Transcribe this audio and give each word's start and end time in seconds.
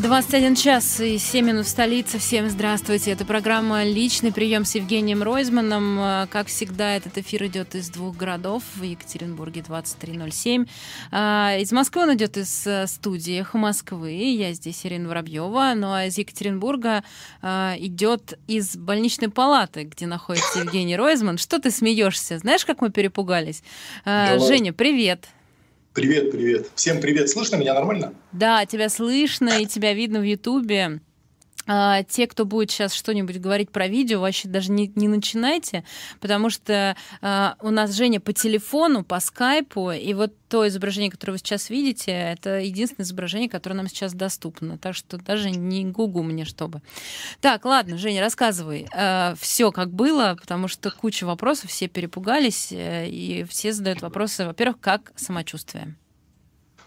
21 0.00 0.54
час 0.54 1.00
и 1.00 1.18
7 1.18 1.46
минут 1.46 1.66
в 1.66 1.68
столице. 1.68 2.18
Всем 2.18 2.48
здравствуйте. 2.48 3.10
Это 3.10 3.26
программа 3.26 3.84
«Личный 3.84 4.32
прием» 4.32 4.64
с 4.64 4.74
Евгением 4.74 5.22
Ройзманом. 5.22 5.98
Э, 6.00 6.26
как 6.30 6.46
всегда, 6.46 6.96
этот 6.96 7.18
эфир 7.18 7.44
идет 7.46 7.74
из 7.74 7.90
двух 7.90 8.16
городов. 8.16 8.62
В 8.76 8.82
Екатеринбурге 8.82 9.62
2307. 9.62 10.64
А, 11.10 11.56
из 11.58 11.70
Москвы 11.72 12.04
он 12.04 12.14
идет 12.14 12.38
из 12.38 12.66
э, 12.66 12.86
студии 12.86 13.40
«Эхо 13.40 13.58
Москвы». 13.58 14.12
Я 14.12 14.54
здесь 14.54 14.86
Ирина 14.86 15.08
Воробьева. 15.10 15.74
Ну 15.76 15.92
а 15.92 16.06
из 16.06 16.16
Екатеринбурга 16.16 17.04
э, 17.42 17.74
идет 17.78 18.38
из 18.46 18.76
больничной 18.76 19.28
палаты, 19.28 19.84
где 19.84 20.06
находится 20.06 20.60
Евгений 20.60 20.96
Ройзман. 20.96 21.36
Что 21.36 21.58
ты 21.58 21.70
смеешься? 21.70 22.38
Знаешь, 22.38 22.64
как 22.64 22.80
мы 22.80 22.90
перепугались? 22.90 23.62
Давай. 24.06 24.38
Женя, 24.38 24.72
привет. 24.72 25.28
Привет, 25.92 26.30
привет. 26.30 26.70
Всем 26.76 27.00
привет. 27.00 27.28
Слышно 27.28 27.56
меня 27.56 27.74
нормально? 27.74 28.14
Да, 28.30 28.64
тебя 28.64 28.88
слышно 28.88 29.60
и 29.60 29.66
тебя 29.66 29.92
видно 29.92 30.20
в 30.20 30.22
Ютубе. 30.22 31.00
А, 31.66 32.02
те, 32.04 32.26
кто 32.26 32.44
будет 32.44 32.70
сейчас 32.70 32.94
что-нибудь 32.94 33.38
говорить 33.38 33.70
про 33.70 33.86
видео, 33.86 34.20
вообще 34.20 34.48
даже 34.48 34.72
не, 34.72 34.90
не 34.94 35.08
начинайте, 35.08 35.84
потому 36.20 36.50
что 36.50 36.96
а, 37.20 37.56
у 37.60 37.70
нас 37.70 37.92
Женя 37.92 38.20
по 38.20 38.32
телефону, 38.32 39.04
по 39.04 39.20
скайпу, 39.20 39.90
и 39.90 40.14
вот 40.14 40.34
то 40.48 40.66
изображение, 40.66 41.10
которое 41.10 41.34
вы 41.34 41.38
сейчас 41.38 41.70
видите, 41.70 42.10
это 42.10 42.58
единственное 42.58 43.04
изображение, 43.04 43.48
которое 43.48 43.76
нам 43.76 43.88
сейчас 43.88 44.14
доступно. 44.14 44.78
Так 44.78 44.96
что 44.96 45.16
даже 45.16 45.50
не 45.50 45.84
гугу 45.84 46.24
мне, 46.24 46.44
чтобы. 46.44 46.82
Так, 47.40 47.64
ладно, 47.64 47.98
Женя, 47.98 48.20
рассказывай. 48.20 48.88
А, 48.92 49.34
все 49.38 49.70
как 49.70 49.92
было, 49.92 50.36
потому 50.40 50.66
что 50.66 50.90
куча 50.90 51.24
вопросов, 51.24 51.70
все 51.70 51.88
перепугались, 51.88 52.72
э, 52.72 53.08
и 53.08 53.44
все 53.44 53.72
задают 53.72 54.02
вопросы, 54.02 54.44
во-первых, 54.44 54.80
как 54.80 55.12
самочувствие? 55.14 55.94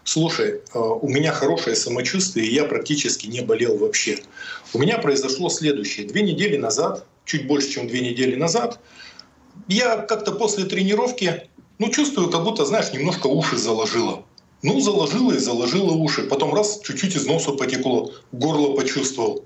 Слушай, 0.04 0.60
э, 0.74 0.78
у 0.78 1.08
меня 1.08 1.32
хорошее 1.32 1.74
самочувствие, 1.74 2.46
и 2.46 2.54
я 2.54 2.66
практически 2.66 3.26
не 3.26 3.40
болел 3.40 3.78
вообще. 3.78 4.18
У 4.74 4.78
меня 4.78 4.98
произошло 4.98 5.48
следующее. 5.48 6.06
Две 6.06 6.22
недели 6.22 6.58
назад, 6.58 7.06
чуть 7.24 7.46
больше, 7.46 7.70
чем 7.70 7.88
две 7.88 8.00
недели 8.00 8.36
назад, 8.36 8.80
я 9.66 9.96
как-то 9.96 10.32
после 10.32 10.64
тренировки, 10.64 11.48
ну, 11.78 11.88
чувствую, 11.88 12.30
как 12.30 12.44
будто, 12.44 12.66
знаешь, 12.66 12.92
немножко 12.92 13.28
уши 13.28 13.56
заложило. 13.56 14.24
Ну, 14.62 14.78
заложило 14.80 15.32
и 15.32 15.38
заложило 15.38 15.92
уши. 15.92 16.22
Потом 16.22 16.54
раз, 16.54 16.80
чуть-чуть 16.84 17.16
из 17.16 17.26
носа 17.26 17.52
потекло, 17.52 18.12
горло 18.32 18.76
почувствовал. 18.76 19.44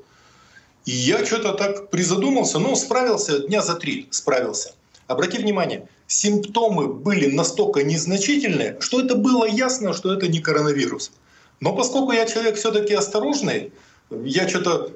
И 0.86 0.91
я 0.91 1.25
что-то 1.25 1.53
так 1.53 1.91
призадумался, 1.91 2.59
но 2.59 2.75
справился 2.75 3.41
дня 3.41 3.62
за 3.62 3.75
три, 3.75 4.09
справился. 4.11 4.75
Обрати 5.09 5.39
внимание, 5.39 5.89
симптомы 6.06 6.87
были 6.87 7.34
настолько 7.34 7.83
незначительные, 7.83 8.77
что 8.81 9.01
это 9.01 9.14
было 9.14 9.47
ясно, 9.47 9.95
что 9.95 10.12
это 10.12 10.28
не 10.28 10.41
коронавирус. 10.41 11.12
Но 11.61 11.75
поскольку 11.75 12.12
я 12.12 12.27
человек 12.27 12.56
все-таки 12.56 12.92
осторожный, 12.95 13.73
я 14.11 14.47
что-то 14.47 14.92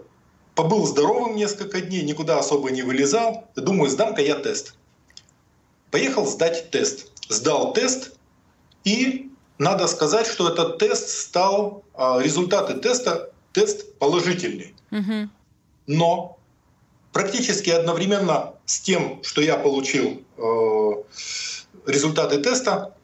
побыл 0.55 0.87
здоровым 0.87 1.35
несколько 1.35 1.81
дней, 1.81 2.03
никуда 2.03 2.39
особо 2.39 2.71
не 2.71 2.83
вылезал. 2.83 3.49
Думаю, 3.57 3.91
сдам-ка 3.91 4.21
я 4.21 4.37
тест. 4.37 4.75
Поехал 5.91 6.27
сдать 6.27 6.71
тест. 6.71 7.11
Сдал 7.31 7.73
тест, 7.73 8.13
и 8.85 9.31
надо 9.57 9.87
сказать, 9.87 10.27
что 10.27 10.51
этот 10.51 10.79
тест 10.79 11.09
стал, 11.09 11.85
а, 11.95 12.21
результаты 12.21 12.75
теста, 12.75 13.31
тест 13.53 13.95
положительный. 13.99 14.75
Угу. 14.91 15.31
Но 15.87 16.39
практически 17.13 17.71
одновременно 17.71 18.55
с 18.65 18.81
тем, 18.81 19.23
что 19.23 19.41
я 19.41 19.57
получил 19.57 20.23
э, 20.37 20.91
результаты 21.87 22.39
теста, 22.43 22.95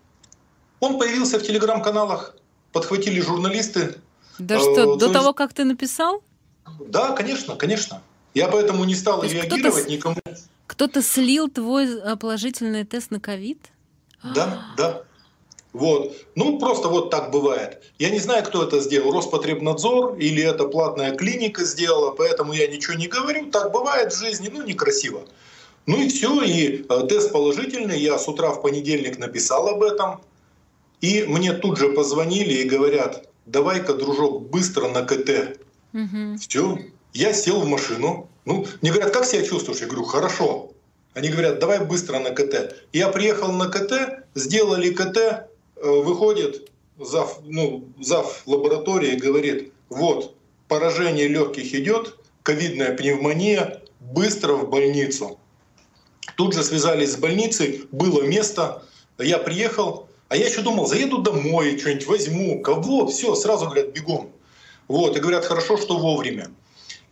он 0.81 0.99
появился 0.99 1.39
в 1.39 1.43
телеграм-каналах, 1.43 2.35
подхватили 2.73 3.21
журналисты. 3.21 3.97
Да 4.39 4.57
э, 4.57 4.59
что, 4.59 4.97
до 4.97 5.13
того, 5.13 5.33
как 5.35 5.53
ты 5.53 5.65
написал? 5.65 6.23
Да, 6.81 7.13
конечно, 7.13 7.57
конечно. 7.57 8.03
Я 8.35 8.49
поэтому 8.49 8.85
не 8.85 8.95
стал 8.95 9.23
реагировать 9.23 9.83
кто 9.83 9.91
никому. 9.91 10.17
Кто-то 10.67 11.03
слил 11.03 11.49
твой 11.49 11.87
э, 11.87 12.17
положительный 12.17 12.85
тест 12.85 13.11
на 13.11 13.21
ковид? 13.21 13.59
Да, 14.23 14.67
да. 14.77 15.03
Вот. 15.73 16.17
Ну, 16.35 16.59
просто 16.59 16.89
вот 16.89 17.11
так 17.11 17.31
бывает. 17.31 17.83
Я 17.99 18.11
не 18.11 18.19
знаю, 18.19 18.45
кто 18.45 18.65
это 18.65 18.81
сделал, 18.81 19.13
Роспотребнадзор 19.13 20.17
или 20.19 20.43
это 20.43 20.67
платная 20.67 21.15
клиника 21.15 21.65
сделала, 21.65 22.11
поэтому 22.11 22.53
я 22.53 22.67
ничего 22.67 22.95
не 22.95 23.07
говорю. 23.07 23.51
Так 23.51 23.71
бывает 23.73 24.13
в 24.13 24.19
жизни, 24.19 24.49
ну, 24.53 24.65
некрасиво. 24.65 25.23
Ну 25.87 26.01
и 26.03 26.09
все, 26.09 26.43
и 26.43 26.85
э, 26.89 27.07
тест 27.09 27.33
положительный. 27.33 27.99
Я 27.99 28.19
с 28.19 28.29
утра 28.29 28.51
в 28.51 28.63
понедельник 28.63 29.19
написал 29.19 29.69
об 29.69 29.83
этом. 29.83 30.21
И 31.01 31.25
мне 31.25 31.53
тут 31.53 31.79
же 31.79 31.91
позвонили 31.91 32.55
и 32.55 32.69
говорят, 32.69 33.29
давай-ка, 33.47 33.95
дружок, 33.95 34.49
быстро 34.51 34.89
на 34.89 35.03
КТ. 35.03 35.59
Угу. 35.95 36.39
Все. 36.41 36.79
Я 37.13 37.33
сел 37.33 37.61
в 37.61 37.67
машину. 37.67 38.29
Ну, 38.45 38.67
мне 38.81 38.91
говорят, 38.91 39.13
как 39.13 39.25
себя 39.25 39.43
чувствуешь? 39.45 39.81
Я 39.81 39.87
говорю, 39.87 40.05
хорошо. 40.05 40.73
Они 41.15 41.29
говорят, 41.29 41.59
давай 41.59 41.85
быстро 41.85 42.19
на 42.19 42.31
КТ. 42.31 42.77
Я 42.93 43.09
приехал 43.09 43.53
на 43.53 43.69
КТ, 43.69 44.25
сделали 44.35 44.93
КТ, 44.93 45.49
выходит 45.83 46.69
зав, 46.99 47.41
ну, 47.45 47.85
зав 48.01 48.43
лаборатории 48.47 49.13
и 49.13 49.17
говорит, 49.17 49.73
вот, 49.89 50.35
поражение 50.67 51.29
легких 51.29 51.75
идет, 51.75 52.17
ковидная 52.43 52.97
пневмония, 52.97 53.83
быстро 54.01 54.55
в 54.55 54.69
больницу. 54.69 55.39
Тут 56.37 56.55
же 56.55 56.63
связались 56.63 57.13
с 57.13 57.17
больницей, 57.17 57.87
было 57.91 58.23
место, 58.23 58.83
я 59.19 59.39
приехал, 59.39 60.09
а 60.29 60.37
я 60.37 60.47
еще 60.47 60.61
думал, 60.61 60.87
заеду 60.87 61.19
домой, 61.19 61.79
что-нибудь 61.79 62.07
возьму, 62.07 62.61
кого, 62.63 63.07
все, 63.07 63.35
сразу 63.35 63.67
говорят, 63.67 63.89
бегом. 63.89 64.31
Вот, 64.87 65.17
и 65.17 65.21
говорят, 65.21 65.45
хорошо, 65.45 65.77
что 65.77 65.99
вовремя. 65.99 66.51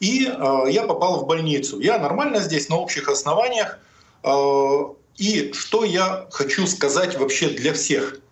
И 0.00 0.26
э, 0.26 0.70
я 0.70 0.84
попал 0.84 1.20
в 1.20 1.26
больницу. 1.26 1.80
Я 1.80 1.98
нормально 1.98 2.40
здесь, 2.40 2.68
на 2.68 2.76
общих 2.76 3.08
основаниях. 3.08 3.78
Э, 4.22 4.84
и 5.16 5.52
что 5.52 5.84
я 5.84 6.26
хочу 6.30 6.66
сказать 6.66 7.18
вообще 7.18 7.48
для 7.48 7.72
всех– 7.72 8.20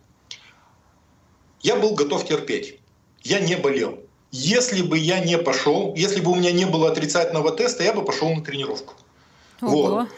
я 1.65 1.77
был 1.77 1.95
готов 1.95 2.25
терпеть. 2.27 2.79
Я 3.23 3.41
не 3.41 3.57
болел. 3.57 3.99
Если 4.31 4.83
бы 4.83 4.99
я 4.99 5.25
не 5.25 5.39
пошел, 5.39 5.95
если 5.97 6.21
бы 6.21 6.31
у 6.33 6.35
меня 6.35 6.53
не 6.53 6.67
было 6.67 6.91
отрицательного 6.91 7.51
теста, 7.53 7.83
я 7.83 7.93
бы 7.93 8.05
пошел 8.05 8.29
на 8.33 8.45
тренировку. 8.45 8.95
Ого. 9.63 9.83
Вот. 9.83 10.09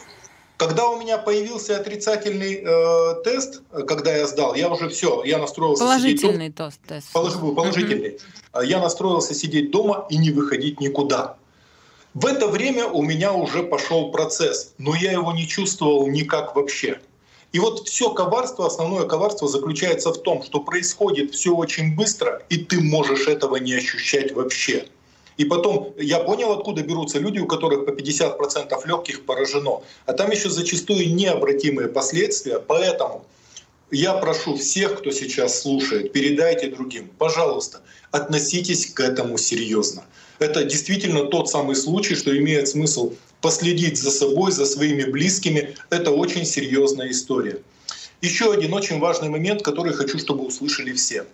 Когда 0.57 0.89
у 0.89 0.99
меня 0.99 1.17
появился 1.19 1.77
отрицательный 1.77 2.63
э, 2.65 3.23
тест, 3.23 3.61
когда 3.87 4.15
я 4.15 4.27
сдал, 4.27 4.55
я 4.55 4.69
уже 4.69 4.89
все, 4.89 5.23
я 5.23 5.37
настроился 5.37 5.83
положительный 5.83 6.47
сидеть 6.47 6.55
тест, 6.55 6.79
тест. 6.87 7.13
Положительный, 7.13 7.55
положительный. 7.55 8.09
Mm-hmm. 8.53 8.65
Я 8.65 8.79
настроился 8.79 9.35
сидеть 9.35 9.71
дома 9.71 10.07
и 10.09 10.17
не 10.17 10.31
выходить 10.31 10.81
никуда. 10.81 11.37
В 12.15 12.25
это 12.25 12.47
время 12.47 12.87
у 12.87 13.03
меня 13.03 13.31
уже 13.31 13.61
пошел 13.61 14.11
процесс, 14.11 14.73
но 14.79 14.95
я 14.95 15.11
его 15.11 15.31
не 15.31 15.47
чувствовал 15.47 16.07
никак 16.07 16.55
вообще. 16.55 16.99
И 17.53 17.59
вот 17.59 17.87
все 17.87 18.11
коварство, 18.11 18.67
основное 18.67 19.05
коварство 19.05 19.47
заключается 19.47 20.11
в 20.11 20.21
том, 20.21 20.43
что 20.43 20.59
происходит 20.59 21.33
все 21.33 21.55
очень 21.55 21.95
быстро, 21.95 22.43
и 22.49 22.57
ты 22.57 22.81
можешь 22.81 23.27
этого 23.27 23.55
не 23.55 23.73
ощущать 23.73 24.33
вообще. 24.33 24.87
И 25.37 25.45
потом 25.45 25.93
я 25.97 26.19
понял, 26.19 26.51
откуда 26.51 26.81
берутся 26.81 27.19
люди, 27.19 27.39
у 27.39 27.45
которых 27.45 27.85
по 27.85 27.91
50% 27.91 28.87
легких 28.87 29.25
поражено. 29.25 29.81
А 30.05 30.13
там 30.13 30.31
еще 30.31 30.49
зачастую 30.49 31.13
необратимые 31.13 31.87
последствия. 31.87 32.59
Поэтому 32.59 33.23
я 33.91 34.15
прошу 34.15 34.57
всех, 34.57 34.99
кто 34.99 35.11
сейчас 35.11 35.61
слушает, 35.61 36.11
передайте 36.11 36.67
другим, 36.67 37.09
пожалуйста, 37.17 37.81
относитесь 38.11 38.87
к 38.87 38.99
этому 38.99 39.37
серьезно. 39.37 40.03
Это 40.39 40.63
действительно 40.65 41.25
тот 41.25 41.49
самый 41.49 41.75
случай, 41.75 42.15
что 42.15 42.35
имеет 42.37 42.67
смысл 42.67 43.13
последить 43.41 43.97
за 43.97 44.11
собой, 44.11 44.51
за 44.51 44.65
своими 44.65 45.03
близкими. 45.03 45.75
Это 45.89 46.11
очень 46.11 46.45
серьезная 46.45 47.11
история. 47.11 47.59
Еще 48.21 48.51
один 48.51 48.73
очень 48.73 48.99
важный 48.99 49.29
момент, 49.29 49.61
который 49.61 49.93
хочу, 49.93 50.17
чтобы 50.17 50.45
услышали 50.45 50.93
все. 50.93 51.25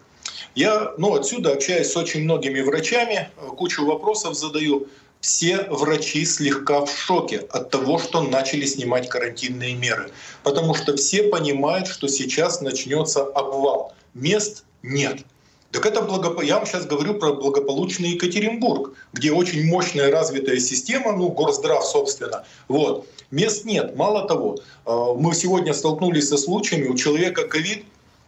Я 0.55 0.93
ну, 0.97 1.15
отсюда 1.15 1.53
общаюсь 1.53 1.87
с 1.87 1.97
очень 1.97 2.23
многими 2.23 2.61
врачами, 2.61 3.29
кучу 3.57 3.85
вопросов 3.85 4.35
задаю. 4.35 4.87
Все 5.19 5.63
врачи 5.69 6.25
слегка 6.25 6.83
в 6.83 6.91
шоке 6.93 7.37
от 7.49 7.69
того, 7.69 7.97
что 7.97 8.21
начали 8.21 8.65
снимать 8.65 9.07
карантинные 9.07 9.73
меры. 9.73 10.11
Потому 10.43 10.75
что 10.75 10.97
все 10.97 11.23
понимают, 11.23 11.87
что 11.87 12.09
сейчас 12.09 12.59
начнется 12.59 13.23
обвал. 13.23 13.95
Мест 14.13 14.65
нет. 14.81 15.19
Так 15.73 15.87
это 15.87 16.03
благоп... 16.03 16.43
я 16.43 16.57
вам 16.57 16.67
сейчас 16.67 16.85
говорю 16.85 17.15
про 17.15 17.33
благополучный 17.33 18.09
Екатеринбург, 18.09 18.93
где 19.11 19.31
очень 19.31 19.65
мощная 19.65 20.11
развитая 20.11 20.59
система, 20.59 21.13
ну, 21.13 21.29
горздрав, 21.29 21.83
собственно. 21.83 22.45
Вот. 22.67 23.07
Мест 23.31 23.65
нет. 23.65 23.95
Мало 23.95 24.27
того, 24.27 24.59
э, 24.85 25.13
мы 25.17 25.33
сегодня 25.33 25.73
столкнулись 25.73 26.29
со 26.29 26.37
случаями, 26.37 26.89
у 26.89 26.95
человека 26.95 27.47
ковид, 27.47 27.85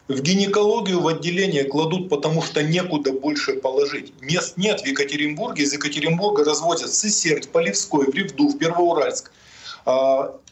в 0.07 0.21
гинекологию 0.21 1.01
в 1.01 1.07
отделение 1.07 1.65
кладут, 1.65 2.09
потому 2.09 2.41
что 2.41 2.63
некуда 2.63 3.11
больше 3.11 3.53
положить. 3.53 4.13
Мест 4.21 4.57
нет 4.57 4.81
в 4.81 4.85
Екатеринбурге. 4.87 5.63
Из 5.63 5.73
Екатеринбурга 5.73 6.43
развозят 6.43 6.91
Сысерть, 6.93 7.49
Полевской, 7.49 8.05
в 8.11 8.15
Ревду, 8.15 8.49
в 8.49 8.57
Первоуральск. 8.57 9.31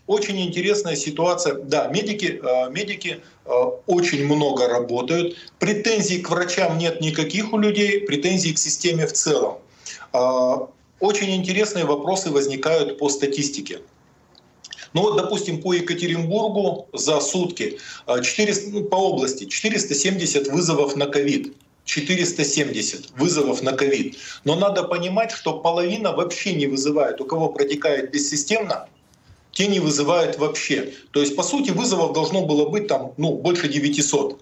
Очень 0.05 0.41
интересная 0.41 0.97
ситуация. 0.97 1.55
Да, 1.55 1.87
медики, 1.87 2.41
э, 2.43 2.69
медики 2.69 3.21
э, 3.45 3.49
очень 3.87 4.25
много 4.25 4.67
работают. 4.67 5.37
Претензий 5.59 6.19
к 6.19 6.29
врачам 6.29 6.77
нет 6.77 6.99
никаких 6.99 7.53
у 7.53 7.57
людей, 7.57 8.01
претензий 8.01 8.53
к 8.53 8.57
системе 8.57 9.07
в 9.07 9.13
целом. 9.13 9.59
А, 10.11 10.67
очень 10.99 11.33
интересные 11.35 11.85
вопросы 11.85 12.31
возникают 12.31 12.99
по 12.99 13.09
статистике. 13.09 13.79
Ну 14.93 15.01
вот, 15.01 15.17
допустим, 15.17 15.61
по 15.61 15.73
Екатеринбургу 15.73 16.87
за 16.93 17.19
сутки 17.19 17.79
400, 18.05 18.69
ну, 18.71 18.83
по 18.83 18.95
области 18.95 19.45
470 19.45 20.49
вызовов 20.49 20.95
на 20.95 21.07
ковид. 21.07 21.55
470 21.85 23.11
вызовов 23.17 23.61
на 23.61 23.73
ковид. 23.73 24.17
Но 24.43 24.55
надо 24.55 24.83
понимать, 24.83 25.31
что 25.31 25.59
половина 25.59 26.13
вообще 26.13 26.53
не 26.53 26.67
вызывает. 26.67 27.19
У 27.19 27.25
кого 27.25 27.49
протекает 27.49 28.11
бессистемно, 28.11 28.87
те 29.53 29.67
не 29.67 29.79
вызывают 29.79 30.37
вообще. 30.37 30.93
То 31.11 31.21
есть, 31.21 31.35
по 31.35 31.43
сути, 31.43 31.71
вызовов 31.71 32.13
должно 32.13 32.45
было 32.45 32.67
быть 32.67 32.87
там, 32.87 33.13
ну, 33.17 33.37
больше 33.37 33.69
900. 33.69 34.41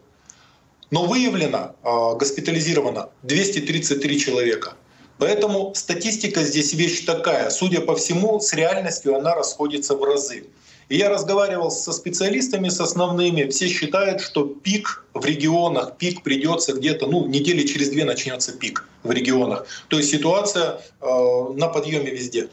Но 0.89 1.05
выявлено, 1.05 1.75
э, 1.83 2.17
госпитализировано 2.17 3.09
233 3.23 4.19
человека. 4.19 4.73
Поэтому 5.17 5.73
статистика 5.75 6.43
здесь 6.43 6.73
вещь 6.73 7.05
такая. 7.05 7.49
Судя 7.49 7.81
по 7.81 7.95
всему, 7.95 8.39
с 8.39 8.53
реальностью 8.53 9.15
она 9.15 9.35
расходится 9.35 9.95
в 9.95 10.03
разы. 10.03 10.45
И 10.89 10.97
я 10.97 11.09
разговаривал 11.09 11.71
со 11.71 11.93
специалистами, 11.93 12.67
с 12.67 12.81
основными, 12.81 13.49
все 13.49 13.69
считают, 13.69 14.19
что 14.19 14.43
пик 14.45 15.05
в 15.13 15.23
регионах, 15.23 15.95
пик 15.97 16.23
придется 16.23 16.73
где-то, 16.73 17.07
ну, 17.07 17.27
недели 17.27 17.65
через 17.65 17.89
две 17.89 18.03
начнется 18.03 18.51
пик 18.51 18.89
в 19.03 19.11
регионах. 19.11 19.65
То 19.87 19.97
есть 19.97 20.09
ситуация 20.09 20.81
э, 20.99 21.05
на 21.55 21.67
подъеме 21.67 22.11
везде. 22.11 22.49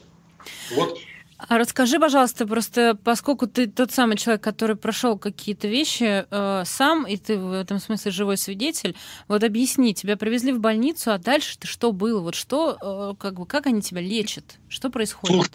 Вот. 0.76 0.99
А 1.38 1.56
расскажи, 1.56 2.00
пожалуйста, 2.00 2.49
просто 2.49 2.99
поскольку 3.05 3.46
ты 3.46 3.69
тот 3.69 3.93
самый 3.93 4.17
человек, 4.17 4.43
который 4.43 4.75
прошел 4.75 5.17
какие-то 5.17 5.69
вещи 5.69 6.26
э, 6.29 6.62
сам, 6.67 7.06
и 7.06 7.17
ты 7.17 7.38
в 7.38 7.52
этом 7.52 7.79
смысле 7.79 8.11
живой 8.11 8.37
свидетель, 8.37 8.96
вот 9.29 9.44
объясни, 9.44 9.94
тебя 9.94 10.17
привезли 10.17 10.52
в 10.52 10.58
больницу, 10.58 11.12
а 11.12 11.19
дальше 11.19 11.56
ты 11.56 11.69
что 11.69 11.93
было? 11.93 12.20
Вот 12.20 12.35
что, 12.35 12.76
э, 12.82 13.14
как 13.20 13.35
бы, 13.35 13.46
как 13.46 13.67
они 13.67 13.82
тебя 13.82 14.00
лечат? 14.00 14.58
Что 14.69 14.90
происходит? 14.90 15.52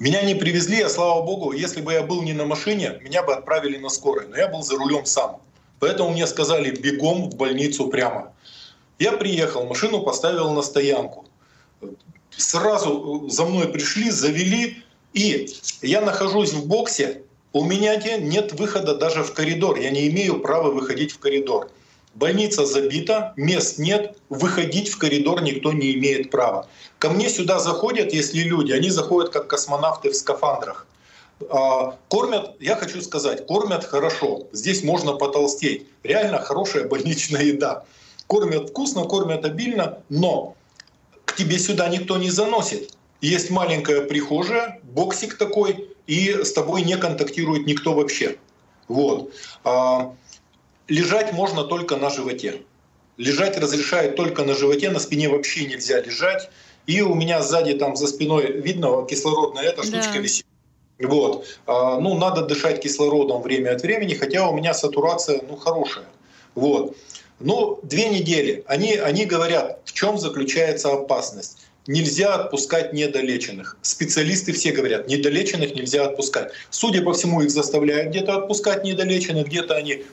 Меня 0.00 0.22
не 0.22 0.34
привезли, 0.34 0.82
а 0.82 0.88
слава 0.88 1.24
богу, 1.24 1.52
если 1.52 1.80
бы 1.80 1.92
я 1.92 2.02
был 2.02 2.22
не 2.22 2.32
на 2.32 2.44
машине, 2.44 2.98
меня 3.02 3.22
бы 3.22 3.34
отправили 3.34 3.78
на 3.78 3.88
скорой. 3.88 4.26
Но 4.26 4.36
я 4.36 4.48
был 4.48 4.62
за 4.62 4.76
рулем 4.76 5.06
сам. 5.06 5.40
Поэтому 5.78 6.10
мне 6.10 6.26
сказали 6.26 6.70
бегом 6.70 7.30
в 7.30 7.36
больницу 7.36 7.86
прямо. 7.86 8.32
Я 8.98 9.12
приехал, 9.12 9.66
машину 9.66 10.02
поставил 10.02 10.50
на 10.52 10.62
стоянку. 10.62 11.26
Сразу 12.36 13.28
за 13.28 13.44
мной 13.44 13.68
пришли, 13.68 14.10
завели, 14.10 14.82
и 15.12 15.48
я 15.82 16.00
нахожусь 16.00 16.52
в 16.52 16.66
боксе, 16.66 17.22
у 17.52 17.64
меня 17.64 17.96
нет 17.96 18.52
выхода 18.52 18.94
даже 18.94 19.24
в 19.24 19.34
коридор, 19.34 19.78
я 19.78 19.90
не 19.90 20.08
имею 20.08 20.40
права 20.40 20.70
выходить 20.70 21.12
в 21.12 21.18
коридор. 21.18 21.70
Больница 22.14 22.66
забита, 22.66 23.32
мест 23.36 23.78
нет, 23.78 24.16
выходить 24.28 24.88
в 24.88 24.98
коридор 24.98 25.42
никто 25.42 25.72
не 25.72 25.92
имеет 25.94 26.30
права. 26.30 26.68
Ко 26.98 27.10
мне 27.10 27.28
сюда 27.28 27.58
заходят, 27.58 28.12
если 28.12 28.40
люди, 28.40 28.72
они 28.72 28.90
заходят 28.90 29.32
как 29.32 29.46
космонавты 29.46 30.10
в 30.10 30.16
скафандрах. 30.16 30.86
А, 31.48 31.96
кормят, 32.08 32.56
я 32.60 32.76
хочу 32.76 33.00
сказать, 33.00 33.46
кормят 33.46 33.84
хорошо. 33.84 34.48
Здесь 34.52 34.82
можно 34.82 35.14
потолстеть. 35.14 35.86
Реально 36.02 36.40
хорошая 36.40 36.84
больничная 36.88 37.42
еда. 37.42 37.84
Кормят 38.26 38.70
вкусно, 38.70 39.04
кормят 39.04 39.44
обильно, 39.44 39.98
но 40.08 40.56
к 41.30 41.36
тебе 41.36 41.60
сюда 41.60 41.88
никто 41.88 42.16
не 42.16 42.28
заносит. 42.28 42.96
Есть 43.20 43.50
маленькая 43.50 44.02
прихожая, 44.02 44.80
боксик 44.82 45.38
такой, 45.38 45.88
и 46.08 46.42
с 46.42 46.52
тобой 46.52 46.82
не 46.82 46.96
контактирует 46.96 47.66
никто 47.66 47.94
вообще. 47.94 48.36
Вот. 48.88 49.32
А, 49.62 50.12
лежать 50.88 51.32
можно 51.32 51.62
только 51.62 51.96
на 51.96 52.10
животе. 52.10 52.62
Лежать 53.16 53.56
разрешают 53.58 54.16
только 54.16 54.44
на 54.44 54.54
животе, 54.54 54.90
на 54.90 54.98
спине 54.98 55.28
вообще 55.28 55.66
нельзя 55.66 56.00
лежать. 56.00 56.50
И 56.86 57.00
у 57.00 57.14
меня 57.14 57.42
сзади 57.42 57.74
там 57.74 57.94
за 57.94 58.08
спиной 58.08 58.50
видно 58.50 59.06
кислородная 59.08 59.64
эта 59.64 59.84
штучка 59.84 60.14
да. 60.14 60.18
висит. 60.18 60.46
Вот. 60.98 61.46
А, 61.66 62.00
ну, 62.00 62.18
надо 62.18 62.42
дышать 62.42 62.82
кислородом 62.82 63.42
время 63.42 63.76
от 63.76 63.82
времени, 63.82 64.14
хотя 64.14 64.48
у 64.48 64.56
меня 64.56 64.74
сатурация 64.74 65.42
ну, 65.48 65.54
хорошая. 65.54 66.06
Вот. 66.56 66.96
Но 67.40 67.80
две 67.82 68.08
недели. 68.08 68.62
Они, 68.66 68.94
они 68.94 69.24
говорят, 69.24 69.80
в 69.84 69.92
чем 69.92 70.18
заключается 70.18 70.92
опасность 70.92 71.58
нельзя 71.86 72.34
отпускать 72.34 72.92
недолеченных. 72.92 73.76
Специалисты 73.82 74.52
все 74.52 74.72
говорят, 74.72 75.08
недолеченных 75.08 75.74
нельзя 75.74 76.06
отпускать. 76.06 76.52
Судя 76.70 77.02
по 77.02 77.12
всему, 77.12 77.40
их 77.40 77.50
заставляют 77.50 78.10
где-то 78.10 78.36
отпускать 78.36 78.84
недолеченных, 78.84 79.46
где-то 79.46 79.74
они 79.74 80.04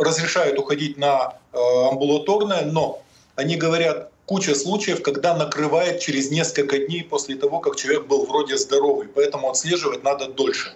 разрешают 0.00 0.58
уходить 0.58 0.96
на 0.96 1.34
э, 1.52 1.58
амбулаторное, 1.90 2.64
но 2.64 3.02
они 3.36 3.56
говорят, 3.56 4.10
куча 4.26 4.54
случаев, 4.54 5.02
когда 5.02 5.36
накрывает 5.36 6.00
через 6.00 6.30
несколько 6.30 6.78
дней 6.78 7.04
после 7.04 7.36
того, 7.36 7.60
как 7.60 7.76
человек 7.76 8.06
был 8.06 8.26
вроде 8.26 8.56
здоровый, 8.56 9.08
поэтому 9.08 9.50
отслеживать 9.50 10.02
надо 10.02 10.26
дольше. 10.26 10.72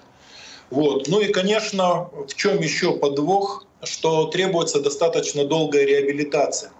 Вот. 0.70 1.08
Ну 1.08 1.20
и, 1.20 1.32
конечно, 1.32 2.08
в 2.28 2.34
чем 2.34 2.60
еще 2.60 2.96
подвох, 2.96 3.65
что 3.86 4.26
требуется 4.26 4.80
достаточно 4.80 5.44
долгая 5.44 5.84
реабилитация 5.84 6.72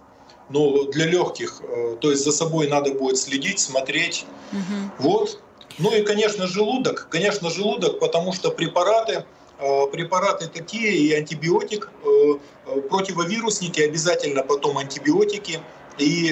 но 0.49 0.85
для 0.85 1.05
легких, 1.05 1.61
э, 1.61 1.97
то 1.99 2.11
есть 2.11 2.23
за 2.23 2.31
собой 2.31 2.67
надо 2.67 2.93
будет 2.93 3.17
следить, 3.17 3.59
смотреть. 3.59 4.25
Угу. 4.51 5.09
Вот. 5.09 5.41
Ну 5.77 5.93
и, 5.93 6.03
конечно, 6.03 6.47
желудок. 6.47 7.07
Конечно, 7.09 7.49
желудок, 7.49 7.99
потому 7.99 8.33
что 8.33 8.49
препараты, 8.49 9.25
э, 9.59 9.87
препараты 9.91 10.47
такие 10.47 10.95
и 10.95 11.13
антибиотик, 11.13 11.89
э, 12.03 12.79
противовирусники, 12.89 13.81
обязательно 13.81 14.43
потом 14.43 14.77
антибиотики. 14.77 15.59
И 15.97 16.29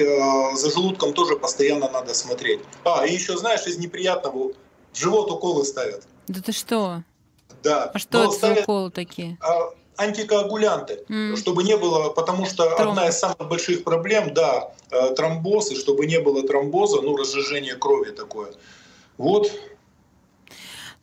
за 0.54 0.70
желудком 0.70 1.12
тоже 1.12 1.34
постоянно 1.34 1.90
надо 1.90 2.14
смотреть. 2.14 2.60
А, 2.84 3.04
и 3.04 3.12
еще, 3.12 3.36
знаешь, 3.36 3.66
из 3.66 3.78
неприятного, 3.78 4.52
в 4.92 4.96
живот 4.96 5.28
уколы 5.32 5.64
ставят. 5.64 6.04
Да 6.28 6.40
ты 6.40 6.52
что? 6.52 7.02
Да. 7.64 7.90
А 7.92 7.98
что 7.98 8.22
это 8.22 8.30
ставят, 8.30 8.58
за 8.58 8.62
уколы 8.62 8.90
такие? 8.92 9.36
Антикоагулянты, 9.96 11.04
mm. 11.08 11.36
чтобы 11.36 11.64
не 11.64 11.76
было, 11.76 12.10
потому 12.10 12.46
что 12.46 12.64
Тромб. 12.76 12.90
одна 12.90 13.08
из 13.08 13.18
самых 13.18 13.48
больших 13.48 13.84
проблем, 13.84 14.34
да, 14.34 14.70
э, 14.90 15.14
тромбоз, 15.14 15.70
и 15.70 15.76
чтобы 15.76 16.06
не 16.06 16.20
было 16.20 16.42
тромбоза, 16.46 17.00
ну, 17.00 17.16
разжижение 17.16 17.74
крови 17.74 18.10
такое. 18.10 18.52
Вот, 19.18 19.50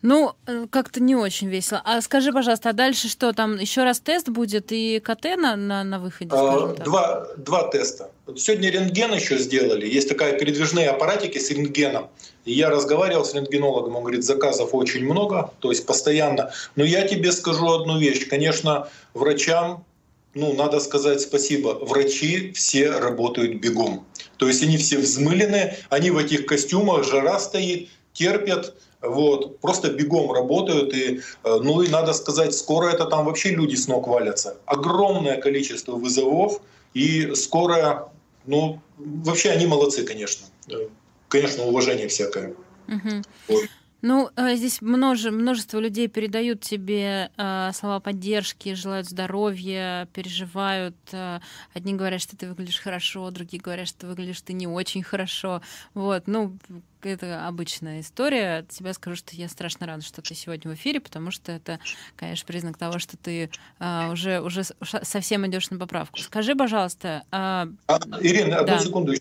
ну, 0.04 0.34
э, 0.46 0.66
как-то 0.70 1.02
не 1.02 1.16
очень 1.16 1.48
весело. 1.48 1.80
А 1.82 2.02
скажи, 2.02 2.30
пожалуйста, 2.30 2.68
а 2.68 2.72
дальше 2.74 3.08
что 3.08 3.32
там? 3.32 3.58
Еще 3.58 3.84
раз 3.84 4.00
тест 4.00 4.28
будет 4.28 4.70
и 4.70 5.00
КТ 5.00 5.24
на, 5.38 5.56
на, 5.56 5.82
на 5.82 5.98
выходе? 5.98 6.30
А, 6.30 6.74
два, 6.74 7.26
два 7.38 7.68
теста. 7.70 8.10
Сегодня 8.36 8.70
рентген 8.70 9.14
еще 9.14 9.38
сделали. 9.38 9.88
Есть 9.88 10.10
такая 10.10 10.38
передвижные 10.38 10.90
аппаратики 10.90 11.38
с 11.38 11.50
рентгеном. 11.50 12.10
И 12.44 12.52
я 12.52 12.68
разговаривал 12.68 13.24
с 13.24 13.32
рентгенологом, 13.32 13.96
он 13.96 14.02
говорит, 14.02 14.24
заказов 14.24 14.74
очень 14.74 15.06
много, 15.06 15.52
то 15.60 15.70
есть 15.70 15.86
постоянно. 15.86 16.52
Но 16.76 16.84
я 16.84 17.08
тебе 17.08 17.32
скажу 17.32 17.66
одну 17.72 17.98
вещь. 17.98 18.28
Конечно, 18.28 18.88
врачам 19.14 19.86
ну, 20.34 20.52
надо 20.52 20.80
сказать 20.80 21.22
спасибо. 21.22 21.78
Врачи 21.80 22.52
все 22.52 22.90
работают 22.90 23.54
бегом. 23.54 24.04
То 24.36 24.48
есть 24.48 24.62
они 24.62 24.76
все 24.76 24.98
взмылены, 24.98 25.76
они 25.88 26.10
в 26.10 26.18
этих 26.18 26.44
костюмах, 26.44 27.04
жара 27.04 27.38
стоит, 27.38 27.88
терпят, 28.12 28.74
вот, 29.06 29.60
просто 29.60 29.90
бегом 29.90 30.32
работают. 30.32 30.94
И, 30.94 31.20
э, 31.44 31.58
ну 31.62 31.82
и 31.82 31.88
надо 31.88 32.12
сказать, 32.12 32.54
скоро 32.54 32.88
это 32.88 33.06
там 33.06 33.24
вообще 33.24 33.50
люди 33.50 33.74
с 33.74 33.88
ног 33.88 34.06
валятся. 34.08 34.56
Огромное 34.66 35.40
количество 35.40 35.92
вызовов, 35.92 36.60
и 36.94 37.34
скоро, 37.34 38.12
ну, 38.46 38.80
вообще 38.98 39.50
они 39.50 39.66
молодцы, 39.66 40.04
конечно. 40.04 40.46
Э, 40.68 40.88
конечно, 41.28 41.64
уважение 41.64 42.08
всякое. 42.08 42.54
Угу. 42.88 43.22
Вот. 43.48 43.64
Ну, 44.06 44.28
э, 44.36 44.54
здесь 44.56 44.82
множе, 44.82 45.30
множество 45.30 45.78
людей 45.78 46.08
передают 46.08 46.60
тебе 46.60 47.30
э, 47.38 47.70
слова 47.72 48.00
поддержки, 48.00 48.74
желают 48.74 49.08
здоровья, 49.08 50.10
переживают. 50.12 50.94
Э, 51.12 51.40
одни 51.72 51.94
говорят, 51.94 52.20
что 52.20 52.36
ты 52.36 52.46
выглядишь 52.46 52.80
хорошо, 52.80 53.30
другие 53.30 53.62
говорят, 53.62 53.88
что 53.88 54.00
ты 54.00 54.06
выглядишь 54.08 54.42
ты 54.42 54.52
не 54.52 54.66
очень 54.66 55.02
хорошо. 55.02 55.62
Вот, 55.94 56.24
ну, 56.26 56.54
это 57.00 57.48
обычная 57.48 58.02
история. 58.02 58.58
От 58.58 58.68
тебя 58.68 58.92
скажу, 58.92 59.16
что 59.16 59.34
я 59.36 59.48
страшно 59.48 59.86
рада, 59.86 60.02
что 60.02 60.20
ты 60.20 60.34
сегодня 60.34 60.70
в 60.70 60.74
эфире, 60.74 61.00
потому 61.00 61.30
что 61.30 61.52
это, 61.52 61.80
конечно, 62.14 62.46
признак 62.46 62.76
того, 62.76 62.98
что 62.98 63.16
ты 63.16 63.48
э, 63.78 64.12
уже, 64.12 64.42
уже 64.42 64.64
совсем 64.82 65.46
идешь 65.46 65.70
на 65.70 65.78
поправку. 65.78 66.18
Скажи, 66.18 66.54
пожалуйста... 66.54 67.22
Э, 67.32 67.68
а, 67.86 68.00
Ирина, 68.20 68.58
одну 68.58 68.66
да. 68.66 68.78
секунду. 68.80 69.14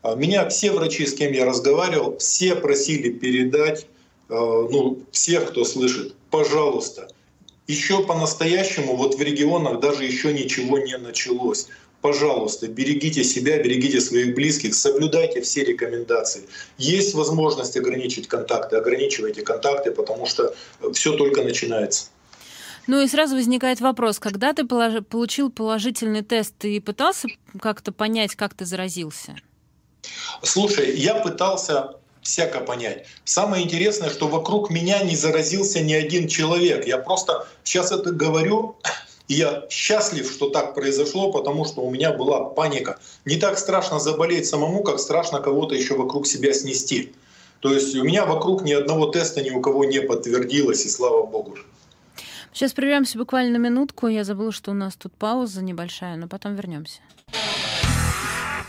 А, 0.00 0.14
меня 0.14 0.48
все 0.48 0.72
врачи, 0.72 1.04
с 1.04 1.12
кем 1.12 1.34
я 1.34 1.44
разговаривал, 1.44 2.16
все 2.16 2.56
просили 2.56 3.10
передать 3.10 3.86
ну, 4.32 5.02
всех, 5.10 5.50
кто 5.50 5.64
слышит, 5.64 6.14
пожалуйста, 6.30 7.08
еще 7.66 8.04
по-настоящему 8.04 8.96
вот 8.96 9.14
в 9.14 9.20
регионах 9.20 9.80
даже 9.80 10.04
еще 10.04 10.32
ничего 10.32 10.78
не 10.78 10.96
началось. 10.96 11.68
Пожалуйста, 12.00 12.66
берегите 12.66 13.22
себя, 13.22 13.62
берегите 13.62 14.00
своих 14.00 14.34
близких, 14.34 14.74
соблюдайте 14.74 15.40
все 15.40 15.62
рекомендации. 15.62 16.48
Есть 16.76 17.14
возможность 17.14 17.76
ограничить 17.76 18.26
контакты, 18.26 18.76
ограничивайте 18.76 19.42
контакты, 19.42 19.92
потому 19.92 20.26
что 20.26 20.52
все 20.92 21.16
только 21.16 21.44
начинается. 21.44 22.06
Ну 22.88 23.00
и 23.00 23.06
сразу 23.06 23.36
возникает 23.36 23.80
вопрос, 23.80 24.18
когда 24.18 24.52
ты 24.52 24.66
получил 24.66 25.52
положительный 25.52 26.22
тест, 26.22 26.54
ты 26.58 26.80
пытался 26.80 27.28
как-то 27.60 27.92
понять, 27.92 28.34
как 28.34 28.54
ты 28.54 28.64
заразился? 28.64 29.36
Слушай, 30.42 30.96
я 30.96 31.14
пытался 31.14 31.92
всяко 32.22 32.60
понять. 32.60 33.06
Самое 33.24 33.64
интересное, 33.64 34.10
что 34.10 34.28
вокруг 34.28 34.70
меня 34.70 35.02
не 35.02 35.16
заразился 35.16 35.80
ни 35.80 35.92
один 35.92 36.28
человек. 36.28 36.86
Я 36.86 36.98
просто 36.98 37.46
сейчас 37.64 37.92
это 37.92 38.12
говорю, 38.12 38.76
и 39.28 39.34
я 39.34 39.64
счастлив, 39.68 40.30
что 40.30 40.50
так 40.50 40.74
произошло, 40.74 41.32
потому 41.32 41.64
что 41.64 41.82
у 41.82 41.90
меня 41.90 42.12
была 42.12 42.44
паника. 42.44 42.98
Не 43.24 43.36
так 43.36 43.58
страшно 43.58 43.98
заболеть 43.98 44.46
самому, 44.46 44.82
как 44.82 44.98
страшно 44.98 45.40
кого-то 45.40 45.74
еще 45.74 45.96
вокруг 45.96 46.26
себя 46.26 46.52
снести. 46.54 47.12
То 47.60 47.72
есть 47.72 47.94
у 47.94 48.02
меня 48.02 48.24
вокруг 48.26 48.62
ни 48.62 48.72
одного 48.72 49.06
теста 49.06 49.40
ни 49.42 49.50
у 49.50 49.60
кого 49.60 49.84
не 49.84 50.00
подтвердилось, 50.00 50.84
и 50.84 50.88
слава 50.88 51.24
богу. 51.24 51.56
Сейчас 52.52 52.72
прервемся 52.72 53.18
буквально 53.18 53.58
на 53.58 53.62
минутку. 53.62 54.08
Я 54.08 54.24
забыла, 54.24 54.52
что 54.52 54.72
у 54.72 54.74
нас 54.74 54.94
тут 54.94 55.14
пауза 55.14 55.62
небольшая, 55.62 56.16
но 56.16 56.28
потом 56.28 56.54
вернемся. 56.54 57.00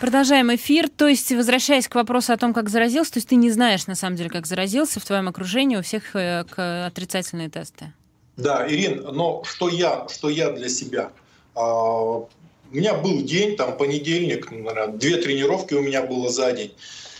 Продолжаем 0.04 0.54
эфир. 0.54 0.90
То 0.90 1.08
есть, 1.08 1.32
возвращаясь 1.32 1.88
к 1.88 1.94
вопросу 1.94 2.34
о 2.34 2.36
том, 2.36 2.52
как 2.52 2.68
заразился, 2.68 3.14
то 3.14 3.16
есть 3.20 3.28
ты 3.30 3.36
не 3.36 3.50
знаешь, 3.50 3.86
на 3.86 3.94
самом 3.94 4.16
деле, 4.16 4.28
как 4.28 4.44
заразился 4.46 5.00
в 5.00 5.04
твоем 5.06 5.28
окружении 5.28 5.78
у 5.78 5.82
всех 5.82 6.14
э, 6.14 6.40
отрицательные 6.86 7.48
тесты? 7.48 7.90
Да, 8.36 8.66
Ирин, 8.68 9.02
но 9.14 9.42
что 9.46 9.70
я, 9.70 10.06
что 10.12 10.28
я 10.28 10.50
для 10.50 10.68
себя? 10.68 11.10
А, 11.54 12.18
у 12.18 12.28
меня 12.70 12.92
был 12.92 13.22
день, 13.22 13.56
там, 13.56 13.78
понедельник, 13.78 14.50
наверное, 14.50 14.88
две 14.88 15.16
тренировки 15.16 15.72
у 15.72 15.80
меня 15.80 16.02
было 16.02 16.28
за 16.28 16.52
день. 16.52 16.74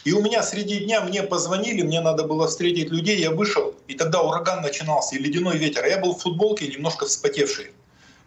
И 0.04 0.12
у 0.12 0.20
меня 0.20 0.42
среди 0.42 0.80
дня 0.80 1.00
мне 1.00 1.22
позвонили, 1.22 1.80
мне 1.80 2.02
надо 2.02 2.24
было 2.24 2.48
встретить 2.48 2.90
людей, 2.90 3.18
я 3.18 3.30
вышел, 3.30 3.74
и 3.88 3.94
тогда 3.94 4.20
ураган 4.20 4.60
начинался, 4.60 5.16
и 5.16 5.20
ледяной 5.20 5.56
ветер. 5.56 5.84
А 5.84 5.88
я 5.88 5.98
был 5.98 6.14
в 6.14 6.20
футболке, 6.20 6.66
немножко 6.66 7.06
вспотевший. 7.06 7.70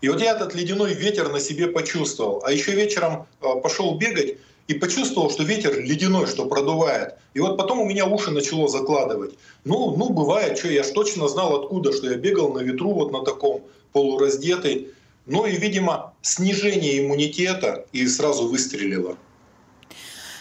И 0.01 0.09
вот 0.09 0.19
я 0.19 0.31
этот 0.31 0.55
ледяной 0.55 0.93
ветер 0.93 1.29
на 1.29 1.39
себе 1.39 1.67
почувствовал. 1.67 2.41
А 2.43 2.51
еще 2.51 2.71
вечером 2.71 3.27
а, 3.41 3.55
пошел 3.55 3.95
бегать 3.95 4.37
и 4.67 4.73
почувствовал, 4.73 5.29
что 5.29 5.43
ветер 5.43 5.79
ледяной, 5.79 6.27
что 6.27 6.45
продувает. 6.45 7.15
И 7.33 7.39
вот 7.39 7.57
потом 7.57 7.79
у 7.79 7.85
меня 7.85 8.05
уши 8.05 8.31
начало 8.31 8.67
закладывать. 8.67 9.35
Ну, 9.63 9.95
ну 9.95 10.09
бывает, 10.09 10.57
что 10.57 10.69
я 10.69 10.83
ж 10.83 10.87
точно 10.87 11.27
знал 11.27 11.55
откуда, 11.55 11.93
что 11.93 12.09
я 12.09 12.17
бегал 12.17 12.53
на 12.53 12.59
ветру 12.59 12.93
вот 12.93 13.11
на 13.11 13.23
таком 13.23 13.63
полураздетый. 13.93 14.89
Ну 15.25 15.45
и, 15.45 15.55
видимо, 15.57 16.13
снижение 16.21 16.99
иммунитета 16.99 17.85
и 17.91 18.05
сразу 18.07 18.47
выстрелило. 18.47 19.17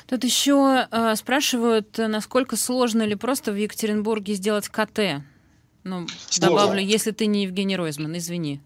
Тут 0.09 0.23
еще 0.23 0.87
э, 0.90 1.16
спрашивают, 1.16 1.99
насколько 1.99 2.56
сложно 2.56 3.02
ли 3.02 3.16
просто 3.16 3.50
в 3.50 3.56
Екатеринбурге 3.56 4.35
сделать 4.35 4.68
КТ. 4.68 5.23
Ну, 5.83 6.06
сложно. 6.28 6.56
добавлю, 6.56 6.80
если 6.80 7.11
ты 7.11 7.26
не 7.26 7.45
Евгений 7.45 7.76
Ройзман, 7.76 8.16
извини. 8.16 8.61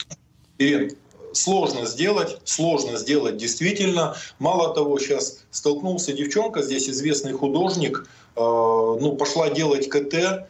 Ирин, 0.59 0.97
сложно 1.33 1.87
сделать, 1.87 2.39
сложно 2.45 2.97
сделать 2.97 3.37
действительно. 3.37 4.17
Мало 4.39 4.75
того, 4.75 4.99
сейчас 4.99 5.45
столкнулся 5.51 6.13
девчонка, 6.13 6.63
здесь 6.63 6.89
известный 6.89 7.33
художник, 7.33 8.09
э, 8.37 8.41
ну, 8.41 9.17
пошла 9.17 9.51
делать 9.51 9.89
КТ, 9.89 10.49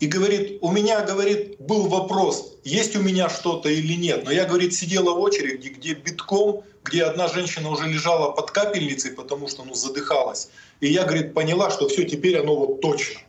и 0.00 0.06
говорит, 0.06 0.58
у 0.62 0.72
меня, 0.72 1.02
говорит, 1.02 1.56
был 1.60 1.86
вопрос, 1.86 2.54
есть 2.64 2.96
у 2.96 3.02
меня 3.02 3.28
что-то 3.28 3.68
или 3.68 3.92
нет. 3.94 4.24
Но 4.24 4.30
я, 4.30 4.46
говорит, 4.46 4.72
сидела 4.72 5.12
в 5.12 5.20
очереди, 5.20 5.68
где 5.68 5.92
битком, 5.92 6.62
где 6.84 7.04
одна 7.04 7.28
женщина 7.28 7.70
уже 7.70 7.86
лежала 7.86 8.30
под 8.30 8.50
капельницей, 8.50 9.12
потому 9.12 9.46
что 9.46 9.62
ну, 9.62 9.74
задыхалась. 9.74 10.48
И 10.80 10.88
я, 10.88 11.04
говорит, 11.04 11.34
поняла, 11.34 11.70
что 11.70 11.86
все, 11.88 12.04
теперь 12.04 12.38
оно 12.38 12.56
вот 12.56 12.80
точно. 12.80 13.20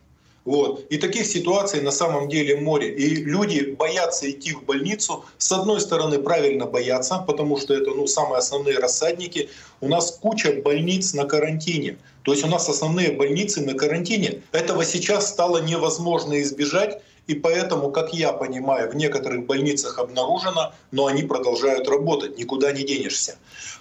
Вот. 0.44 0.86
И 0.90 0.98
таких 0.98 1.26
ситуаций 1.26 1.82
на 1.82 1.92
самом 1.92 2.28
деле 2.28 2.60
море. 2.60 2.90
И 2.90 3.16
люди 3.16 3.76
боятся 3.78 4.30
идти 4.30 4.54
в 4.54 4.64
больницу. 4.64 5.24
С 5.38 5.52
одной 5.52 5.80
стороны, 5.80 6.20
правильно 6.20 6.66
боятся, 6.66 7.24
потому 7.28 7.58
что 7.58 7.74
это 7.74 7.92
ну, 7.92 8.08
самые 8.08 8.40
основные 8.40 8.80
рассадники. 8.80 9.50
У 9.82 9.88
нас 9.88 10.18
куча 10.20 10.54
больниц 10.54 11.14
на 11.14 11.26
карантине. 11.26 11.98
То 12.24 12.32
есть 12.32 12.44
у 12.44 12.48
нас 12.48 12.70
основные 12.70 13.12
больницы 13.12 13.62
на 13.62 13.76
карантине. 13.76 14.42
Этого 14.52 14.84
сейчас 14.84 15.28
стало 15.30 15.62
невозможно 15.62 16.42
избежать. 16.42 17.02
И 17.28 17.36
поэтому, 17.36 17.92
как 17.92 18.14
я 18.14 18.34
понимаю, 18.34 18.92
в 18.92 18.96
некоторых 18.96 19.46
больницах 19.46 20.00
обнаружено, 20.00 20.74
но 20.92 21.06
они 21.06 21.24
продолжают 21.24 21.88
работать, 21.88 22.38
никуда 22.38 22.72
не 22.72 22.84
денешься. 22.84 23.38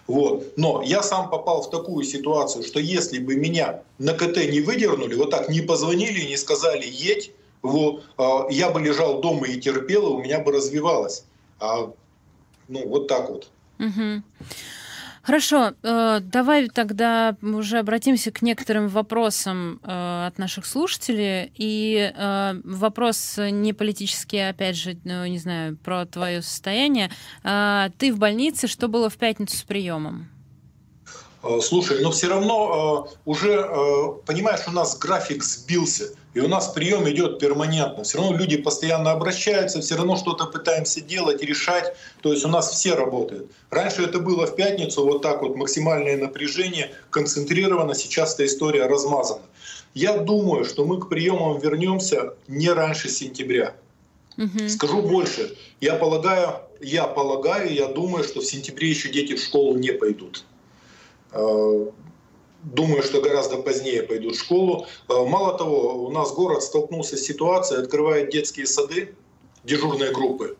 Вот. 0.07 0.57
Но 0.57 0.83
я 0.83 1.03
сам 1.03 1.31
попал 1.31 1.63
в 1.63 1.71
такую 1.71 2.05
ситуацию, 2.05 2.65
что 2.65 2.81
если 2.81 3.19
бы 3.19 3.37
меня 3.37 3.83
на 3.99 4.13
КТ 4.13 4.37
не 4.51 4.61
выдернули, 4.61 5.15
вот 5.15 5.31
так 5.31 5.49
не 5.49 5.61
позвонили, 5.61 6.27
не 6.27 6.37
сказали 6.37 6.85
«едь», 6.87 7.33
вот, 7.63 8.05
а, 8.17 8.47
я 8.51 8.71
бы 8.71 8.81
лежал 8.81 9.21
дома 9.21 9.47
и 9.47 9.61
терпел, 9.61 10.07
и 10.07 10.13
у 10.15 10.23
меня 10.23 10.41
бы 10.41 10.53
развивалось. 10.53 11.25
А, 11.59 11.93
ну, 12.69 12.89
вот 12.89 13.07
так 13.07 13.29
вот. 13.29 13.51
Угу. 13.79 14.23
Хорошо, 15.23 15.75
э, 15.83 16.21
давай 16.23 16.69
тогда 16.69 17.37
уже 17.43 17.79
обратимся 17.79 18.31
к 18.31 18.41
некоторым 18.41 18.89
вопросам 18.89 19.79
э, 19.83 20.27
от 20.27 20.39
наших 20.39 20.65
слушателей. 20.65 21.53
И 21.57 22.13
э, 22.15 22.61
вопрос 22.65 23.39
не 23.39 23.73
политический, 23.75 24.49
опять 24.49 24.77
же, 24.77 24.97
ну, 25.05 25.27
не 25.27 25.39
знаю, 25.39 25.77
про 25.77 26.07
твое 26.07 26.43
состояние. 26.43 27.11
Ты 27.43 28.13
в 28.13 28.19
больнице, 28.19 28.67
что 28.67 28.89
было 28.89 29.11
в 29.11 29.17
пятницу 29.17 29.57
с 29.57 29.63
приемом? 29.63 30.29
Слушай, 31.63 32.03
но 32.03 32.11
все 32.11 32.29
равно 32.29 33.09
уже, 33.25 33.63
понимаешь, 34.27 34.61
у 34.67 34.73
нас 34.73 34.99
график 34.99 35.43
сбился. 35.43 36.13
И 36.33 36.39
у 36.39 36.47
нас 36.47 36.69
прием 36.69 37.09
идет 37.09 37.41
перманентно. 37.41 38.05
Все 38.05 38.19
равно 38.19 38.37
люди 38.37 38.57
постоянно 38.57 39.11
обращаются, 39.11 39.81
все 39.81 39.97
равно 39.97 40.17
что-то 40.17 40.47
пытаемся 40.47 41.01
делать, 41.01 41.43
решать. 41.43 41.97
То 42.23 42.33
есть 42.33 42.45
у 42.45 42.49
нас 42.49 42.71
все 42.71 42.95
работают. 42.95 43.51
Раньше 43.71 44.05
это 44.05 44.21
было 44.21 44.47
в 44.47 44.55
пятницу, 44.55 45.05
вот 45.05 45.23
так 45.23 45.43
вот 45.43 45.57
максимальное 45.57 46.17
напряжение, 46.17 46.93
концентрировано. 47.11 47.95
Сейчас 47.95 48.35
эта 48.35 48.47
история 48.47 48.87
размазана. 48.87 49.43
Я 49.93 50.19
думаю, 50.19 50.65
что 50.65 50.85
мы 50.85 51.01
к 51.01 51.09
приемам 51.09 51.59
вернемся 51.59 52.35
не 52.47 52.71
раньше 52.71 53.09
сентября. 53.09 53.75
Угу. 54.39 54.69
Скажу 54.69 55.03
больше. 55.03 55.57
Я 55.81 55.95
полагаю, 55.95 56.61
я 56.81 57.09
полагаю, 57.09 57.75
я 57.75 57.89
думаю, 57.89 58.23
что 58.23 58.41
в 58.41 58.45
сентябре 58.45 58.89
еще 58.89 59.09
дети 59.09 59.35
в 59.35 59.43
школу 59.43 59.77
не 59.77 59.91
пойдут. 59.91 60.45
Э, 61.33 61.87
думаю, 62.63 63.03
что 63.03 63.21
гораздо 63.21 63.59
позднее 63.59 64.03
пойдут 64.03 64.37
в 64.37 64.41
школу. 64.41 64.87
Э, 65.09 65.25
мало 65.25 65.57
того, 65.57 66.05
у 66.05 66.11
нас 66.11 66.33
город 66.33 66.63
столкнулся 66.63 67.17
с 67.17 67.23
ситуацией, 67.23 67.81
открывает 67.81 68.31
детские 68.31 68.67
сады, 68.67 69.15
дежурные 69.65 70.13
группы. 70.13 70.57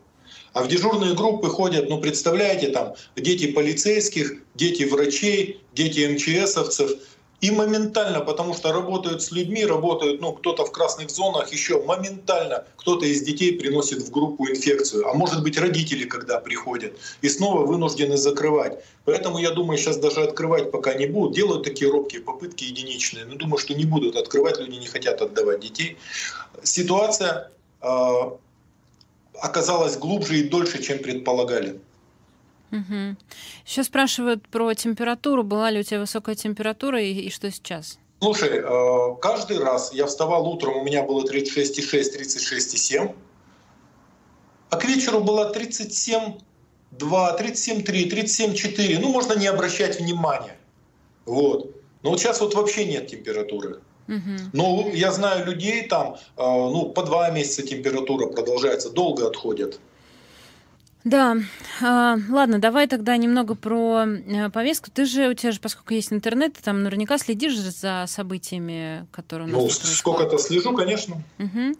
А 0.53 0.63
в 0.63 0.67
дежурные 0.67 1.13
группы 1.13 1.47
ходят, 1.49 1.89
ну 1.89 2.01
представляете, 2.01 2.69
там 2.69 2.93
дети 3.15 3.51
полицейских, 3.51 4.43
дети 4.55 4.83
врачей, 4.83 5.61
дети 5.73 6.07
МЧСовцев– 6.07 6.91
и 7.41 7.49
моментально, 7.49 8.21
потому 8.21 8.53
что 8.53 8.71
работают 8.71 9.23
с 9.23 9.31
людьми, 9.31 9.65
работают, 9.65 10.21
ну, 10.21 10.31
кто-то 10.31 10.63
в 10.63 10.71
красных 10.71 11.09
зонах, 11.09 11.51
еще 11.51 11.81
моментально 11.83 12.65
кто-то 12.77 13.05
из 13.05 13.23
детей 13.23 13.57
приносит 13.57 14.03
в 14.03 14.11
группу 14.11 14.47
инфекцию. 14.47 15.07
А 15.09 15.13
может 15.13 15.41
быть 15.43 15.57
родители, 15.57 16.05
когда 16.05 16.39
приходят, 16.39 16.93
и 17.21 17.29
снова 17.29 17.65
вынуждены 17.65 18.15
закрывать. 18.15 18.83
Поэтому 19.05 19.39
я 19.39 19.51
думаю, 19.51 19.79
сейчас 19.79 19.97
даже 19.97 20.21
открывать 20.21 20.71
пока 20.71 20.93
не 20.93 21.07
будут. 21.07 21.35
Делают 21.35 21.63
такие 21.63 21.91
робкие 21.91 22.21
попытки 22.21 22.63
единичные, 22.63 23.25
но 23.25 23.35
думаю, 23.35 23.57
что 23.57 23.73
не 23.73 23.85
будут 23.85 24.15
открывать, 24.15 24.59
люди 24.59 24.77
не 24.77 24.87
хотят 24.87 25.21
отдавать 25.21 25.61
детей. 25.61 25.97
Ситуация 26.61 27.49
э, 27.81 27.87
оказалась 29.41 29.97
глубже 29.97 30.37
и 30.37 30.43
дольше, 30.43 30.83
чем 30.83 30.99
предполагали. 30.99 31.79
Угу. 32.71 33.17
Еще 33.65 33.83
спрашивают 33.83 34.47
про 34.47 34.73
температуру. 34.73 35.43
Была 35.43 35.69
ли 35.71 35.79
у 35.79 35.83
тебя 35.83 35.99
высокая 35.99 36.35
температура 36.35 37.01
и, 37.01 37.13
и 37.13 37.29
что 37.29 37.51
сейчас? 37.51 37.99
Слушай, 38.21 38.61
э, 38.63 39.15
каждый 39.19 39.59
раз 39.59 39.91
я 39.93 40.05
вставал 40.05 40.47
утром, 40.47 40.77
у 40.77 40.83
меня 40.83 41.03
было 41.03 41.23
36,6, 41.25 42.19
36,7. 42.19 43.15
А 44.69 44.77
к 44.77 44.85
вечеру 44.85 45.21
было 45.21 45.51
37,2, 45.51 46.39
37,3, 46.99 48.09
37,4. 48.09 48.99
Ну, 48.99 49.09
можно 49.09 49.33
не 49.33 49.47
обращать 49.47 49.99
внимания. 49.99 50.55
Вот. 51.25 51.75
Но 52.03 52.11
вот 52.11 52.19
сейчас 52.19 52.39
вот 52.41 52.53
вообще 52.53 52.85
нет 52.85 53.07
температуры. 53.07 53.81
Угу. 54.07 54.51
Но 54.53 54.89
я 54.93 55.11
знаю 55.11 55.45
людей 55.45 55.87
там, 55.87 56.13
э, 56.13 56.17
ну, 56.37 56.89
по 56.89 57.03
два 57.03 57.31
месяца 57.31 57.63
температура 57.63 58.27
продолжается, 58.27 58.91
долго 58.91 59.27
отходят. 59.27 59.79
Да, 61.03 61.37
а, 61.81 62.17
ладно, 62.29 62.59
давай 62.59 62.87
тогда 62.87 63.17
немного 63.17 63.55
про 63.55 64.05
э, 64.05 64.49
повестку. 64.49 64.91
Ты 64.91 65.05
же, 65.05 65.29
у 65.29 65.33
тебя 65.33 65.51
же, 65.51 65.59
поскольку 65.59 65.93
есть 65.93 66.13
интернет, 66.13 66.53
ты 66.53 66.61
там 66.61 66.83
наверняка 66.83 67.17
следишь 67.17 67.57
за 67.57 68.05
событиями, 68.07 69.07
которые 69.11 69.47
у 69.47 69.51
нас 69.51 69.61
Ну, 69.61 69.69
сколько-то 69.69 70.37
слежу, 70.37 70.73
конечно. 70.73 71.21
Угу. 71.39 71.75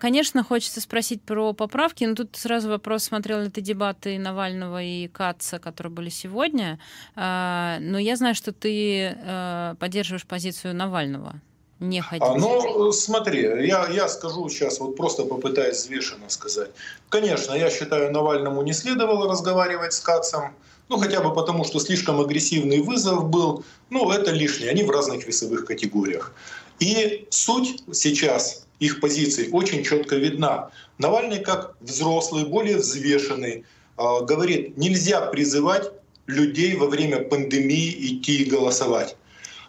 Конечно, 0.00 0.42
хочется 0.42 0.80
спросить 0.80 1.20
про 1.20 1.52
поправки, 1.52 2.04
но 2.04 2.14
тут 2.14 2.36
сразу 2.36 2.70
вопрос, 2.70 3.04
смотрел 3.04 3.42
ли 3.42 3.50
ты 3.50 3.60
дебаты 3.60 4.18
Навального 4.18 4.82
и 4.82 5.06
Каца, 5.08 5.58
которые 5.58 5.92
были 5.92 6.08
сегодня. 6.08 6.78
А, 7.14 7.76
но 7.80 7.98
я 7.98 8.16
знаю, 8.16 8.34
что 8.34 8.52
ты 8.52 9.14
а, 9.22 9.74
поддерживаешь 9.74 10.26
позицию 10.26 10.74
Навального. 10.74 11.40
Не 11.80 12.00
ходить? 12.00 12.22
А, 12.26 12.34
ну, 12.34 12.92
смотри, 12.92 13.42
я, 13.66 13.88
я 13.88 14.08
скажу 14.08 14.48
сейчас, 14.48 14.80
вот 14.80 14.96
просто 14.96 15.24
попытаюсь 15.24 15.78
взвешенно 15.78 16.28
сказать. 16.28 16.70
Конечно, 17.08 17.54
я 17.54 17.70
считаю, 17.70 18.12
Навальному 18.12 18.62
не 18.62 18.72
следовало 18.72 19.30
разговаривать 19.30 19.92
с 19.92 20.00
Кацем, 20.00 20.54
ну, 20.88 20.98
хотя 20.98 21.20
бы 21.20 21.34
потому, 21.34 21.64
что 21.64 21.80
слишком 21.80 22.20
агрессивный 22.20 22.80
вызов 22.80 23.28
был. 23.28 23.64
Ну, 23.90 24.10
это 24.10 24.30
лишнее, 24.30 24.70
они 24.70 24.84
в 24.84 24.90
разных 24.90 25.26
весовых 25.26 25.64
категориях. 25.64 26.32
И 26.78 27.26
суть 27.30 27.82
сейчас 27.92 28.66
их 28.78 29.00
позиций 29.00 29.48
очень 29.52 29.82
четко 29.82 30.16
видна. 30.16 30.70
Навальный, 30.98 31.40
как 31.40 31.74
взрослый, 31.80 32.44
более 32.44 32.76
взвешенный, 32.76 33.64
а, 33.96 34.20
говорит, 34.20 34.76
нельзя 34.76 35.22
призывать 35.22 35.90
людей 36.26 36.76
во 36.76 36.86
время 36.86 37.20
пандемии 37.20 37.90
идти 38.06 38.42
и 38.42 38.50
голосовать. 38.50 39.16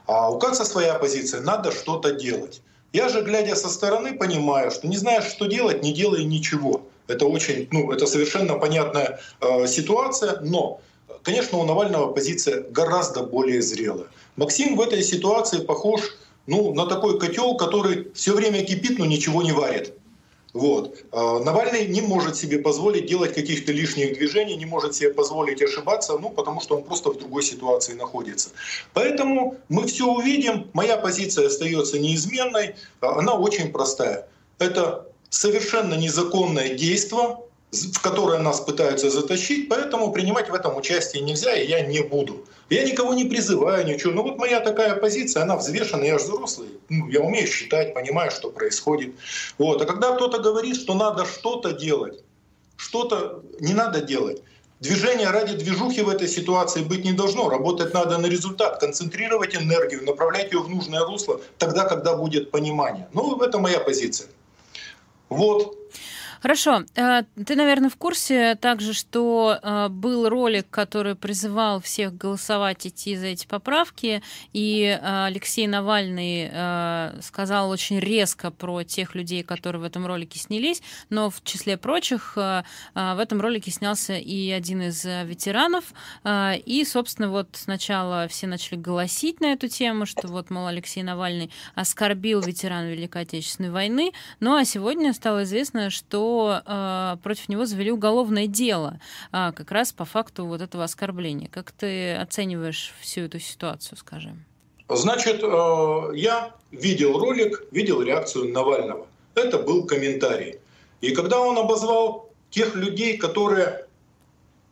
А 0.07 0.31
у 0.31 0.39
Каца 0.39 0.63
своя 0.63 0.95
позиция, 0.95 1.41
надо 1.41 1.71
что-то 1.71 2.13
делать. 2.13 2.61
Я 2.93 3.09
же, 3.09 3.21
глядя 3.21 3.55
со 3.55 3.69
стороны, 3.69 4.17
понимаю, 4.17 4.71
что 4.71 4.87
не 4.87 4.97
знаешь, 4.97 5.25
что 5.25 5.45
делать, 5.45 5.83
не 5.83 5.93
делай 5.93 6.23
ничего. 6.23 6.81
Это 7.07 7.25
очень, 7.25 7.67
ну, 7.71 7.91
это 7.91 8.07
совершенно 8.07 8.55
понятная 8.55 9.19
э, 9.41 9.67
ситуация, 9.67 10.39
но, 10.41 10.79
конечно, 11.23 11.57
у 11.57 11.65
Навального 11.65 12.13
позиция 12.13 12.63
гораздо 12.69 13.23
более 13.23 13.61
зрелая. 13.61 14.07
Максим 14.37 14.77
в 14.77 14.81
этой 14.81 15.03
ситуации 15.03 15.59
похож 15.59 16.01
ну, 16.47 16.73
на 16.73 16.85
такой 16.85 17.19
котел, 17.19 17.57
который 17.57 18.11
все 18.13 18.33
время 18.33 18.63
кипит, 18.63 18.99
но 18.99 19.05
ничего 19.05 19.41
не 19.41 19.51
варит. 19.51 19.93
Вот. 20.57 20.97
А, 21.11 21.39
Навальный 21.39 21.85
не 21.85 22.01
может 22.01 22.35
себе 22.35 22.57
позволить 22.57 23.05
делать 23.05 23.35
каких-то 23.35 23.71
лишних 23.71 24.17
движений, 24.17 24.55
не 24.55 24.65
может 24.65 24.95
себе 24.95 25.13
позволить 25.13 25.61
ошибаться, 25.61 26.17
ну, 26.17 26.31
потому 26.31 26.61
что 26.61 26.77
он 26.77 26.83
просто 26.83 27.11
в 27.11 27.19
другой 27.19 27.43
ситуации 27.43 27.93
находится. 27.93 28.49
Поэтому 28.93 29.57
мы 29.69 29.85
все 29.85 30.07
увидим. 30.07 30.67
Моя 30.73 30.97
позиция 30.97 31.45
остается 31.45 31.99
неизменной. 31.99 32.73
А, 33.01 33.19
она 33.19 33.35
очень 33.35 33.71
простая. 33.71 34.27
Это 34.57 35.05
совершенно 35.29 35.93
незаконное 35.93 36.73
действие, 36.73 37.37
в 37.71 38.01
которое 38.01 38.39
нас 38.39 38.61
пытаются 38.61 39.09
затащить, 39.09 39.67
поэтому 39.69 40.11
принимать 40.11 40.49
в 40.49 40.53
этом 40.53 40.77
участие 40.77 41.23
нельзя, 41.23 41.53
и 41.55 41.67
я 41.67 41.81
не 41.81 42.01
буду. 42.01 42.45
Я 42.69 42.83
никого 42.83 43.13
не 43.13 43.25
призываю, 43.25 43.85
ничего. 43.85 44.13
Но 44.13 44.23
вот 44.23 44.37
моя 44.37 44.59
такая 44.59 44.95
позиция, 44.95 45.43
она 45.43 45.55
взвешена, 45.57 46.03
я 46.03 46.17
же 46.17 46.25
взрослый, 46.25 46.69
ну, 46.89 47.07
я 47.09 47.21
умею 47.21 47.47
считать, 47.47 47.93
понимаю, 47.93 48.31
что 48.31 48.49
происходит. 48.49 49.15
Вот. 49.57 49.81
А 49.81 49.85
когда 49.85 50.15
кто-то 50.15 50.39
говорит, 50.39 50.75
что 50.75 50.93
надо 50.93 51.25
что-то 51.25 51.73
делать, 51.73 52.23
что-то 52.77 53.43
не 53.59 53.73
надо 53.73 54.01
делать, 54.01 54.41
Движение 54.79 55.31
ради 55.31 55.55
движухи 55.55 56.01
в 56.01 56.09
этой 56.09 56.27
ситуации 56.27 56.83
быть 56.83 57.03
не 57.03 57.11
должно. 57.11 57.49
Работать 57.49 57.95
надо 57.95 58.19
на 58.19 58.27
результат, 58.27 58.79
концентрировать 58.79 59.55
энергию, 59.55 60.03
направлять 60.03 60.51
ее 60.51 60.59
в 60.59 60.69
нужное 60.69 61.03
русло 61.03 61.41
тогда, 61.57 61.85
когда 61.85 62.15
будет 62.15 62.51
понимание. 62.51 63.07
Ну, 63.11 63.41
это 63.41 63.57
моя 63.57 63.79
позиция. 63.79 64.29
Вот. 65.29 65.75
Хорошо. 66.41 66.83
Э, 66.95 67.23
ты, 67.45 67.55
наверное, 67.55 67.89
в 67.89 67.95
курсе 67.95 68.55
также, 68.55 68.93
что 68.93 69.57
э, 69.61 69.87
был 69.89 70.29
ролик, 70.29 70.69
который 70.69 71.15
призывал 71.15 71.81
всех 71.81 72.15
голосовать, 72.15 72.85
идти 72.85 73.15
за 73.15 73.27
эти 73.27 73.47
поправки, 73.47 74.21
и 74.53 74.83
э, 74.83 75.25
Алексей 75.25 75.67
Навальный 75.67 76.27
сказал 77.21 77.69
очень 77.69 77.99
резко 77.99 78.51
про 78.51 78.83
тех 78.83 79.15
людей, 79.15 79.43
которые 79.43 79.81
в 79.81 79.85
этом 79.85 80.05
ролике 80.05 80.39
снялись, 80.39 80.81
но 81.09 81.29
в 81.29 81.43
числе 81.43 81.77
прочих 81.77 82.35
в 82.35 82.63
этом 82.95 83.41
ролике 83.41 83.71
снялся 83.71 84.15
и 84.15 84.49
один 84.51 84.81
из 84.83 85.03
ветеранов, 85.03 85.85
и, 86.25 86.85
собственно, 86.87 87.29
вот 87.29 87.49
сначала 87.53 88.27
все 88.27 88.47
начали 88.47 88.77
голосить 88.77 89.41
на 89.41 89.53
эту 89.53 89.67
тему, 89.67 90.05
что 90.05 90.27
вот, 90.27 90.49
мол, 90.49 90.67
Алексей 90.67 91.03
Навальный 91.03 91.51
оскорбил 91.75 92.41
ветеран 92.41 92.87
Великой 92.87 93.23
Отечественной 93.23 93.71
войны, 93.71 94.11
ну 94.39 94.55
а 94.55 94.65
сегодня 94.65 95.13
стало 95.13 95.43
известно, 95.43 95.89
что 95.89 96.26
э, 96.65 97.17
против 97.23 97.49
него 97.49 97.65
завели 97.65 97.91
уголовное 97.91 98.47
дело 98.47 98.99
э, 99.31 99.51
как 99.55 99.71
раз 99.71 99.93
по 99.93 100.05
факту 100.05 100.45
вот 100.45 100.61
этого 100.61 100.83
оскорбления. 100.83 101.49
Как 101.49 101.71
ты 101.71 102.15
оцениваешь 102.15 102.93
всю 103.01 103.21
эту 103.21 103.39
ситуацию, 103.39 103.97
скажем? 103.97 104.45
Значит, 104.89 105.41
э, 105.43 106.11
я 106.15 106.55
видел 106.71 107.17
ролик, 107.19 107.63
видел 107.71 108.01
реакцию 108.01 108.51
Навального. 108.53 109.07
Это 109.35 109.57
был 109.57 109.85
комментарий. 109.85 110.59
И 111.01 111.13
когда 111.13 111.39
он 111.39 111.57
обозвал 111.57 112.29
тех 112.49 112.75
людей, 112.75 113.17
которые 113.17 113.85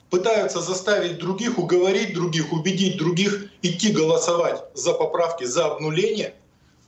пытаются 0.10 0.62
заставить 0.62 1.18
других, 1.18 1.58
уговорить 1.58 2.14
других, 2.14 2.54
убедить 2.54 2.98
других 2.98 3.52
идти 3.62 3.92
голосовать 3.92 4.64
за 4.74 4.94
поправки, 4.94 5.44
за 5.44 5.66
обнуление, 5.66 6.34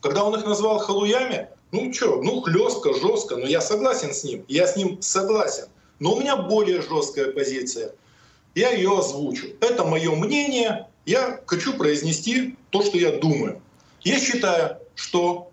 когда 0.01 0.23
он 0.23 0.35
их 0.39 0.45
назвал 0.45 0.79
халуями, 0.79 1.49
ну 1.71 1.93
что, 1.93 2.21
ну 2.21 2.41
хлестко, 2.41 2.93
жестко, 2.93 3.35
но 3.35 3.45
я 3.45 3.61
согласен 3.61 4.13
с 4.13 4.23
ним, 4.23 4.45
я 4.47 4.67
с 4.67 4.75
ним 4.75 5.01
согласен. 5.01 5.65
Но 5.99 6.13
у 6.13 6.19
меня 6.19 6.37
более 6.37 6.81
жесткая 6.81 7.31
позиция. 7.31 7.93
Я 8.55 8.71
ее 8.71 8.97
озвучу. 8.97 9.47
Это 9.61 9.83
мое 9.83 10.11
мнение. 10.15 10.87
Я 11.05 11.41
хочу 11.45 11.73
произнести 11.73 12.55
то, 12.69 12.81
что 12.81 12.97
я 12.97 13.11
думаю. 13.17 13.61
Я 14.01 14.19
считаю, 14.19 14.77
что 14.95 15.51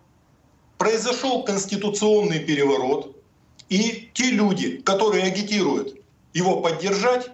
произошел 0.79 1.45
конституционный 1.45 2.41
переворот, 2.41 3.17
и 3.69 4.11
те 4.13 4.31
люди, 4.31 4.79
которые 4.83 5.25
агитируют 5.25 6.01
его 6.35 6.61
поддержать, 6.61 7.31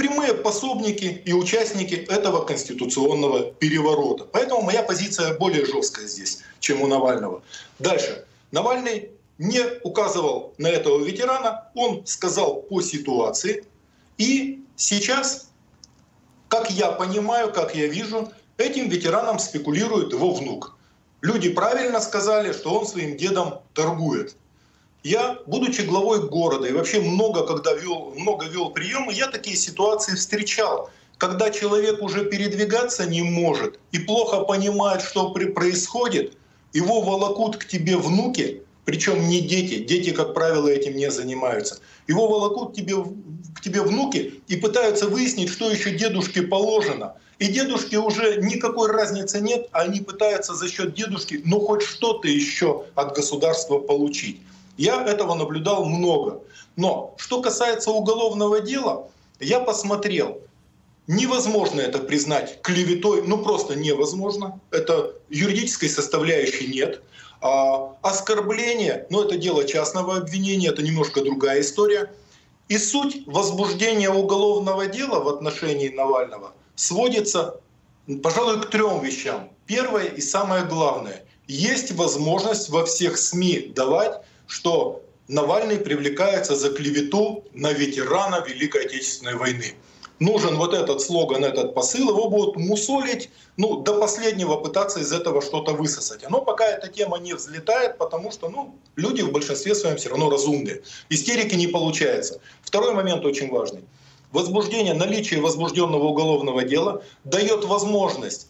прямые 0.00 0.32
пособники 0.32 1.22
и 1.26 1.32
участники 1.34 1.94
этого 1.94 2.46
конституционного 2.46 3.52
переворота. 3.52 4.24
Поэтому 4.24 4.62
моя 4.62 4.82
позиция 4.82 5.36
более 5.36 5.66
жесткая 5.66 6.06
здесь, 6.06 6.40
чем 6.58 6.80
у 6.80 6.86
Навального. 6.86 7.42
Дальше. 7.78 8.24
Навальный 8.50 9.10
не 9.36 9.60
указывал 9.84 10.54
на 10.56 10.68
этого 10.68 11.04
ветерана, 11.04 11.68
он 11.74 12.06
сказал 12.06 12.62
по 12.62 12.80
ситуации. 12.80 13.64
И 14.16 14.64
сейчас, 14.74 15.50
как 16.48 16.70
я 16.70 16.92
понимаю, 16.92 17.52
как 17.52 17.74
я 17.74 17.86
вижу, 17.86 18.32
этим 18.56 18.88
ветераном 18.88 19.38
спекулирует 19.38 20.14
его 20.14 20.32
внук. 20.32 20.78
Люди 21.20 21.50
правильно 21.50 22.00
сказали, 22.00 22.52
что 22.52 22.72
он 22.72 22.86
своим 22.86 23.18
дедом 23.18 23.60
торгует. 23.74 24.34
Я, 25.02 25.38
будучи 25.46 25.80
главой 25.80 26.28
города 26.28 26.68
и 26.68 26.72
вообще 26.72 27.00
много 27.00 27.46
когда 27.46 27.72
вел, 27.72 28.12
много 28.16 28.46
вел 28.46 28.70
приемы, 28.70 29.14
я 29.14 29.28
такие 29.28 29.56
ситуации 29.56 30.14
встречал. 30.14 30.90
Когда 31.16 31.50
человек 31.50 32.02
уже 32.02 32.26
передвигаться 32.26 33.06
не 33.06 33.22
может 33.22 33.78
и 33.92 33.98
плохо 33.98 34.42
понимает, 34.42 35.00
что 35.00 35.30
происходит, 35.30 36.34
его 36.74 37.00
волокут 37.00 37.56
к 37.56 37.66
тебе 37.66 37.96
внуки, 37.96 38.62
причем 38.84 39.26
не 39.26 39.40
дети, 39.40 39.78
дети, 39.78 40.10
как 40.10 40.34
правило, 40.34 40.68
этим 40.68 40.96
не 40.96 41.10
занимаются. 41.10 41.78
Его 42.06 42.28
волокут 42.28 42.72
к 42.72 42.76
тебе, 42.76 42.96
к 43.54 43.60
тебе 43.62 43.80
внуки 43.80 44.42
и 44.48 44.56
пытаются 44.56 45.06
выяснить, 45.06 45.48
что 45.48 45.70
еще 45.70 45.92
дедушке 45.92 46.42
положено. 46.42 47.14
И 47.38 47.46
дедушке 47.46 47.98
уже 47.98 48.36
никакой 48.42 48.90
разницы 48.90 49.40
нет, 49.40 49.66
они 49.72 50.00
пытаются 50.00 50.54
за 50.54 50.68
счет 50.68 50.94
дедушки, 50.94 51.40
ну 51.44 51.58
хоть 51.60 51.82
что-то 51.82 52.28
еще 52.28 52.84
от 52.94 53.16
государства 53.16 53.78
получить. 53.78 54.40
Я 54.76 55.04
этого 55.04 55.34
наблюдал 55.34 55.84
много. 55.84 56.42
Но 56.76 57.14
что 57.18 57.42
касается 57.42 57.90
уголовного 57.90 58.60
дела, 58.60 59.08
я 59.40 59.60
посмотрел, 59.60 60.40
невозможно 61.06 61.80
это 61.80 61.98
признать 61.98 62.62
клеветой, 62.62 63.22
ну 63.22 63.38
просто 63.38 63.74
невозможно. 63.74 64.60
Это 64.70 65.14
юридической 65.28 65.88
составляющей 65.88 66.68
нет. 66.68 67.02
А, 67.42 67.96
оскорбление, 68.02 69.06
ну 69.10 69.22
это 69.22 69.36
дело 69.36 69.64
частного 69.64 70.16
обвинения, 70.16 70.68
это 70.68 70.82
немножко 70.82 71.22
другая 71.22 71.60
история. 71.60 72.12
И 72.68 72.78
суть 72.78 73.24
возбуждения 73.26 74.10
уголовного 74.10 74.86
дела 74.86 75.20
в 75.20 75.28
отношении 75.28 75.88
Навального 75.88 76.52
сводится, 76.76 77.60
пожалуй, 78.22 78.62
к 78.62 78.70
трем 78.70 79.00
вещам. 79.00 79.50
Первое 79.66 80.04
и 80.04 80.20
самое 80.20 80.64
главное. 80.64 81.24
Есть 81.48 81.90
возможность 81.92 82.68
во 82.68 82.86
всех 82.86 83.18
СМИ 83.18 83.72
давать 83.74 84.20
что 84.50 85.02
Навальный 85.28 85.78
привлекается 85.78 86.56
за 86.56 86.70
клевету 86.70 87.44
на 87.54 87.72
ветерана 87.72 88.44
Великой 88.44 88.86
Отечественной 88.86 89.36
войны. 89.36 89.74
Нужен 90.18 90.56
вот 90.56 90.74
этот 90.74 91.00
слоган, 91.00 91.44
этот 91.44 91.72
посыл, 91.72 92.10
его 92.10 92.28
будут 92.28 92.56
мусолить, 92.56 93.30
ну, 93.56 93.76
до 93.76 94.00
последнего 94.00 94.56
пытаться 94.56 94.98
из 94.98 95.12
этого 95.12 95.40
что-то 95.40 95.72
высосать. 95.72 96.28
Но 96.28 96.42
пока 96.42 96.66
эта 96.66 96.88
тема 96.88 97.18
не 97.18 97.32
взлетает, 97.32 97.96
потому 97.96 98.32
что, 98.32 98.48
ну, 98.48 98.74
люди 98.96 99.22
в 99.22 99.30
большинстве 99.30 99.74
своем 99.76 99.96
все 99.98 100.08
равно 100.08 100.28
разумные. 100.28 100.82
Истерики 101.10 101.54
не 101.54 101.68
получается. 101.68 102.40
Второй 102.60 102.92
момент 102.92 103.24
очень 103.24 103.50
важный. 103.50 103.84
Возбуждение, 104.32 104.94
наличие 104.94 105.40
возбужденного 105.40 106.04
уголовного 106.04 106.64
дела 106.64 107.02
дает 107.22 107.64
возможность 107.64 108.48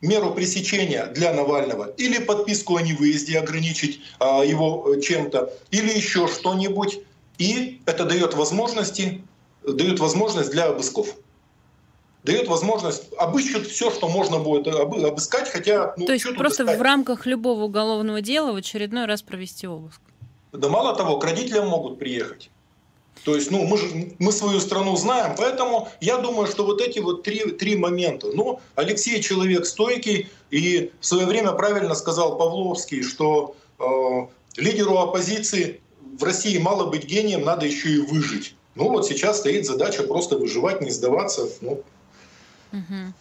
меру 0.00 0.32
пресечения 0.32 1.06
для 1.06 1.32
Навального, 1.32 1.90
или 1.96 2.18
подписку 2.18 2.76
о 2.76 2.82
невыезде 2.82 3.38
ограничить 3.38 4.00
а, 4.18 4.42
его 4.42 4.94
э, 4.94 5.00
чем-то, 5.00 5.52
или 5.70 5.90
еще 5.90 6.26
что-нибудь. 6.26 7.00
И 7.38 7.80
это 7.86 8.04
дает 8.04 8.34
возможности, 8.34 9.22
дает 9.66 10.00
возможность 10.00 10.50
для 10.50 10.66
обысков. 10.66 11.14
дает 12.22 12.48
возможность 12.48 13.12
обыщут 13.16 13.66
все, 13.66 13.90
что 13.90 14.08
можно 14.08 14.38
будет 14.38 14.66
обыскать, 14.68 15.48
хотя... 15.48 15.94
Ну, 15.96 16.06
То 16.06 16.12
есть 16.12 16.36
просто 16.36 16.64
искать? 16.64 16.78
в 16.78 16.82
рамках 16.82 17.26
любого 17.26 17.64
уголовного 17.64 18.20
дела 18.20 18.52
в 18.52 18.56
очередной 18.56 19.06
раз 19.06 19.22
провести 19.22 19.66
обыск? 19.66 20.00
Да 20.52 20.68
мало 20.68 20.94
того, 20.94 21.18
к 21.18 21.24
родителям 21.24 21.68
могут 21.68 21.98
приехать. 21.98 22.50
То 23.24 23.34
есть, 23.34 23.50
ну, 23.50 23.64
мы 23.66 23.76
же 23.76 24.14
мы 24.18 24.32
свою 24.32 24.60
страну 24.60 24.96
знаем, 24.96 25.34
поэтому 25.36 25.88
я 26.00 26.16
думаю, 26.18 26.46
что 26.46 26.64
вот 26.64 26.80
эти 26.80 27.00
вот 27.00 27.22
три, 27.22 27.50
три 27.52 27.76
момента. 27.76 28.28
Ну, 28.32 28.60
Алексей 28.76 29.20
человек 29.22 29.66
стойкий, 29.66 30.28
и 30.50 30.90
в 31.00 31.06
свое 31.06 31.26
время 31.26 31.52
правильно 31.52 31.94
сказал 31.94 32.38
Павловский, 32.38 33.02
что 33.02 33.54
э, 33.78 33.82
лидеру 34.56 34.96
оппозиции 34.98 35.80
в 36.18 36.24
России 36.24 36.58
мало 36.58 36.86
быть 36.86 37.04
гением, 37.04 37.44
надо 37.44 37.66
еще 37.66 37.90
и 37.90 37.98
выжить. 37.98 38.54
Ну 38.74 38.88
вот 38.88 39.06
сейчас 39.06 39.38
стоит 39.38 39.66
задача 39.66 40.02
просто 40.04 40.38
выживать, 40.38 40.80
не 40.80 40.90
сдаваться. 40.90 41.48
Ну. 41.60 41.82
Угу. 42.72 43.12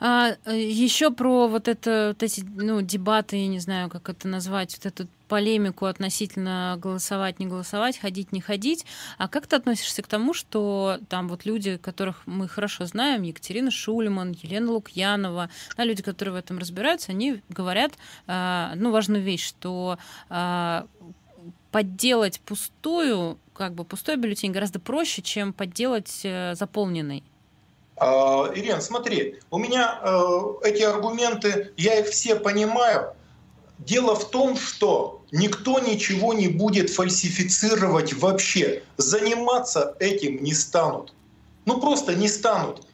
А, 0.00 0.36
э, 0.46 0.58
еще 0.58 1.10
про 1.10 1.46
вот 1.48 1.68
это 1.68 2.14
вот 2.14 2.22
эти 2.22 2.44
ну, 2.56 2.80
дебаты, 2.80 3.36
я 3.36 3.46
не 3.46 3.60
знаю, 3.60 3.88
как 3.88 4.08
это 4.08 4.26
назвать, 4.26 4.76
вот 4.76 4.86
эту 4.86 5.08
полемику 5.32 5.86
относительно 5.86 6.76
голосовать, 6.76 7.40
не 7.40 7.46
голосовать, 7.46 7.96
ходить, 7.96 8.32
не 8.32 8.42
ходить. 8.42 8.84
А 9.16 9.28
как 9.28 9.46
ты 9.46 9.56
относишься 9.56 10.02
к 10.02 10.06
тому, 10.06 10.34
что 10.34 10.98
там 11.08 11.26
вот 11.26 11.46
люди, 11.46 11.78
которых 11.78 12.26
мы 12.26 12.46
хорошо 12.48 12.84
знаем, 12.84 13.22
Екатерина 13.22 13.70
Шульман, 13.70 14.32
Елена 14.32 14.70
Лукьянова, 14.70 15.48
да, 15.74 15.84
люди, 15.84 16.02
которые 16.02 16.34
в 16.34 16.36
этом 16.36 16.58
разбираются, 16.58 17.12
они 17.12 17.40
говорят, 17.48 17.92
э, 18.26 18.72
ну, 18.74 18.90
важную 18.90 19.22
вещь, 19.22 19.48
что 19.48 19.96
э, 20.28 20.82
подделать 21.70 22.38
пустую, 22.40 23.38
как 23.54 23.72
бы 23.72 23.84
пустой 23.84 24.16
бюллетень 24.16 24.52
гораздо 24.52 24.80
проще, 24.80 25.22
чем 25.22 25.54
подделать 25.54 26.20
э, 26.24 26.54
заполненный. 26.56 27.24
А, 27.96 28.52
Ирен, 28.54 28.82
смотри, 28.82 29.40
у 29.50 29.56
меня 29.56 29.98
э, 30.02 30.40
эти 30.64 30.82
аргументы, 30.82 31.72
я 31.78 32.00
их 32.00 32.08
все 32.08 32.36
понимаю. 32.36 33.14
Дело 33.78 34.14
в 34.14 34.28
том, 34.28 34.58
что 34.58 35.21
никто 35.32 35.80
ничего 35.80 36.32
не 36.32 36.48
будет 36.48 36.90
фальсифицировать 36.90 38.12
вообще. 38.12 38.82
Заниматься 38.96 39.96
этим 39.98 40.42
не 40.42 40.54
станут. 40.54 41.12
Ну 41.64 41.80
просто 41.80 42.14
не 42.14 42.28
станут. 42.28 42.86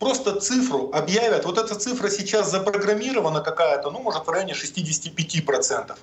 Просто 0.00 0.40
цифру 0.40 0.90
объявят. 0.92 1.44
Вот 1.44 1.58
эта 1.58 1.76
цифра 1.76 2.08
сейчас 2.08 2.50
запрограммирована 2.50 3.40
какая-то, 3.40 3.90
ну 3.92 4.00
может 4.00 4.26
в 4.26 4.30
районе 4.30 4.54
65%. 4.54 5.96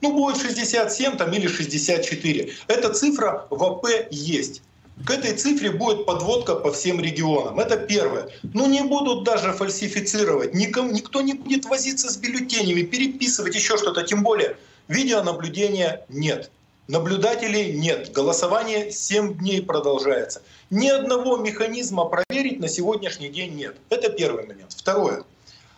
Ну, 0.00 0.12
будет 0.12 0.40
67 0.40 1.16
там, 1.16 1.32
или 1.32 1.48
64. 1.48 2.52
Эта 2.68 2.92
цифра 2.94 3.46
в 3.50 3.64
АП 3.64 3.86
есть. 4.10 4.62
К 5.06 5.10
этой 5.10 5.36
цифре 5.36 5.70
будет 5.70 6.06
подводка 6.06 6.56
по 6.56 6.72
всем 6.72 7.00
регионам. 7.00 7.58
Это 7.60 7.76
первое. 7.76 8.28
Ну 8.42 8.66
не 8.66 8.82
будут 8.82 9.24
даже 9.24 9.52
фальсифицировать. 9.52 10.54
Никому, 10.54 10.90
никто 10.90 11.20
не 11.20 11.34
будет 11.34 11.64
возиться 11.66 12.10
с 12.10 12.16
бюллетенями, 12.16 12.82
переписывать 12.82 13.54
еще 13.54 13.76
что-то. 13.76 14.02
Тем 14.02 14.22
более 14.22 14.56
видеонаблюдения 14.88 16.04
нет. 16.08 16.50
Наблюдателей 16.88 17.72
нет. 17.74 18.12
Голосование 18.12 18.90
7 18.90 19.38
дней 19.38 19.62
продолжается. 19.62 20.42
Ни 20.70 20.88
одного 20.88 21.36
механизма 21.36 22.06
проверить 22.06 22.60
на 22.60 22.68
сегодняшний 22.68 23.28
день 23.28 23.54
нет. 23.54 23.76
Это 23.90 24.10
первый 24.10 24.46
момент. 24.46 24.72
Второе. 24.74 25.24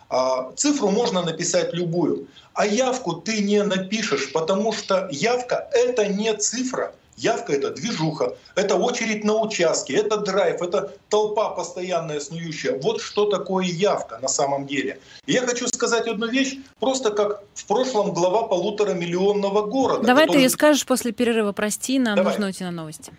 А, 0.09 0.51
цифру 0.55 0.89
можно 0.89 1.21
написать 1.21 1.73
любую, 1.73 2.27
а 2.53 2.65
явку 2.65 3.13
ты 3.13 3.41
не 3.41 3.63
напишешь, 3.63 4.31
потому 4.33 4.73
что 4.73 5.07
явка— 5.11 5.69
это 5.73 6.07
не 6.07 6.33
цифра. 6.35 6.93
Явка— 7.17 7.53
это 7.53 7.71
движуха, 7.71 8.35
это 8.55 8.75
очередь 8.75 9.23
на 9.23 9.35
участке, 9.41 9.95
это 9.95 10.17
драйв, 10.17 10.61
это 10.61 10.91
толпа 11.09 11.49
постоянная 11.49 12.19
снующая. 12.19 12.79
Вот 12.81 13.01
что 13.01 13.25
такое 13.25 13.65
явка 13.65 14.19
на 14.21 14.27
самом 14.27 14.65
деле. 14.65 14.99
И 15.25 15.33
я 15.33 15.41
хочу 15.41 15.67
сказать 15.67 16.07
одну 16.07 16.27
вещь, 16.27 16.57
просто 16.79 17.11
как 17.11 17.43
в 17.53 17.65
прошлом 17.65 18.13
глава 18.13 18.43
полутора 18.43 18.93
миллионного 18.93 19.65
города. 19.65 20.05
Давай 20.05 20.25
который... 20.25 20.43
ты 20.43 20.49
скажешь 20.49 20.85
после 20.85 21.11
перерыва, 21.11 21.51
прости, 21.51 21.99
нам 21.99 22.15
Давай. 22.15 22.33
нужно 22.33 22.47
уйти 22.47 22.63
на 22.63 22.71
новости. 22.71 23.11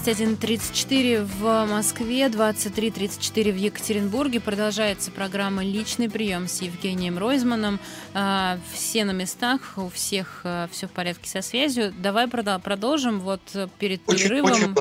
21.34 0.00 1.24
в 1.40 1.66
Москве, 1.66 2.26
23.34 2.26 3.52
в 3.52 3.56
Екатеринбурге. 3.56 4.40
Продолжается 4.40 5.10
программа 5.10 5.64
«Личный 5.64 6.10
прием» 6.10 6.48
с 6.48 6.62
Евгением 6.62 7.18
Ройзманом. 7.18 7.80
А, 8.14 8.58
все 8.72 9.04
на 9.04 9.12
местах, 9.12 9.60
у 9.76 9.88
всех 9.88 10.42
а, 10.44 10.68
все 10.70 10.86
в 10.86 10.90
порядке 10.90 11.28
со 11.28 11.42
связью. 11.42 11.92
Давай 11.98 12.28
продолжим 12.28 13.20
вот 13.20 13.40
перед 13.78 14.00
очень, 14.06 14.28
перерывом. 14.28 14.52
Очень... 14.52 14.74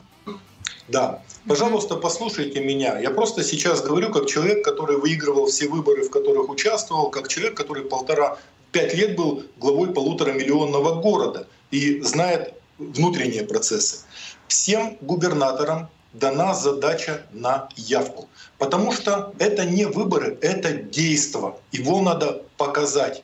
Да, 0.87 1.21
пожалуйста, 1.47 1.95
послушайте 1.95 2.59
меня. 2.59 2.99
Я 2.99 3.11
просто 3.11 3.43
сейчас 3.43 3.81
говорю 3.81 4.11
как 4.11 4.27
человек, 4.27 4.65
который 4.65 4.97
выигрывал 4.97 5.45
все 5.45 5.67
выборы, 5.67 6.03
в 6.03 6.09
которых 6.09 6.49
участвовал, 6.49 7.09
как 7.09 7.27
человек, 7.27 7.55
который 7.55 7.83
полтора-пять 7.83 8.93
лет 8.93 9.15
был 9.15 9.43
главой 9.57 9.93
полутора 9.93 10.33
миллионного 10.33 11.01
города 11.01 11.47
и 11.71 12.01
знает 12.01 12.53
внутренние 12.77 13.43
процессы 13.43 14.05
всем 14.49 14.97
губернаторам 14.99 15.89
дана 16.13 16.53
задача 16.53 17.21
на 17.31 17.69
явку. 17.75 18.27
Потому 18.57 18.91
что 18.91 19.33
это 19.39 19.63
не 19.65 19.85
выборы, 19.85 20.37
это 20.41 20.73
действо. 20.73 21.57
Его 21.71 22.01
надо 22.01 22.43
показать. 22.57 23.23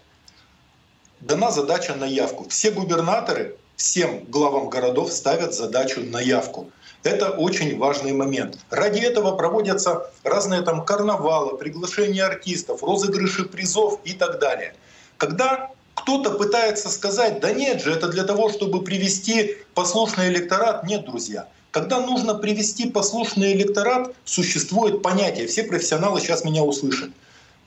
Дана 1.19 1.51
задача 1.51 1.95
на 1.95 2.05
явку. 2.05 2.47
Все 2.47 2.71
губернаторы 2.71 3.57
всем 3.75 4.23
главам 4.25 4.69
городов 4.69 5.11
ставят 5.11 5.53
задачу 5.53 6.01
на 6.01 6.21
явку. 6.21 6.69
Это 7.03 7.31
очень 7.31 7.77
важный 7.77 8.13
момент. 8.13 8.57
Ради 8.69 8.99
этого 8.99 9.35
проводятся 9.35 10.11
разные 10.23 10.61
там 10.61 10.85
карнавалы, 10.85 11.57
приглашения 11.57 12.25
артистов, 12.25 12.81
розыгрыши 12.83 13.45
призов 13.45 13.99
и 14.03 14.13
так 14.13 14.39
далее. 14.39 14.75
Когда 15.17 15.71
кто-то 15.95 16.31
пытается 16.31 16.89
сказать, 16.89 17.39
да 17.39 17.51
нет 17.51 17.81
же, 17.81 17.91
это 17.91 18.09
для 18.09 18.23
того, 18.23 18.49
чтобы 18.49 18.83
привести 18.83 19.57
послушный 19.73 20.27
электорат. 20.27 20.83
Нет, 20.83 21.05
друзья. 21.05 21.47
Когда 21.71 21.99
нужно 21.99 22.35
привести 22.35 22.87
послушный 22.89 23.53
электорат, 23.53 24.13
существует 24.23 25.01
понятие, 25.01 25.47
все 25.47 25.63
профессионалы 25.63 26.21
сейчас 26.21 26.45
меня 26.45 26.63
услышат. 26.63 27.09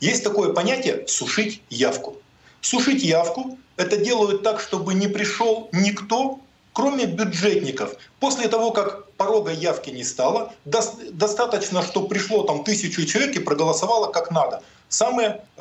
Есть 0.00 0.22
такое 0.22 0.52
понятие 0.52 1.04
«сушить 1.08 1.62
явку». 1.68 2.16
Сушить 2.60 3.02
явку— 3.02 3.58
это 3.76 3.96
делают 3.96 4.42
так, 4.42 4.60
чтобы 4.60 4.94
не 4.94 5.08
пришел 5.08 5.68
никто, 5.72 6.40
кроме 6.78 7.06
бюджетников. 7.06 7.96
После 8.20 8.46
того, 8.46 8.70
как 8.70 9.10
порога 9.16 9.50
явки 9.50 9.90
не 9.90 10.04
стало, 10.04 10.52
достаточно, 10.64 11.82
что 11.82 12.02
пришло 12.02 12.44
там 12.44 12.62
тысячу 12.62 13.04
человек 13.04 13.34
и 13.34 13.40
проголосовало 13.40 14.12
как 14.12 14.30
надо 14.30 14.62
самые 14.88 15.40
э, 15.56 15.60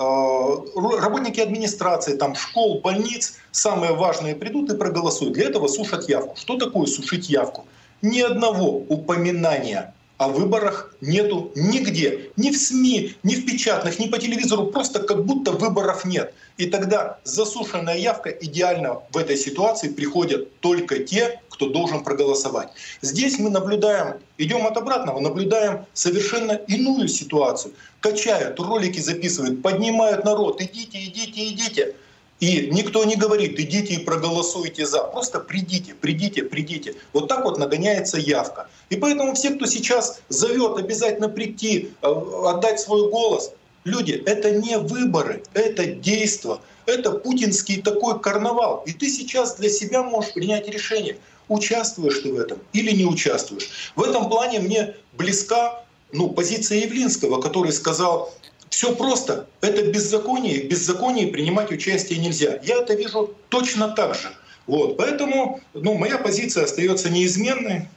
работники 1.02 1.40
администрации, 1.40 2.16
там, 2.16 2.36
школ, 2.36 2.82
больниц, 2.82 3.34
самые 3.52 3.94
важные 3.94 4.36
придут 4.36 4.72
и 4.72 4.78
проголосуют. 4.78 5.34
Для 5.34 5.46
этого 5.46 5.68
сушат 5.68 6.08
явку. 6.08 6.36
Что 6.36 6.56
такое 6.58 6.86
сушить 6.86 7.30
явку? 7.30 7.66
Ни 8.04 8.22
одного 8.22 8.78
упоминания 8.78 9.96
о 10.18 10.30
выборах 10.30 10.94
нету 11.02 11.52
нигде. 11.56 12.32
Ни 12.38 12.52
в 12.52 12.58
СМИ, 12.58 13.16
ни 13.24 13.36
в 13.36 13.46
печатных, 13.46 14.00
ни 14.00 14.08
по 14.08 14.18
телевизору. 14.18 14.68
Просто 14.68 15.00
как 15.00 15.26
будто 15.26 15.52
выборов 15.52 16.06
нет. 16.06 16.34
И 16.58 16.66
тогда 16.66 17.20
засушенная 17.24 17.98
явка 17.98 18.30
идеально 18.30 19.02
в 19.12 19.18
этой 19.18 19.38
ситуации 19.38 19.90
приходят 19.90 20.60
только 20.60 21.00
те, 21.00 21.42
кто 21.50 21.70
должен 21.70 22.04
проголосовать. 22.04 22.70
Здесь 23.02 23.38
мы 23.40 23.50
наблюдаем, 23.50 24.16
идем 24.38 24.66
от 24.66 24.78
обратного, 24.78 25.20
наблюдаем 25.20 25.86
совершенно 25.94 26.54
иную 26.54 27.08
ситуацию. 27.08 27.74
Качают, 28.00 28.60
ролики 28.60 29.00
записывают, 29.00 29.62
поднимают 29.62 30.24
народ, 30.24 30.62
идите, 30.62 31.04
идите, 31.04 31.48
идите. 31.50 31.96
И 32.40 32.70
никто 32.72 33.04
не 33.04 33.16
говорит, 33.16 33.60
идите 33.60 33.96
и 33.96 33.98
проголосуйте 33.98 34.86
за. 34.86 35.04
Просто 35.04 35.40
придите, 35.40 35.96
придите, 35.96 36.44
придите. 36.44 36.96
Вот 37.14 37.28
так 37.28 37.44
вот 37.44 37.58
нагоняется 37.58 38.18
явка. 38.18 38.70
И 38.90 38.96
поэтому 38.96 39.34
все, 39.34 39.52
кто 39.52 39.66
сейчас 39.66 40.20
зовет 40.30 40.78
обязательно 40.78 41.30
прийти, 41.30 41.92
э, 42.02 42.08
отдать 42.46 42.80
свой 42.80 43.10
голос, 43.10 43.52
люди, 43.86 44.22
это 44.26 44.52
не 44.52 44.78
выборы, 44.78 45.42
это 45.54 45.86
действо, 45.88 46.62
это 46.86 47.12
путинский 47.12 47.82
такой 47.82 48.20
карнавал. 48.20 48.84
И 48.86 48.94
ты 48.94 49.10
сейчас 49.10 49.56
для 49.56 49.70
себя 49.70 50.04
можешь 50.04 50.34
принять 50.34 50.70
решение, 50.70 51.18
участвуешь 51.48 52.20
ты 52.20 52.32
в 52.32 52.40
этом 52.40 52.60
или 52.74 52.92
не 52.92 53.06
участвуешь. 53.06 53.92
В 53.96 54.04
этом 54.04 54.30
плане 54.30 54.60
мне 54.60 54.96
близка 55.14 55.84
ну, 56.12 56.30
позиция 56.30 56.80
Явлинского, 56.80 57.42
который 57.42 57.72
сказал, 57.72 58.34
все 58.70 58.96
просто. 58.96 59.48
Это 59.62 59.84
беззаконие. 59.84 60.62
В 60.62 60.68
беззаконии 60.68 61.26
принимать 61.26 61.72
участие 61.72 62.20
нельзя. 62.20 62.60
Я 62.64 62.78
это 62.82 62.94
вижу 62.94 63.34
точно 63.50 63.90
так 63.90 64.16
же. 64.16 64.30
Вот. 64.66 64.98
Поэтому 64.98 65.62
ну, 65.74 65.94
моя 65.94 66.18
позиция 66.18 66.66
остается 66.66 67.10
неизменной. 67.10 67.88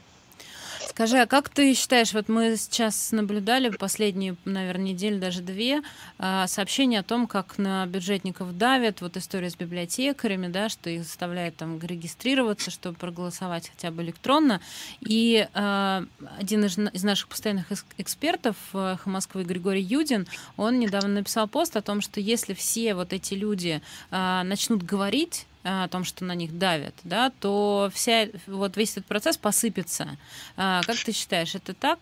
Скажи, 1.00 1.16
а 1.16 1.26
как 1.26 1.48
ты 1.48 1.72
считаешь, 1.72 2.12
вот 2.12 2.28
мы 2.28 2.58
сейчас 2.58 3.10
наблюдали 3.10 3.70
последние, 3.70 4.36
наверное, 4.44 4.92
недели, 4.92 5.18
даже 5.18 5.40
две, 5.40 5.80
а, 6.18 6.46
сообщения 6.46 6.98
о 6.98 7.02
том, 7.02 7.26
как 7.26 7.56
на 7.56 7.86
бюджетников 7.86 8.58
давят, 8.58 9.00
вот 9.00 9.16
история 9.16 9.48
с 9.48 9.56
библиотекарями, 9.56 10.48
да, 10.48 10.68
что 10.68 10.90
их 10.90 11.04
заставляют 11.04 11.56
там 11.56 11.78
регистрироваться, 11.80 12.70
чтобы 12.70 12.98
проголосовать 12.98 13.70
хотя 13.70 13.90
бы 13.90 14.02
электронно. 14.02 14.60
И 15.00 15.48
э, 15.50 16.06
один 16.38 16.64
из, 16.66 16.76
из 16.76 17.02
наших 17.02 17.28
постоянных 17.28 17.68
экспертов 17.96 18.56
э, 18.74 18.96
Москвы 19.06 19.44
Григорий 19.44 19.80
Юдин, 19.80 20.26
он 20.58 20.80
недавно 20.80 21.08
написал 21.08 21.48
пост 21.48 21.78
о 21.78 21.80
том, 21.80 22.02
что 22.02 22.20
если 22.20 22.52
все 22.52 22.92
вот 22.94 23.14
эти 23.14 23.32
люди 23.32 23.80
э, 24.10 24.42
начнут 24.44 24.82
говорить 24.82 25.46
о 25.62 25.88
том, 25.88 26.04
что 26.04 26.24
на 26.24 26.34
них 26.34 26.58
давят, 26.58 26.94
да, 27.04 27.32
то 27.40 27.90
вся, 27.94 28.28
вот 28.46 28.76
весь 28.76 28.92
этот 28.92 29.06
процесс 29.06 29.36
посыпется. 29.36 30.16
А, 30.56 30.82
как 30.82 30.96
ты 30.96 31.12
считаешь, 31.12 31.54
это 31.54 31.74
так? 31.74 31.98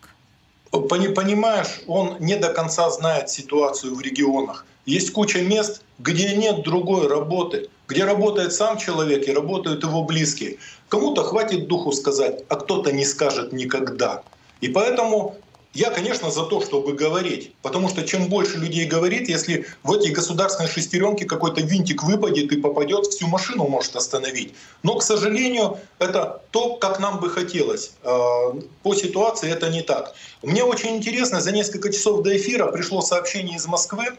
Понимаешь, 0.71 1.81
он 1.87 2.17
не 2.19 2.35
до 2.37 2.53
конца 2.53 2.89
знает 2.91 3.29
ситуацию 3.29 3.95
в 3.95 4.01
регионах. 4.01 4.65
Есть 4.85 5.11
куча 5.11 5.41
мест, 5.41 5.81
где 5.97 6.35
нет 6.35 6.63
другой 6.63 7.07
работы, 7.07 7.69
где 7.87 8.05
работает 8.05 8.53
сам 8.53 8.77
человек 8.77 9.27
и 9.27 9.33
работают 9.33 9.83
его 9.83 10.03
близкие. 10.03 10.57
Кому-то 10.87 11.23
хватит 11.23 11.67
духу 11.67 11.91
сказать, 11.91 12.43
а 12.49 12.55
кто-то 12.55 12.91
не 12.91 13.05
скажет 13.05 13.51
никогда. 13.51 14.23
И 14.61 14.69
поэтому 14.69 15.37
я, 15.73 15.91
конечно, 15.91 16.31
за 16.31 16.45
то, 16.45 16.61
чтобы 16.61 16.93
говорить, 16.93 17.53
потому 17.61 17.89
что 17.89 18.03
чем 18.03 18.27
больше 18.27 18.57
людей 18.57 18.85
говорит, 18.85 19.29
если 19.29 19.67
в 19.83 19.93
эти 19.93 20.07
государственные 20.09 20.71
шестеренки 20.71 21.25
какой-то 21.25 21.61
винтик 21.61 22.01
выпадет 22.03 22.51
и 22.51 22.57
попадет, 22.57 23.05
всю 23.05 23.27
машину 23.27 23.67
может 23.67 23.95
остановить. 23.95 24.55
Но, 24.81 24.95
к 24.95 25.03
сожалению, 25.03 25.77
это 25.99 26.41
то, 26.49 26.75
как 26.75 26.99
нам 26.99 27.19
бы 27.19 27.29
хотелось. 27.29 27.91
А, 28.03 28.55
по 28.81 28.95
ситуации 28.95 29.51
это 29.51 29.69
не 29.69 29.83
так. 29.83 30.15
Мне 30.41 30.63
очень 30.63 30.95
интересно, 30.97 31.39
за 31.39 31.51
несколько 31.51 31.93
часов 31.93 32.23
до 32.23 32.35
эфира 32.35 32.71
пришло 32.71 33.01
сообщение 33.01 33.57
из 33.57 33.67
Москвы, 33.67 34.17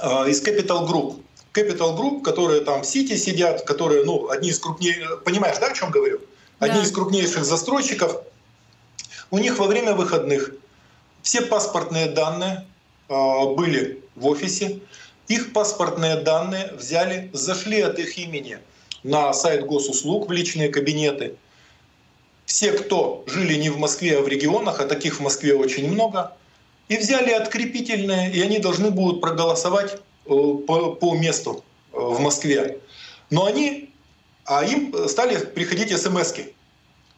а, 0.00 0.28
из 0.28 0.40
Capital 0.42 0.88
Group. 0.88 1.22
Capital 1.52 1.98
Group, 1.98 2.22
которые 2.22 2.60
там 2.60 2.82
в 2.82 2.86
Сити 2.86 3.16
сидят, 3.16 3.62
которые, 3.62 4.04
ну, 4.04 4.30
одни 4.30 4.50
из 4.50 4.60
крупнейших, 4.60 5.24
понимаешь, 5.24 5.58
да, 5.58 5.66
о 5.66 5.74
чем 5.74 5.90
говорю? 5.90 6.20
Одни 6.60 6.78
да. 6.78 6.84
из 6.84 6.92
крупнейших 6.92 7.44
застройщиков, 7.44 8.22
у 9.32 9.38
них 9.38 9.58
во 9.58 9.66
время 9.66 9.94
выходных 9.94 10.52
все 11.22 11.40
паспортные 11.40 12.06
данные 12.06 12.66
э, 13.08 13.14
были 13.56 14.04
в 14.14 14.26
офисе. 14.26 14.80
Их 15.26 15.52
паспортные 15.52 16.16
данные 16.16 16.72
взяли, 16.74 17.30
зашли 17.32 17.80
от 17.80 17.98
их 17.98 18.18
имени 18.18 18.58
на 19.02 19.32
сайт 19.32 19.64
госуслуг 19.64 20.28
в 20.28 20.32
личные 20.32 20.68
кабинеты. 20.68 21.36
Все, 22.44 22.72
кто 22.72 23.24
жили 23.26 23.54
не 23.54 23.70
в 23.70 23.78
Москве, 23.78 24.18
а 24.18 24.20
в 24.20 24.28
регионах, 24.28 24.80
а 24.80 24.86
таких 24.86 25.18
в 25.18 25.20
Москве 25.20 25.54
очень 25.54 25.90
много, 25.90 26.36
и 26.88 26.98
взяли 26.98 27.30
открепительные, 27.30 28.30
и 28.30 28.42
они 28.42 28.58
должны 28.58 28.90
будут 28.90 29.22
проголосовать 29.22 29.94
э, 29.94 29.98
по, 30.26 30.92
по 30.92 31.14
месту 31.14 31.64
э, 31.92 31.96
в 31.98 32.20
Москве. 32.20 32.80
Но 33.30 33.46
они, 33.46 33.88
а 34.44 34.62
им 34.62 34.94
стали 35.08 35.38
приходить 35.38 35.96
смс 35.98 36.34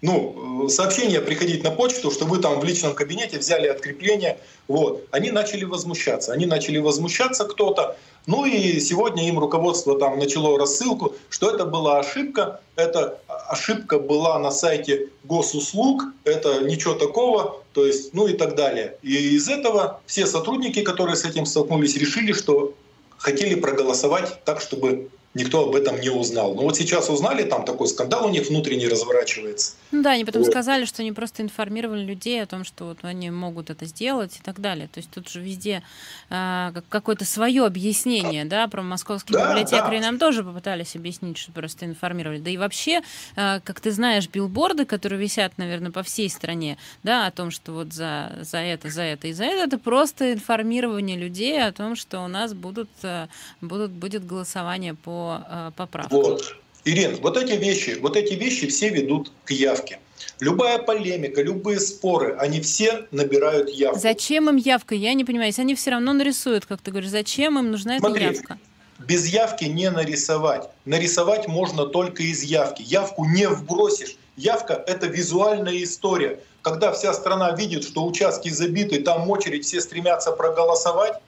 ну, 0.05 0.67
э, 0.67 0.69
сообщение 0.69 1.23
приходить 1.23 1.65
на 1.65 1.71
почту, 1.71 2.11
что 2.11 2.27
вы 2.27 2.39
там 2.39 2.61
в 2.61 2.65
личном 2.65 2.95
кабинете 2.95 3.39
взяли 3.39 3.69
открепление. 3.69 4.39
Вот. 4.69 5.07
Они 5.11 5.31
начали 5.31 5.65
возмущаться. 5.65 6.33
Они 6.35 6.45
начали 6.45 6.77
возмущаться 6.77 7.47
кто-то. 7.47 7.97
Ну 8.27 8.45
и 8.45 8.81
сегодня 8.81 9.27
им 9.27 9.39
руководство 9.39 9.99
там 9.99 10.19
начало 10.19 10.59
рассылку, 10.59 11.15
что 11.31 11.51
это 11.51 11.65
была 11.65 12.01
ошибка. 12.01 12.61
Эта 12.77 13.19
ошибка 13.49 13.99
была 13.99 14.39
на 14.39 14.51
сайте 14.51 15.09
госуслуг, 15.25 16.03
это 16.25 16.61
ничего 16.65 16.95
такого, 16.95 17.63
то 17.73 17.87
есть, 17.87 18.13
ну 18.13 18.27
и 18.27 18.35
так 18.35 18.57
далее. 18.57 18.99
И 19.03 19.37
из 19.37 19.49
этого 19.49 20.03
все 20.05 20.27
сотрудники, 20.27 20.83
которые 20.83 21.17
с 21.17 21.25
этим 21.25 21.47
столкнулись, 21.47 21.97
решили, 21.97 22.33
что 22.33 22.75
хотели 23.17 23.55
проголосовать 23.55 24.45
так, 24.45 24.61
чтобы 24.61 25.09
никто 25.35 25.69
об 25.69 25.75
этом 25.75 26.01
не 26.01 26.09
узнал. 26.11 26.55
Но 26.55 26.63
вот 26.63 26.77
сейчас 26.77 27.11
узнали, 27.11 27.43
там 27.43 27.65
такой 27.65 27.89
скандал 27.89 28.27
у 28.27 28.31
них 28.31 28.49
внутренний 28.49 28.89
разворачивается. 28.89 29.73
Ну 29.91 30.03
да, 30.03 30.13
они 30.13 30.25
потом 30.25 30.43
вот. 30.43 30.51
сказали, 30.51 30.85
что 30.85 31.03
они 31.03 31.13
просто 31.13 31.43
информировали 31.43 32.05
людей 32.05 32.43
о 32.43 32.47
том, 32.47 32.65
что 32.65 32.85
вот 32.87 32.99
они 33.03 33.31
могут 33.31 33.71
это 33.71 33.85
сделать 33.85 34.37
и 34.39 34.43
так 34.43 34.61
далее. 34.61 34.89
То 34.89 34.99
есть 34.99 35.11
тут 35.11 35.29
же 35.29 35.41
везде 35.41 35.83
а, 36.31 36.73
какое-то 36.89 37.25
свое 37.25 37.65
объяснение, 37.67 38.45
да, 38.45 38.69
про 38.69 38.83
московские 38.83 39.39
да, 39.39 39.51
библиотекари 39.51 39.99
да. 39.99 40.07
нам 40.07 40.19
тоже 40.19 40.45
попытались 40.45 40.95
объяснить, 40.95 41.37
что 41.37 41.53
просто 41.53 41.85
информировали. 41.85 42.39
Да 42.39 42.51
и 42.51 42.57
вообще, 42.57 43.03
а, 43.37 43.61
как 43.61 43.81
ты 43.81 43.91
знаешь, 43.91 44.29
билборды, 44.29 44.85
которые 44.85 45.21
висят, 45.21 45.59
наверное, 45.59 45.91
по 45.91 46.03
всей 46.03 46.31
стране, 46.31 46.79
да, 47.03 47.27
о 47.27 47.33
том, 47.33 47.51
что 47.51 47.73
вот 47.73 47.93
за, 47.93 48.39
за 48.41 48.59
это, 48.59 48.89
за 48.89 49.03
это 49.03 49.27
и 49.29 49.33
за 49.33 49.45
это, 49.45 49.65
это 49.65 49.79
просто 49.79 50.33
информирование 50.33 51.17
людей 51.17 51.61
о 51.63 51.73
том, 51.73 51.97
что 51.97 52.21
у 52.21 52.29
нас 52.29 52.55
будут, 52.55 52.91
а, 53.03 53.29
будут, 53.61 53.91
будет 53.91 54.25
голосование 54.25 54.95
по 54.95 55.24
э, 55.33 55.71
поправкам. 55.77 56.19
Вот. 56.19 56.57
Ирин, 56.85 57.17
вот 57.23 57.37
эти 57.37 57.53
вещи, 57.53 57.97
вот 58.01 58.17
эти 58.17 58.35
вещи 58.35 58.67
все 58.67 58.91
ведут 58.91 59.33
к 59.45 59.51
явке. 59.53 60.01
Любая 60.41 60.79
полемика, 60.79 61.43
любые 61.43 61.81
споры, 61.81 62.37
они 62.39 62.61
все 62.61 63.07
набирают 63.11 63.71
явку. 63.71 63.99
Зачем 63.99 64.49
им 64.49 64.57
явка? 64.57 64.95
Я 64.95 65.15
не 65.15 65.25
понимаю. 65.25 65.49
Если 65.49 65.63
они 65.63 65.75
все 65.75 65.93
равно 65.93 66.13
нарисуют, 66.13 66.67
как 66.67 66.81
ты 66.81 66.91
говоришь, 66.91 67.11
зачем 67.11 67.59
им 67.59 67.71
нужна 67.71 67.99
Смотри, 67.99 68.25
эта 68.25 68.35
явка? 68.35 68.59
Без 68.99 69.27
явки 69.27 69.65
не 69.65 69.91
нарисовать. 69.91 70.69
Нарисовать 70.85 71.49
можно 71.49 71.87
только 71.87 72.23
из 72.23 72.43
явки. 72.43 72.83
Явку 72.83 73.25
не 73.25 73.49
вбросишь. 73.49 74.17
Явка— 74.37 74.83
это 74.87 75.07
визуальная 75.07 75.83
история. 75.83 76.41
Когда 76.63 76.93
вся 76.93 77.13
страна 77.13 77.53
видит, 77.53 77.85
что 77.85 78.05
участки 78.07 78.49
забиты, 78.49 79.01
там 79.01 79.31
очередь, 79.31 79.65
все 79.65 79.81
стремятся 79.81 80.33
проголосовать, 80.33 81.21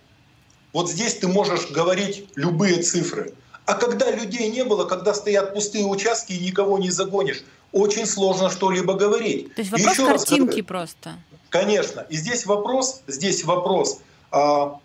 вот 0.72 0.90
здесь 0.90 1.14
ты 1.14 1.28
можешь 1.28 1.70
говорить 1.70 2.26
любые 2.34 2.82
цифры. 2.82 3.32
А 3.66 3.74
когда 3.74 4.10
людей 4.10 4.48
не 4.50 4.64
было, 4.64 4.84
когда 4.84 5.12
стоят 5.12 5.52
пустые 5.52 5.84
участки 5.84 6.32
и 6.32 6.44
никого 6.44 6.78
не 6.78 6.90
загонишь, 6.90 7.42
очень 7.72 8.06
сложно 8.06 8.48
что-либо 8.48 8.94
говорить. 8.94 9.54
То 9.54 9.60
есть 9.60 9.72
вопрос 9.72 9.92
Еще 9.92 10.06
картинки 10.06 10.60
раз, 10.60 10.66
просто. 10.66 11.14
Конечно. 11.50 12.06
И 12.08 12.16
здесь 12.16 12.46
вопрос, 12.46 13.02
здесь 13.08 13.44
вопрос. 13.44 13.98
А, 14.30 14.78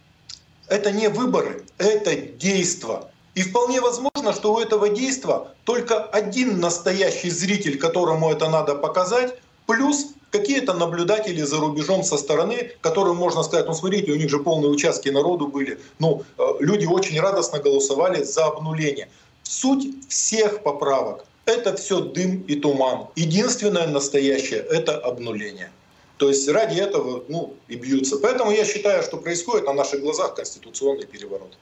это 0.68 0.92
не 0.92 1.10
выборы, 1.10 1.64
это 1.78 2.16
действо. 2.16 3.12
И 3.36 3.44
вполне 3.44 3.82
возможно, 3.82 4.34
что 4.34 4.54
у 4.54 4.60
этого 4.60 4.90
действа 4.90 5.54
только 5.64 6.04
один 6.04 6.60
настоящий 6.60 7.30
зритель, 7.30 7.78
которому 7.78 8.32
это 8.32 8.50
надо 8.50 8.76
показать, 8.76 9.38
плюс 9.68 10.08
какие-то 10.32 10.74
наблюдатели 10.74 11.42
за 11.42 11.58
рубежом 11.58 12.04
со 12.04 12.18
стороны, 12.18 12.72
которым 12.82 13.18
можно 13.18 13.44
сказать, 13.44 13.68
ну 13.68 13.74
смотрите, 13.74 14.12
у 14.12 14.16
них 14.16 14.30
же 14.30 14.40
полные 14.40 14.72
участки 14.72 15.10
народу 15.10 15.48
были, 15.48 15.78
ну 16.00 16.24
э, 16.38 16.44
люди 16.60 16.86
очень 16.86 17.20
радостно 17.20 17.60
голосовали 17.60 18.24
за 18.24 18.46
обнуление. 18.46 19.10
Суть 19.44 19.88
всех 20.10 20.64
поправок— 20.64 21.26
это 21.46 21.76
все 21.76 22.00
дым 22.00 22.44
и 22.48 22.56
туман. 22.56 23.08
Единственное 23.16 23.88
настоящее— 23.88 24.60
это 24.72 24.98
обнуление. 24.98 25.72
То 26.18 26.30
есть 26.30 26.48
ради 26.48 26.80
этого 26.80 27.24
ну, 27.28 27.56
и 27.68 27.76
бьются. 27.76 28.18
Поэтому 28.18 28.52
я 28.52 28.64
считаю, 28.64 29.04
что 29.04 29.18
происходит 29.18 29.66
на 29.66 29.74
наших 29.74 30.02
глазах 30.02 30.36
конституционный 30.36 31.08
переворот. 31.08 31.58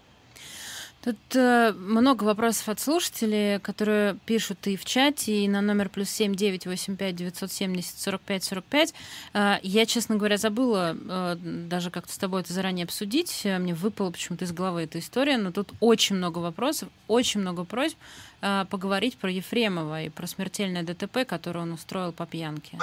Тут 1.10 1.36
э, 1.36 1.72
много 1.72 2.24
вопросов 2.24 2.70
от 2.70 2.80
слушателей, 2.80 3.58
которые 3.62 4.16
пишут 4.28 4.68
и 4.68 4.78
в 4.78 4.86
чате, 4.86 5.44
и 5.44 5.48
на 5.48 5.60
номер 5.60 5.90
плюс 5.90 6.08
семь 6.08 6.36
девять 6.36 6.68
восемь 6.68 6.96
пять 6.96 7.16
девятьсот 7.16 7.52
семьдесят 7.52 7.98
сорок 7.98 8.22
пять 8.22 8.44
сорок 8.44 8.64
пять. 8.66 8.94
Э, 9.34 9.56
я, 9.64 9.88
честно 9.88 10.18
говоря, 10.18 10.38
забыла 10.38 10.96
э, 10.96 11.36
даже 11.42 11.90
как-то 11.90 12.14
с 12.14 12.18
тобой 12.20 12.42
это 12.42 12.54
заранее 12.54 12.84
обсудить. 12.84 13.42
Мне 13.44 13.74
выпала 13.74 14.12
почему-то 14.12 14.46
из 14.46 14.52
головы 14.52 14.84
эта 14.84 15.00
история, 15.00 15.38
но 15.38 15.52
тут 15.52 15.72
очень 15.80 16.16
много 16.16 16.38
вопросов, 16.38 16.90
очень 17.08 17.40
много 17.40 17.64
просьб 17.64 17.98
э, 18.42 18.66
поговорить 18.70 19.18
про 19.18 19.32
Ефремова 19.32 20.04
и 20.04 20.10
про 20.10 20.28
смертельное 20.28 20.84
ДТП, 20.84 21.26
которое 21.28 21.62
он 21.62 21.72
устроил 21.72 22.12
по 22.12 22.28
пьянке. 22.28 22.78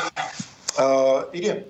А, 0.76 1.30
Ирина, 1.32 1.62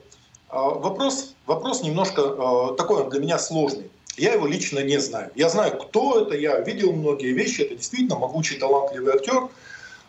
вопрос, 0.48 1.34
вопрос 1.44 1.82
немножко 1.82 2.22
э, 2.22 2.76
такой 2.78 3.10
для 3.10 3.20
меня 3.20 3.38
сложный. 3.38 3.90
Я 4.16 4.32
его 4.32 4.46
лично 4.46 4.80
не 4.80 4.98
знаю. 4.98 5.30
Я 5.34 5.48
знаю, 5.48 5.78
кто 5.78 6.22
это, 6.22 6.34
я 6.34 6.60
видел 6.60 6.92
многие 6.92 7.32
вещи, 7.32 7.62
это 7.62 7.74
действительно 7.76 8.16
могучий, 8.16 8.58
талантливый 8.58 9.14
актер. 9.14 9.48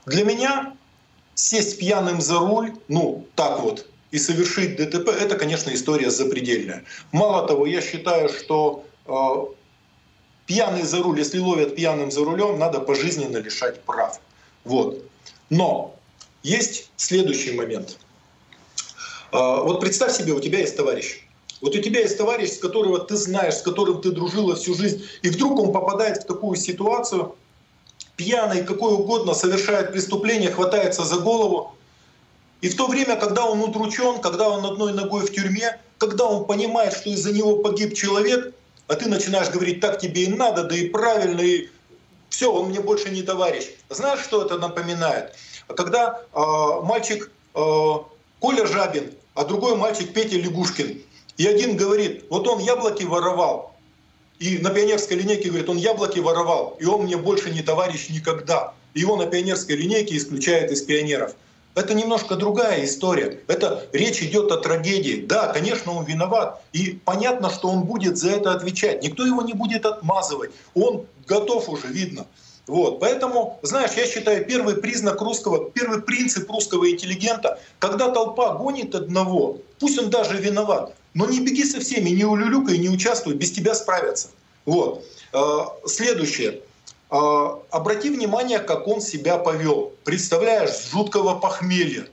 Для 0.06 0.24
меня 0.24 0.76
сесть 1.36 1.78
пьяным 1.78 2.22
за 2.22 2.40
руль, 2.40 2.74
ну, 2.88 3.28
так 3.36 3.60
вот, 3.60 3.86
и 4.12 4.18
совершить 4.18 4.78
ДТП, 4.78 5.10
это, 5.10 5.36
конечно, 5.36 5.74
история 5.74 6.10
запредельная. 6.10 6.86
Мало 7.12 7.46
того, 7.46 7.66
я 7.66 7.82
считаю, 7.82 8.30
что 8.30 8.86
э, 9.06 9.12
пьяный 10.46 10.84
за 10.84 11.04
руль, 11.04 11.20
если 11.20 11.40
ловят 11.40 11.76
пьяным 11.76 12.10
за 12.10 12.24
рулем, 12.24 12.58
надо 12.58 12.80
пожизненно 12.80 13.38
лишать 13.38 13.82
прав. 13.84 14.22
Вот. 14.64 15.04
Но 15.50 15.96
есть 16.44 16.90
следующий 16.96 17.52
момент. 17.52 17.98
Э, 19.34 19.62
вот 19.64 19.82
представь 19.82 20.16
себе, 20.16 20.32
у 20.32 20.40
тебя 20.40 20.60
есть 20.60 20.78
товарищ, 20.78 21.27
вот 21.68 21.76
у 21.76 21.82
тебя 21.82 22.00
есть 22.00 22.18
товарищ, 22.18 22.52
с 22.52 22.58
которого 22.60 23.00
ты 23.00 23.18
знаешь, 23.18 23.56
с 23.56 23.62
которым 23.62 24.02
ты 24.02 24.12
дружила 24.12 24.56
всю 24.56 24.74
жизнь, 24.74 25.04
и 25.22 25.30
вдруг 25.30 25.60
он 25.60 25.74
попадает 25.74 26.24
в 26.24 26.26
такую 26.26 26.56
ситуацию, 26.56 27.36
пьяный, 28.16 28.64
какой 28.64 28.94
угодно, 28.94 29.34
совершает 29.34 29.92
преступление, 29.92 30.50
хватается 30.50 31.04
за 31.04 31.18
голову, 31.18 31.74
И 32.62 32.70
в 32.70 32.76
то 32.76 32.88
время, 32.88 33.18
когда 33.18 33.46
он 33.46 33.62
удручен, 33.62 34.20
когда 34.20 34.50
он 34.50 34.66
одной 34.66 34.94
ногой 34.94 35.26
в 35.26 35.32
тюрьме, 35.32 35.80
когда 35.98 36.26
он 36.26 36.46
понимает, 36.46 36.94
что 36.94 37.10
из-за 37.10 37.32
него 37.32 37.58
погиб 37.58 37.94
человек, 37.94 38.56
а 38.88 38.96
ты 38.96 39.10
начинаешь 39.10 39.50
говорить, 39.50 39.82
так 39.82 40.00
тебе 40.00 40.24
и 40.24 40.28
надо, 40.28 40.64
да 40.64 40.76
и 40.76 40.88
правильно, 40.88 41.42
и 41.42 41.68
все, 42.30 42.52
он 42.52 42.70
мне 42.70 42.80
больше 42.80 43.10
не 43.10 43.22
товарищ. 43.22 43.66
Знаешь, 43.90 44.22
что 44.24 44.44
это 44.44 44.58
напоминает? 44.58 45.36
Когда 45.68 46.22
э, 46.34 46.40
мальчик 46.84 47.30
э, 47.54 47.94
Коля 48.40 48.66
Жабин, 48.66 49.12
а 49.36 49.44
другой 49.44 49.76
мальчик 49.76 50.14
Петя 50.14 50.38
Лягушкин, 50.38 51.04
и 51.38 51.46
один 51.48 51.78
говорит, 51.78 52.26
вот 52.30 52.48
он 52.48 52.60
яблоки 52.60 53.04
воровал, 53.04 53.76
и 54.40 54.58
на 54.60 54.70
пионерской 54.70 55.18
линейке 55.18 55.50
говорит, 55.50 55.70
он 55.70 55.78
яблоки 55.78 56.20
воровал, 56.20 56.76
и 56.80 56.86
он 56.86 57.04
мне 57.04 57.18
больше 57.18 57.50
не 57.50 57.62
товарищ 57.62 58.10
никогда. 58.10 58.74
Его 58.94 59.16
на 59.16 59.26
пионерской 59.26 59.76
линейке 59.76 60.18
исключают 60.18 60.72
из 60.72 60.82
пионеров. 60.82 61.36
Это 61.76 61.94
немножко 61.94 62.36
другая 62.36 62.86
история. 62.86 63.40
Это 63.48 63.86
речь 63.94 64.24
идет 64.24 64.52
о 64.52 64.58
трагедии. 64.58 65.24
Да, 65.28 65.48
конечно, 65.54 65.92
он 65.92 66.06
виноват. 66.06 66.60
И 66.74 67.00
понятно, 67.06 67.52
что 67.52 67.70
он 67.70 67.84
будет 67.84 68.18
за 68.18 68.32
это 68.32 68.52
отвечать. 68.52 69.04
Никто 69.04 69.24
его 69.24 69.44
не 69.44 69.54
будет 69.54 69.86
отмазывать. 69.86 70.50
Он 70.74 71.06
готов 71.28 71.70
уже, 71.70 71.86
видно. 71.88 72.26
Вот. 72.66 73.00
Поэтому, 73.00 73.60
знаешь, 73.62 73.92
я 73.96 74.08
считаю, 74.08 74.44
первый 74.46 74.78
признак 74.78 75.22
русского, 75.22 75.70
первый 75.70 76.02
принцип 76.02 76.50
русского 76.50 76.90
интеллигента, 76.90 77.60
когда 77.78 78.10
толпа 78.10 78.56
гонит 78.56 78.96
одного, 78.96 79.60
пусть 79.80 80.00
он 80.00 80.10
даже 80.10 80.38
виноват, 80.38 80.96
но 81.18 81.26
не 81.26 81.40
беги 81.40 81.66
со 81.66 81.80
всеми, 81.80 82.12
не 82.12 82.26
улюлюкай, 82.26 82.78
не 82.78 82.90
участвуй, 82.90 83.34
без 83.34 83.52
тебя 83.52 83.74
справятся. 83.74 84.28
Вот. 84.66 85.04
А, 85.34 85.74
следующее. 85.88 86.62
А, 87.10 87.60
обрати 87.72 88.12
внимание, 88.12 88.60
как 88.60 88.88
он 88.88 89.02
себя 89.02 89.40
повел. 89.40 89.94
Представляешь, 90.04 90.70
с 90.70 90.92
жуткого 90.92 91.40
похмелья. 91.40 92.08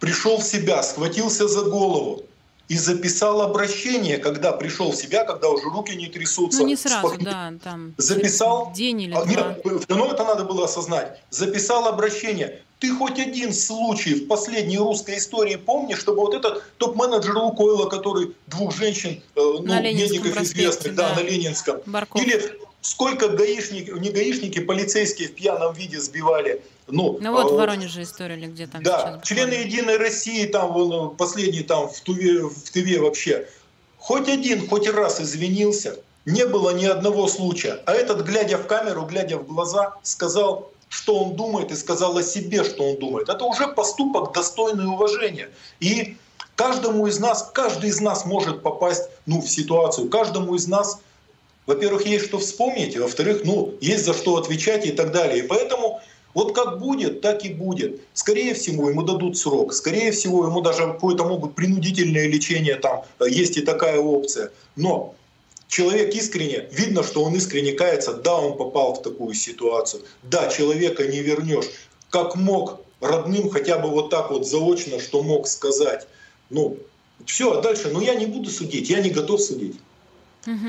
Пришел 0.00 0.36
в 0.36 0.44
себя, 0.44 0.82
схватился 0.82 1.48
за 1.48 1.62
голову 1.62 2.24
и 2.68 2.76
записал 2.76 3.42
обращение, 3.42 4.18
когда 4.18 4.52
пришел 4.52 4.90
в 4.90 4.96
себя, 4.96 5.24
когда 5.24 5.48
уже 5.48 5.64
руки 5.64 5.94
не 5.94 6.08
трясутся. 6.08 6.60
Ну 6.60 6.66
не 6.66 6.76
сразу, 6.76 7.08
похмель... 7.08 7.24
да, 7.24 7.52
там. 7.62 7.94
Записал. 7.96 8.72
День 8.74 9.02
или 9.02 9.12
а, 9.12 9.24
два. 9.24 9.28
Нет, 9.30 9.62
все 9.64 9.86
равно 9.88 10.12
это 10.12 10.24
надо 10.24 10.44
было 10.44 10.64
осознать. 10.64 11.20
Записал 11.30 11.86
обращение. 11.86 12.60
Ты 12.78 12.94
хоть 12.94 13.18
один 13.18 13.54
случай 13.54 14.14
в 14.14 14.26
последней 14.26 14.78
русской 14.78 15.16
истории 15.16 15.56
помнишь, 15.56 15.98
чтобы 15.98 16.18
вот 16.20 16.34
этот 16.34 16.62
топ-менеджер 16.76 17.34
Лукойла, 17.36 17.88
который 17.88 18.34
двух 18.48 18.76
женщин, 18.76 19.22
э, 19.34 19.40
ну, 19.40 19.62
медиков 19.62 20.42
известных, 20.42 20.94
да, 20.94 21.08
да, 21.08 21.22
на 21.22 21.24
Ленинском, 21.24 21.80
Барков. 21.86 22.20
или 22.20 22.58
сколько 22.86 23.28
гаишники, 23.28 23.90
не 23.90 24.10
гаишники, 24.10 24.60
полицейские 24.60 25.28
в 25.28 25.34
пьяном 25.34 25.74
виде 25.74 26.00
сбивали. 26.00 26.62
Ну, 26.86 27.18
ну 27.20 27.32
вот 27.32 27.50
в 27.50 27.56
Воронеже 27.56 28.02
история 28.02 28.36
или 28.36 28.46
где 28.46 28.68
там 28.68 28.82
Да, 28.82 29.20
члены 29.24 29.54
Единой 29.54 29.96
России, 29.96 30.46
там 30.46 30.72
вон, 30.72 31.16
последний 31.16 31.62
там 31.62 31.88
в 31.88 32.00
Туве, 32.00 32.42
в 32.48 32.70
Тыве 32.70 33.00
вообще. 33.00 33.48
Хоть 33.98 34.28
один, 34.28 34.68
хоть 34.68 34.88
раз 34.88 35.20
извинился, 35.20 35.98
не 36.26 36.46
было 36.46 36.70
ни 36.70 36.84
одного 36.84 37.26
случая. 37.26 37.82
А 37.86 37.92
этот, 37.92 38.24
глядя 38.24 38.56
в 38.56 38.66
камеру, 38.68 39.04
глядя 39.04 39.38
в 39.38 39.48
глаза, 39.48 39.94
сказал, 40.04 40.70
что 40.88 41.18
он 41.24 41.34
думает, 41.34 41.72
и 41.72 41.74
сказал 41.74 42.16
о 42.16 42.22
себе, 42.22 42.62
что 42.62 42.90
он 42.90 43.00
думает. 43.00 43.28
Это 43.28 43.44
уже 43.44 43.66
поступок 43.66 44.32
достойный 44.32 44.86
уважения. 44.86 45.48
И 45.80 46.16
каждому 46.54 47.08
из 47.08 47.18
нас, 47.18 47.50
каждый 47.52 47.90
из 47.90 48.00
нас 48.00 48.24
может 48.24 48.62
попасть 48.62 49.08
ну, 49.26 49.40
в 49.40 49.48
ситуацию, 49.48 50.08
каждому 50.08 50.54
из 50.54 50.68
нас 50.68 51.00
во-первых, 51.66 52.06
есть 52.06 52.26
что 52.26 52.38
вспомнить, 52.38 52.96
во-вторых, 52.96 53.42
ну, 53.44 53.74
есть 53.80 54.04
за 54.04 54.14
что 54.14 54.36
отвечать 54.36 54.86
и 54.86 54.92
так 54.92 55.12
далее. 55.12 55.44
И 55.44 55.46
поэтому 55.46 56.00
вот 56.32 56.54
как 56.54 56.78
будет, 56.78 57.22
так 57.22 57.44
и 57.44 57.48
будет. 57.48 58.00
Скорее 58.14 58.54
всего, 58.54 58.90
ему 58.90 59.02
дадут 59.02 59.36
срок. 59.38 59.72
Скорее 59.72 60.12
всего, 60.12 60.44
ему 60.44 60.60
даже 60.60 60.82
какое-то 60.82 61.24
могут 61.24 61.54
принудительное 61.54 62.28
лечение, 62.28 62.76
там 62.76 63.04
есть 63.26 63.56
и 63.56 63.62
такая 63.62 63.98
опция. 63.98 64.50
Но 64.76 65.14
человек 65.66 66.14
искренне, 66.14 66.68
видно, 66.70 67.02
что 67.02 67.24
он 67.24 67.34
искренне 67.34 67.72
кается, 67.72 68.12
да, 68.12 68.36
он 68.36 68.56
попал 68.56 68.94
в 68.94 69.02
такую 69.02 69.34
ситуацию, 69.34 70.02
да, 70.22 70.48
человека 70.48 71.06
не 71.06 71.20
вернешь. 71.20 71.66
Как 72.10 72.36
мог 72.36 72.80
родным 73.00 73.50
хотя 73.50 73.78
бы 73.78 73.88
вот 73.88 74.10
так 74.10 74.30
вот 74.30 74.46
заочно, 74.46 75.00
что 75.00 75.22
мог 75.22 75.48
сказать. 75.48 76.06
Ну, 76.50 76.76
все, 77.24 77.58
а 77.58 77.62
дальше, 77.62 77.88
ну 77.92 78.00
я 78.00 78.14
не 78.14 78.26
буду 78.26 78.50
судить, 78.50 78.90
я 78.90 79.00
не 79.00 79.10
готов 79.10 79.40
судить. 79.40 79.76
Угу. 80.46 80.68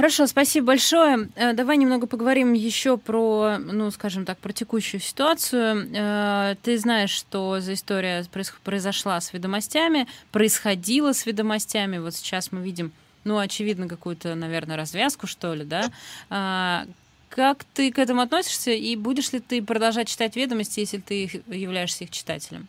Хорошо, 0.00 0.26
спасибо 0.26 0.68
большое. 0.68 1.28
Э, 1.36 1.52
давай 1.52 1.76
немного 1.76 2.06
поговорим 2.06 2.54
еще 2.54 2.96
про, 2.96 3.58
ну, 3.58 3.90
скажем 3.90 4.24
так, 4.24 4.38
про 4.38 4.50
текущую 4.50 4.98
ситуацию. 4.98 5.90
Э, 5.94 6.54
ты 6.62 6.78
знаешь, 6.78 7.10
что 7.10 7.60
за 7.60 7.74
история 7.74 8.24
произошла 8.64 9.20
с 9.20 9.34
ведомостями, 9.34 10.06
происходила 10.32 11.12
с 11.12 11.26
ведомостями. 11.26 11.98
Вот 11.98 12.14
сейчас 12.14 12.50
мы 12.50 12.62
видим, 12.62 12.92
ну, 13.24 13.36
очевидно, 13.36 13.88
какую-то, 13.88 14.34
наверное, 14.34 14.78
развязку, 14.78 15.26
что 15.26 15.52
ли, 15.52 15.66
да? 15.66 15.90
А, 16.30 16.86
как 17.28 17.64
ты 17.74 17.92
к 17.92 17.98
этому 17.98 18.22
относишься 18.22 18.70
и 18.70 18.96
будешь 18.96 19.32
ли 19.32 19.40
ты 19.40 19.62
продолжать 19.62 20.08
читать 20.08 20.34
ведомости, 20.34 20.80
если 20.80 20.96
ты 20.96 21.42
являешься 21.46 22.04
их 22.04 22.10
читателем? 22.10 22.68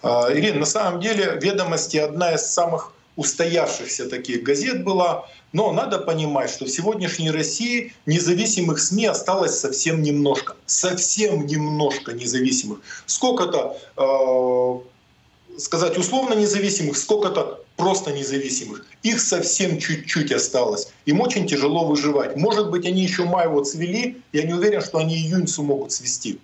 А, 0.00 0.28
Ирина, 0.32 0.60
на 0.60 0.66
самом 0.66 1.00
деле 1.00 1.40
ведомости 1.42 1.96
одна 1.96 2.34
из 2.34 2.42
самых 2.42 2.92
устоявшихся 3.16 4.08
таких 4.08 4.42
газет 4.42 4.84
была. 4.84 5.28
Но 5.52 5.72
надо 5.72 5.98
понимать, 5.98 6.50
что 6.50 6.66
в 6.66 6.68
сегодняшней 6.68 7.30
России 7.30 7.92
независимых 8.04 8.78
СМИ 8.78 9.06
осталось 9.06 9.58
совсем 9.58 10.02
немножко. 10.02 10.54
Совсем 10.66 11.46
немножко 11.46 12.12
независимых. 12.12 12.80
Сколько-то, 13.06 13.78
э, 13.96 15.58
сказать 15.58 15.96
условно 15.96 16.34
независимых, 16.34 16.96
сколько-то 16.96 17.64
просто 17.76 18.12
независимых. 18.12 18.84
Их 19.02 19.20
совсем 19.20 19.78
чуть-чуть 19.78 20.32
осталось. 20.32 20.88
Им 21.06 21.20
очень 21.20 21.46
тяжело 21.46 21.86
выживать. 21.86 22.36
Может 22.36 22.70
быть, 22.70 22.86
они 22.86 23.02
еще 23.02 23.24
май 23.24 23.48
вот 23.48 23.68
свели, 23.68 24.20
я 24.32 24.42
не 24.42 24.52
уверен, 24.52 24.82
что 24.82 24.98
они 24.98 25.16
июнь 25.16 25.46
смогут 25.46 25.92
свести. 25.92 26.38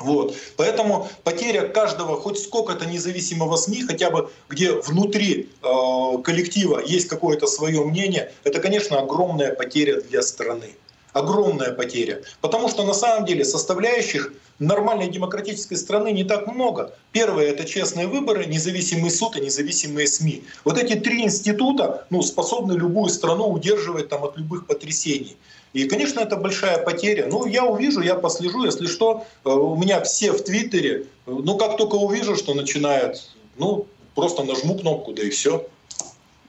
Вот. 0.00 0.34
Поэтому 0.56 1.08
потеря 1.24 1.66
каждого 1.68 2.16
хоть 2.20 2.38
сколько-то 2.38 2.86
независимого 2.86 3.56
СМИ, 3.56 3.82
хотя 3.82 4.10
бы 4.10 4.30
где 4.48 4.72
внутри 4.72 5.50
э, 5.62 6.22
коллектива 6.22 6.80
есть 6.84 7.08
какое-то 7.08 7.46
свое 7.46 7.84
мнение, 7.84 8.32
это, 8.44 8.60
конечно, 8.60 8.98
огромная 8.98 9.54
потеря 9.54 10.00
для 10.00 10.22
страны. 10.22 10.76
Огромная 11.12 11.72
потеря. 11.72 12.22
Потому 12.40 12.68
что 12.68 12.84
на 12.84 12.94
самом 12.94 13.24
деле 13.24 13.44
составляющих 13.44 14.32
нормальной 14.58 15.08
демократической 15.08 15.76
страны 15.76 16.12
не 16.12 16.22
так 16.22 16.46
много. 16.46 16.94
Первое— 17.12 17.46
это 17.50 17.64
честные 17.64 18.06
выборы, 18.06 18.44
независимый 18.46 19.10
суд 19.10 19.36
и 19.36 19.40
независимые 19.40 20.06
СМИ. 20.06 20.44
Вот 20.64 20.78
эти 20.78 20.94
три 20.94 21.22
института 21.22 22.06
ну, 22.10 22.22
способны 22.22 22.74
любую 22.74 23.08
страну 23.08 23.48
удерживать 23.48 24.08
там, 24.08 24.22
от 24.24 24.36
любых 24.36 24.66
потрясений. 24.66 25.36
И, 25.72 25.84
конечно, 25.84 26.20
это 26.20 26.36
большая 26.36 26.82
потеря. 26.82 27.26
Ну, 27.30 27.46
я 27.46 27.64
увижу, 27.64 28.00
я 28.00 28.14
послежу. 28.14 28.64
Если 28.64 28.86
что, 28.86 29.26
э, 29.44 29.50
у 29.50 29.76
меня 29.76 30.00
все 30.02 30.32
в 30.32 30.42
Твиттере. 30.42 31.06
Ну, 31.26 31.56
как 31.58 31.76
только 31.76 31.96
увижу, 31.96 32.36
что 32.36 32.54
начинает, 32.54 33.28
ну, 33.58 33.86
просто 34.14 34.44
нажму 34.44 34.78
кнопку, 34.78 35.12
да 35.12 35.22
и 35.22 35.30
все. 35.30 35.66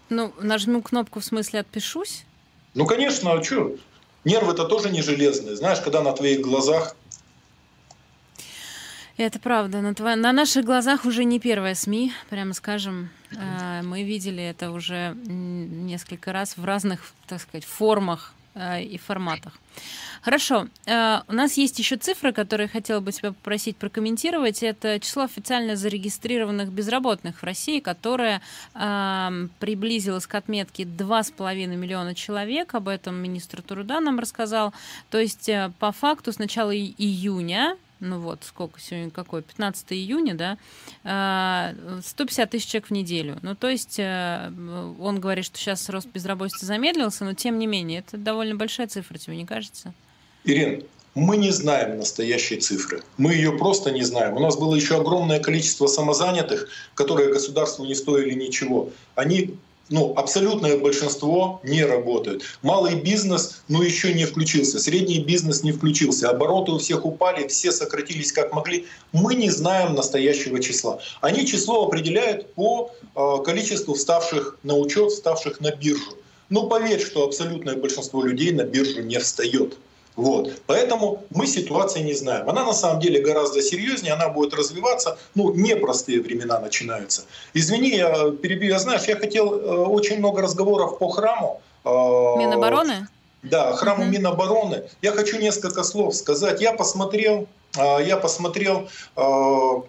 Ну, 0.09 0.31
нажму 0.39 0.81
кнопку 0.81 1.19
в 1.19 1.25
смысле 1.25 1.59
отпишусь? 1.59 2.23
Ну, 2.73 2.85
конечно, 2.85 3.33
а 3.33 3.43
что? 3.43 3.75
Нервы-то 4.23 4.65
тоже 4.65 4.89
не 4.89 5.01
железные. 5.01 5.55
Знаешь, 5.55 5.79
когда 5.81 6.01
на 6.01 6.13
твоих 6.13 6.41
глазах 6.41 6.95
это 9.17 9.37
правда. 9.37 9.81
На, 9.81 9.93
тво... 9.93 10.15
на 10.15 10.31
наших 10.31 10.63
глазах 10.63 11.03
уже 11.03 11.25
не 11.25 11.41
первая 11.41 11.75
СМИ, 11.75 12.13
прямо 12.29 12.53
скажем. 12.53 13.09
Э, 13.31 13.81
мы 13.83 14.03
видели 14.03 14.41
это 14.41 14.71
уже 14.71 15.13
несколько 15.25 16.31
раз 16.31 16.55
в 16.55 16.63
разных, 16.63 17.01
так 17.27 17.41
сказать, 17.41 17.65
формах 17.65 18.33
и 18.55 18.97
форматах. 18.97 19.53
Хорошо. 20.21 20.67
Э, 20.85 21.21
у 21.27 21.33
нас 21.33 21.57
есть 21.57 21.79
еще 21.79 21.95
цифры, 21.95 22.33
которые 22.33 22.67
хотела 22.67 22.99
бы 22.99 23.11
тебя 23.11 23.31
попросить 23.31 23.77
прокомментировать. 23.77 24.63
Это 24.63 24.99
число 24.99 25.23
официально 25.23 25.75
зарегистрированных 25.75 26.71
безработных 26.71 27.41
в 27.41 27.43
России, 27.43 27.79
которое 27.79 28.41
э, 28.75 29.47
приблизилось 29.59 30.27
к 30.27 30.35
отметке 30.35 30.83
2,5 30.83 31.67
миллиона 31.75 32.15
человек. 32.15 32.75
Об 32.75 32.89
этом 32.89 33.15
министр 33.15 33.61
труда 33.61 34.01
нам 34.01 34.19
рассказал. 34.19 34.73
То 35.09 35.19
есть 35.19 35.49
по 35.79 35.91
факту 35.91 36.33
с 36.33 36.39
начала 36.39 36.75
июня 36.75 37.77
ну 37.99 38.19
вот, 38.19 38.43
сколько 38.43 38.79
сегодня, 38.79 39.11
какой, 39.11 39.41
15 39.41 39.93
июня, 39.93 40.35
да, 40.35 40.57
150 42.01 42.39
а, 42.39 42.47
тысяч 42.47 42.67
человек 42.67 42.87
в 42.87 42.91
неделю. 42.91 43.39
Ну, 43.41 43.55
то 43.55 43.69
есть 43.69 43.99
э, 43.99 44.51
он 44.99 45.19
говорит, 45.19 45.45
что 45.45 45.57
сейчас 45.57 45.89
рост 45.89 46.07
безработицы 46.07 46.65
замедлился, 46.65 47.25
но 47.25 47.33
тем 47.33 47.59
не 47.59 47.67
менее, 47.67 47.99
это 47.99 48.17
довольно 48.17 48.55
большая 48.55 48.87
цифра, 48.87 49.17
тебе 49.17 49.35
не 49.37 49.45
кажется? 49.45 49.93
Ирина, 50.45 50.83
мы 51.15 51.37
не 51.37 51.51
знаем 51.51 51.97
настоящей 51.97 52.57
цифры. 52.57 53.03
Мы 53.17 53.33
ее 53.33 53.57
просто 53.57 53.91
не 53.91 54.03
знаем. 54.03 54.35
У 54.35 54.39
нас 54.39 54.57
было 54.57 54.75
еще 54.75 54.97
огромное 54.97 55.39
количество 55.39 55.87
самозанятых, 55.87 56.69
которые 56.93 57.33
государству 57.33 57.85
не 57.85 57.95
стоили 57.95 58.33
ничего. 58.33 58.91
Они 59.15 59.57
ну, 59.89 60.13
абсолютное 60.15 60.77
большинство 60.77 61.59
не 61.63 61.83
работает. 61.83 62.43
Малый 62.61 62.95
бизнес, 62.95 63.61
ну, 63.67 63.81
еще 63.81 64.13
не 64.13 64.25
включился, 64.25 64.79
средний 64.79 65.19
бизнес 65.19 65.63
не 65.63 65.71
включился, 65.71 66.29
обороты 66.29 66.71
у 66.71 66.77
всех 66.77 67.05
упали, 67.05 67.47
все 67.47 67.71
сократились 67.71 68.31
как 68.31 68.53
могли. 68.53 68.85
Мы 69.11 69.35
не 69.35 69.49
знаем 69.49 69.95
настоящего 69.95 70.59
числа. 70.59 70.99
Они 71.21 71.45
число 71.45 71.87
определяют 71.87 72.53
по 72.53 72.91
э, 73.15 73.43
количеству 73.43 73.95
вставших 73.95 74.57
на 74.63 74.75
учет, 74.75 75.11
вставших 75.11 75.59
на 75.59 75.71
биржу. 75.71 76.15
Ну, 76.49 76.67
поверь, 76.67 77.01
что 77.01 77.23
абсолютное 77.23 77.75
большинство 77.75 78.23
людей 78.23 78.51
на 78.51 78.63
биржу 78.63 79.01
не 79.01 79.19
встает. 79.19 79.77
Вот. 80.19 80.61
Поэтому 80.65 81.23
мы 81.29 81.47
ситуации 81.47 82.01
не 82.01 82.13
знаем. 82.13 82.49
Она 82.49 82.65
на 82.65 82.73
самом 82.73 82.99
деле 82.99 83.21
гораздо 83.21 83.61
серьезнее, 83.61 84.13
она 84.13 84.27
будет 84.27 84.53
развиваться. 84.53 85.17
Ну, 85.33 85.53
непростые 85.53 86.19
времена 86.19 86.59
начинаются. 86.59 87.21
Извини, 87.53 87.91
я 87.91 88.31
перебью. 88.31 88.71
Я 88.71 88.79
знаешь, 88.79 89.05
я 89.05 89.15
хотел 89.15 89.53
э, 89.53 89.85
очень 89.85 90.17
много 90.19 90.41
разговоров 90.41 90.97
по 90.97 91.07
храму. 91.07 91.61
Э, 91.85 91.89
Минобороны? 92.37 93.07
Да, 93.43 93.73
храму 93.77 94.03
угу. 94.03 94.11
Минобороны. 94.11 94.89
Я 95.01 95.13
хочу 95.13 95.39
несколько 95.39 95.83
слов 95.83 96.13
сказать. 96.13 96.59
Я 96.59 96.73
посмотрел, 96.73 97.47
э, 97.77 98.03
я 98.05 98.17
посмотрел 98.17 98.89
ну, 99.15 99.85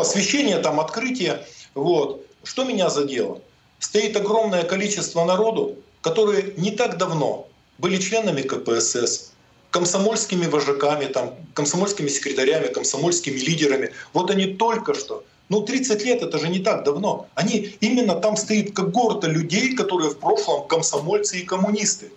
освещение, 0.00 0.58
там, 0.58 0.80
открытие. 0.80 1.46
Вот. 1.74 2.26
Что 2.42 2.64
меня 2.64 2.90
задело? 2.90 3.40
Стоит 3.78 4.16
огромное 4.16 4.64
количество 4.64 5.24
народу, 5.24 5.76
которые 6.02 6.54
не 6.56 6.72
так 6.72 6.96
давно 6.96 7.48
были 7.78 7.98
членами 7.98 8.42
КПСС, 8.42 9.32
комсомольскими 9.70 10.46
вожаками, 10.46 11.06
там, 11.06 11.34
комсомольскими 11.54 12.08
секретарями, 12.08 12.68
комсомольскими 12.68 13.38
лидерами. 13.38 13.92
Вот 14.12 14.30
они 14.30 14.46
только 14.54 14.94
что 14.94 15.24
ну, 15.48 15.62
30 15.62 16.04
лет 16.04 16.22
это 16.22 16.38
же 16.38 16.48
не 16.48 16.58
так 16.58 16.84
давно. 16.84 17.26
Они 17.34 17.74
именно 17.80 18.14
там 18.14 18.36
стоит 18.36 18.74
когорта 18.74 19.28
людей, 19.28 19.74
которые 19.74 20.10
в 20.10 20.18
прошлом 20.18 20.66
комсомольцы 20.68 21.38
и 21.38 21.44
коммунисты. 21.44 22.12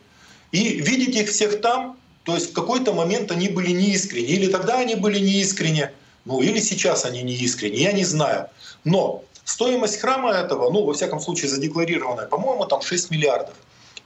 И 0.52 0.82
видеть 0.82 1.16
их 1.16 1.30
всех 1.30 1.62
там, 1.62 1.98
то 2.24 2.36
есть 2.36 2.52
в 2.52 2.54
какой-то 2.54 2.94
момент 2.94 3.32
они 3.32 3.48
были 3.48 3.72
неискренни. 3.72 4.28
Или 4.28 4.48
тогда 4.48 4.80
они 4.80 4.96
были 4.96 5.20
неискренни, 5.20 5.90
ну 6.26 6.42
или 6.42 6.60
сейчас 6.60 7.06
они 7.06 7.24
неискренни, 7.24 7.78
я 7.78 7.94
не 7.94 8.04
знаю. 8.04 8.48
Но 8.84 9.24
стоимость 9.46 10.00
храма 10.00 10.32
этого, 10.32 10.70
ну, 10.70 10.84
во 10.84 10.94
всяком 10.94 11.22
случае, 11.22 11.50
задекларированная, 11.50 12.28
по-моему, 12.28 12.66
там 12.66 12.82
6 12.82 13.12
миллиардов. 13.12 13.56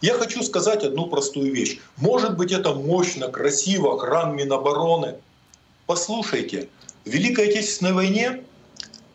Я 0.01 0.13
хочу 0.13 0.43
сказать 0.43 0.83
одну 0.83 1.07
простую 1.07 1.53
вещь. 1.53 1.79
Может 1.97 2.37
быть, 2.37 2.51
это 2.51 2.73
мощно, 2.73 3.29
красиво, 3.29 3.97
храм 3.97 4.35
Минобороны. 4.35 5.15
Послушайте, 5.85 6.69
в 7.05 7.09
Великой 7.09 7.49
Отечественной 7.49 7.93
войне 7.93 8.43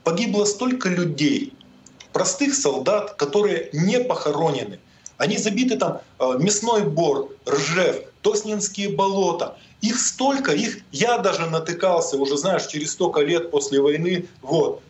погибло 0.05 0.45
столько 0.45 0.89
людей, 0.89 1.53
простых 2.12 2.55
солдат, 2.55 3.14
которые 3.14 3.70
не 3.72 4.01
похоронены. 4.01 4.81
Они 5.18 5.37
забиты 5.37 5.76
там 5.76 6.01
э, 6.18 6.37
мясной 6.39 6.85
бор, 6.85 7.31
Ржев, 7.47 8.05
Тоснинские 8.22 8.91
болота. 8.91 9.59
Их 9.83 9.99
столько, 9.99 10.53
их 10.53 10.78
я 10.93 11.18
даже 11.18 11.49
натыкался 11.51 12.16
уже, 12.16 12.37
знаешь, 12.37 12.66
через 12.66 12.93
столько 12.93 13.20
лет 13.20 13.51
после 13.51 13.81
войны. 13.81 14.26
Вот. 14.43 14.83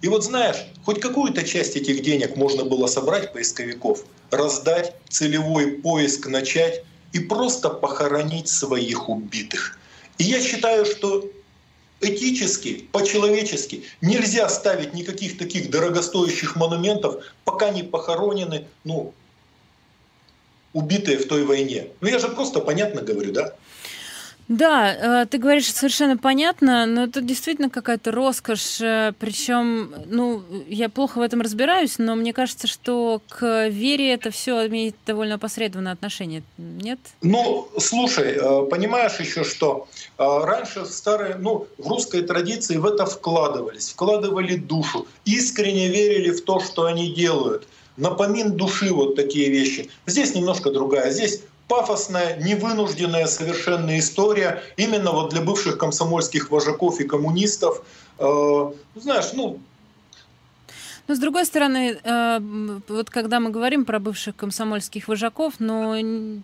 И 0.00 0.08
вот 0.08 0.24
знаешь, 0.24 0.56
хоть 0.84 1.00
какую-то 1.00 1.44
часть 1.44 1.76
этих 1.76 2.02
денег 2.02 2.36
можно 2.36 2.64
было 2.64 2.86
собрать 2.86 3.32
поисковиков, 3.32 4.04
раздать, 4.30 4.94
целевой 5.08 5.72
поиск 5.72 6.26
начать 6.28 6.84
и 7.12 7.18
просто 7.18 7.70
похоронить 7.70 8.48
своих 8.48 9.08
убитых. 9.08 9.78
И 10.18 10.24
я 10.24 10.40
считаю, 10.40 10.84
что 10.84 11.28
этически, 12.00 12.88
по-человечески 12.92 13.84
нельзя 14.00 14.48
ставить 14.48 14.94
никаких 14.94 15.36
таких 15.36 15.70
дорогостоящих 15.70 16.54
монументов, 16.54 17.24
пока 17.44 17.70
не 17.70 17.82
похоронены 17.82 18.66
ну, 18.84 19.12
убитые 20.72 21.18
в 21.18 21.26
той 21.26 21.44
войне. 21.44 21.88
Ну 22.00 22.08
я 22.08 22.18
же 22.18 22.28
просто 22.28 22.60
понятно 22.60 23.02
говорю, 23.02 23.32
да? 23.32 23.54
Да, 24.48 25.22
э, 25.22 25.26
ты 25.26 25.36
говоришь 25.36 25.70
совершенно 25.72 26.16
понятно, 26.16 26.86
но 26.86 27.04
это 27.04 27.20
действительно 27.20 27.68
какая-то 27.68 28.10
роскошь. 28.10 28.80
Э, 28.80 29.12
Причем, 29.18 29.94
ну, 30.06 30.42
я 30.68 30.88
плохо 30.88 31.18
в 31.18 31.20
этом 31.20 31.42
разбираюсь, 31.42 31.98
но 31.98 32.14
мне 32.14 32.32
кажется, 32.32 32.66
что 32.66 33.20
к 33.28 33.68
вере 33.68 34.14
это 34.14 34.30
все 34.30 34.66
имеет 34.66 34.96
довольно 35.06 35.34
опосредованное 35.34 35.92
отношение, 35.92 36.42
нет? 36.56 36.98
Ну, 37.20 37.68
слушай, 37.78 38.38
э, 38.40 38.66
понимаешь 38.70 39.20
еще 39.20 39.44
что? 39.44 39.86
Раньше 40.16 40.80
в 40.80 40.86
старой, 40.86 41.34
ну, 41.38 41.66
в 41.76 41.86
русской 41.86 42.22
традиции 42.22 42.76
в 42.76 42.86
это 42.86 43.04
вкладывались, 43.04 43.90
вкладывали 43.90 44.56
душу, 44.56 45.06
искренне 45.26 45.88
верили 45.88 46.30
в 46.30 46.42
то, 46.42 46.60
что 46.60 46.86
они 46.86 47.12
делают. 47.12 47.68
Напомин 47.98 48.52
души 48.56 48.94
вот 48.94 49.16
такие 49.16 49.50
вещи. 49.50 49.90
Здесь 50.06 50.34
немножко 50.34 50.70
другая. 50.70 51.10
Здесь 51.10 51.42
пафосная, 51.68 52.36
невынужденная 52.42 53.26
совершенно 53.26 53.98
история 53.98 54.62
именно 54.76 55.12
вот 55.12 55.30
для 55.30 55.42
бывших 55.42 55.78
комсомольских 55.78 56.50
вожаков 56.50 57.00
и 57.00 57.04
коммунистов. 57.04 57.82
Э, 58.18 58.24
ну, 58.24 59.00
знаешь, 59.00 59.32
ну, 59.34 59.60
но 61.08 61.14
с 61.14 61.18
другой 61.18 61.46
стороны, 61.46 61.98
э, 62.02 62.38
вот 62.88 63.08
когда 63.08 63.40
мы 63.40 63.48
говорим 63.48 63.86
про 63.86 63.98
бывших 63.98 64.36
комсомольских 64.36 65.08
вожаков, 65.08 65.54
ну, 65.58 66.42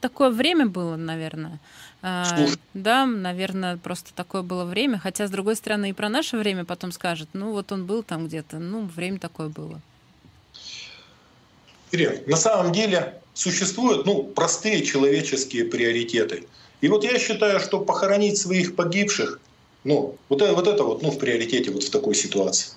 такое 0.00 0.30
время 0.30 0.66
было, 0.66 0.96
наверное. 0.96 1.58
Э, 2.00 2.24
да, 2.72 3.04
наверное, 3.04 3.76
просто 3.76 4.14
такое 4.14 4.40
было 4.40 4.64
время. 4.64 4.98
Хотя, 4.98 5.26
с 5.26 5.30
другой 5.30 5.56
стороны, 5.56 5.90
и 5.90 5.92
про 5.92 6.08
наше 6.08 6.38
время 6.38 6.64
потом 6.64 6.90
скажет, 6.90 7.28
ну, 7.34 7.52
вот 7.52 7.70
он 7.70 7.84
был 7.84 8.02
там 8.02 8.28
где-то, 8.28 8.58
ну, 8.58 8.86
время 8.86 9.18
такое 9.18 9.48
было. 9.48 9.78
Ирина, 11.92 12.14
на 12.26 12.36
самом 12.36 12.72
деле 12.72 13.20
существуют 13.38 14.04
ну, 14.04 14.24
простые 14.24 14.82
человеческие 14.82 15.64
приоритеты. 15.64 16.44
И 16.80 16.88
вот 16.88 17.04
я 17.04 17.18
считаю, 17.20 17.60
что 17.60 17.78
похоронить 17.78 18.36
своих 18.36 18.74
погибших, 18.74 19.40
ну, 19.84 20.16
вот 20.28 20.42
это, 20.42 20.54
вот 20.54 20.66
это 20.66 20.82
вот, 20.82 21.02
ну, 21.02 21.12
в 21.12 21.18
приоритете 21.18 21.70
вот 21.70 21.84
в 21.84 21.90
такой 21.90 22.16
ситуации. 22.16 22.72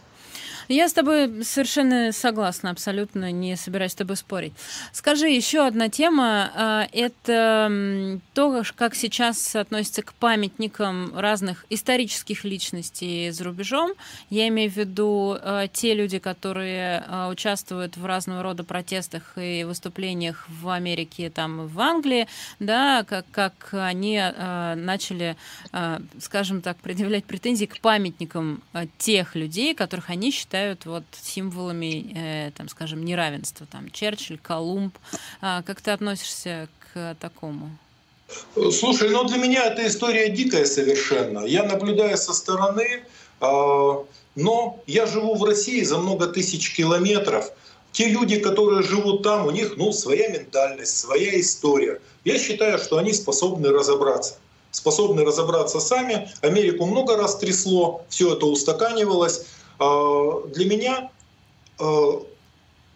Я 0.68 0.88
с 0.88 0.94
тобой 0.94 1.44
совершенно 1.44 2.12
согласна, 2.12 2.70
абсолютно 2.70 3.32
не 3.32 3.56
собираюсь 3.56 3.92
с 3.92 3.96
тобой 3.96 4.16
спорить. 4.16 4.54
Скажи, 4.92 5.28
еще 5.28 5.66
одна 5.66 5.90
тема 5.90 6.52
а,– 6.56 6.88
это 6.92 8.20
то, 8.34 8.64
как 8.76 8.96
сейчас 8.96 9.56
относится 9.56 10.02
к 10.02 10.14
памятникам 10.14 11.18
разных 11.18 11.66
исторических 11.70 12.44
личностей 12.44 13.32
за 13.32 13.44
рубежом. 13.44 13.92
Я 14.30 14.48
имею 14.48 14.72
в 14.72 14.78
виду 14.78 15.38
а, 15.40 15.68
те 15.68 15.94
люди, 15.94 16.20
которые 16.20 17.04
а, 17.08 17.30
участвуют 17.30 17.98
в 17.98 18.06
разного 18.06 18.44
рода 18.44 18.64
протестах 18.64 19.34
и 19.38 19.64
выступлениях 19.64 20.46
в 20.48 20.70
Америке, 20.70 21.30
там, 21.30 21.68
в 21.68 21.80
Англии, 21.80 22.28
да, 22.60 23.04
как, 23.04 23.26
как 23.32 23.70
они 23.72 24.22
начали, 24.76 25.36
скажем 26.20 26.62
так, 26.62 26.78
предъявлять 26.78 27.26
претензии 27.26 27.66
к 27.66 27.80
памятникам 27.80 28.62
тех 28.98 29.36
людей, 29.36 29.74
которых 29.74 30.10
они 30.10 30.32
считают 30.32 30.51
считают 30.52 30.86
вот 30.86 31.04
символами, 31.22 32.12
э, 32.14 32.52
там, 32.52 32.68
скажем, 32.68 33.06
неравенства, 33.06 33.66
там, 33.72 33.90
Черчилль, 33.90 34.38
Колумб. 34.38 34.98
А, 35.40 35.62
как 35.62 35.80
ты 35.80 35.92
относишься 35.92 36.68
к 36.94 37.16
такому? 37.22 37.70
Слушай, 38.72 39.10
ну 39.12 39.24
для 39.24 39.38
меня 39.38 39.66
эта 39.66 39.88
история 39.88 40.30
дикая 40.30 40.66
совершенно. 40.66 41.46
Я 41.46 41.64
наблюдаю 41.64 42.18
со 42.18 42.34
стороны, 42.34 42.86
э, 43.40 43.94
но 44.36 44.80
я 44.88 45.06
живу 45.06 45.36
в 45.36 45.44
России 45.46 45.84
за 45.84 45.98
много 46.00 46.28
тысяч 46.28 46.76
километров. 46.76 47.50
Те 47.94 48.10
люди, 48.10 48.38
которые 48.38 48.84
живут 48.84 49.24
там, 49.24 49.48
у 49.48 49.52
них 49.52 49.78
ну, 49.78 49.94
своя 49.94 50.28
ментальность, 50.28 50.98
своя 50.98 51.40
история. 51.40 52.02
Я 52.26 52.38
считаю, 52.38 52.78
что 52.78 52.98
они 52.98 53.14
способны 53.14 53.70
разобраться 53.70 54.36
способны 54.72 55.26
разобраться 55.26 55.82
сами. 55.82 56.30
Америку 56.42 56.86
много 56.86 57.18
раз 57.18 57.36
трясло, 57.38 58.06
все 58.08 58.34
это 58.34 58.46
устаканивалось. 58.46 59.46
А, 59.82 60.48
для 60.48 60.66
меня 60.66 61.10
а, 61.80 62.24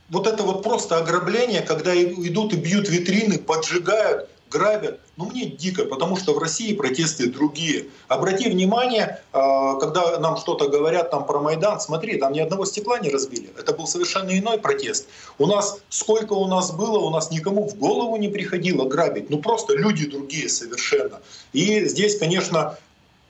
вот 0.09 0.27
это 0.27 0.43
вот 0.43 0.61
просто 0.61 0.97
ограбление, 0.97 1.61
когда 1.61 1.95
идут 1.95 2.53
и 2.53 2.57
бьют 2.57 2.87
витрины, 2.89 3.39
поджигают, 3.39 4.29
грабят, 4.51 4.99
ну 5.17 5.25
мне 5.25 5.45
дико, 5.45 5.85
потому 5.85 6.15
что 6.15 6.35
в 6.35 6.37
России 6.37 6.75
протесты 6.75 7.27
другие. 7.27 7.87
Обрати 8.07 8.51
внимание, 8.51 9.19
а, 9.33 9.79
когда 9.79 10.19
нам 10.19 10.37
что-то 10.37 10.67
говорят 10.67 11.09
там 11.09 11.25
про 11.25 11.39
Майдан, 11.39 11.79
смотри, 11.79 12.19
там 12.19 12.33
ни 12.33 12.39
одного 12.39 12.65
стекла 12.65 12.99
не 12.99 13.09
разбили. 13.09 13.49
Это 13.57 13.73
был 13.73 13.87
совершенно 13.87 14.37
иной 14.37 14.59
протест. 14.59 15.07
У 15.39 15.47
нас, 15.47 15.79
сколько 15.89 16.33
у 16.33 16.45
нас 16.45 16.71
было, 16.71 16.99
у 16.99 17.09
нас 17.09 17.31
никому 17.31 17.67
в 17.67 17.75
голову 17.77 18.15
не 18.17 18.27
приходило 18.27 18.87
грабить. 18.87 19.31
Ну 19.31 19.39
просто 19.39 19.75
люди 19.75 20.05
другие 20.05 20.49
совершенно. 20.49 21.19
И 21.51 21.85
здесь, 21.85 22.19
конечно, 22.19 22.77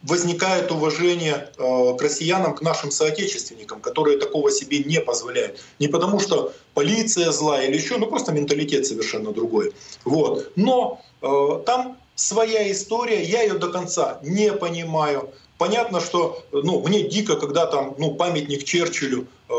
возникает 0.05 0.71
уважение 0.71 1.49
э, 1.57 1.97
к 1.97 2.01
россиянам, 2.01 2.55
к 2.55 2.61
нашим 2.61 2.91
соотечественникам, 2.91 3.81
которые 3.81 4.17
такого 4.17 4.51
себе 4.51 4.79
не 4.79 5.01
позволяют. 5.01 5.59
Не 5.79 5.87
потому 5.87 6.19
что 6.19 6.53
полиция 6.73 7.31
злая 7.31 7.67
или 7.67 7.77
еще, 7.77 7.97
ну 7.97 8.05
просто 8.07 8.31
менталитет 8.31 8.85
совершенно 8.85 9.31
другой. 9.31 9.73
Вот. 10.03 10.51
Но 10.55 11.01
э, 11.21 11.61
там 11.65 11.97
своя 12.15 12.71
история, 12.71 13.23
я 13.23 13.41
ее 13.41 13.55
до 13.55 13.69
конца 13.69 14.19
не 14.23 14.53
понимаю. 14.53 15.31
Понятно, 15.57 16.01
что 16.01 16.43
ну, 16.51 16.81
мне 16.81 17.03
дико, 17.03 17.35
когда 17.37 17.65
там 17.65 17.95
ну, 17.97 18.13
памятник 18.13 18.63
Черчиллю 18.63 19.27
э, 19.49 19.53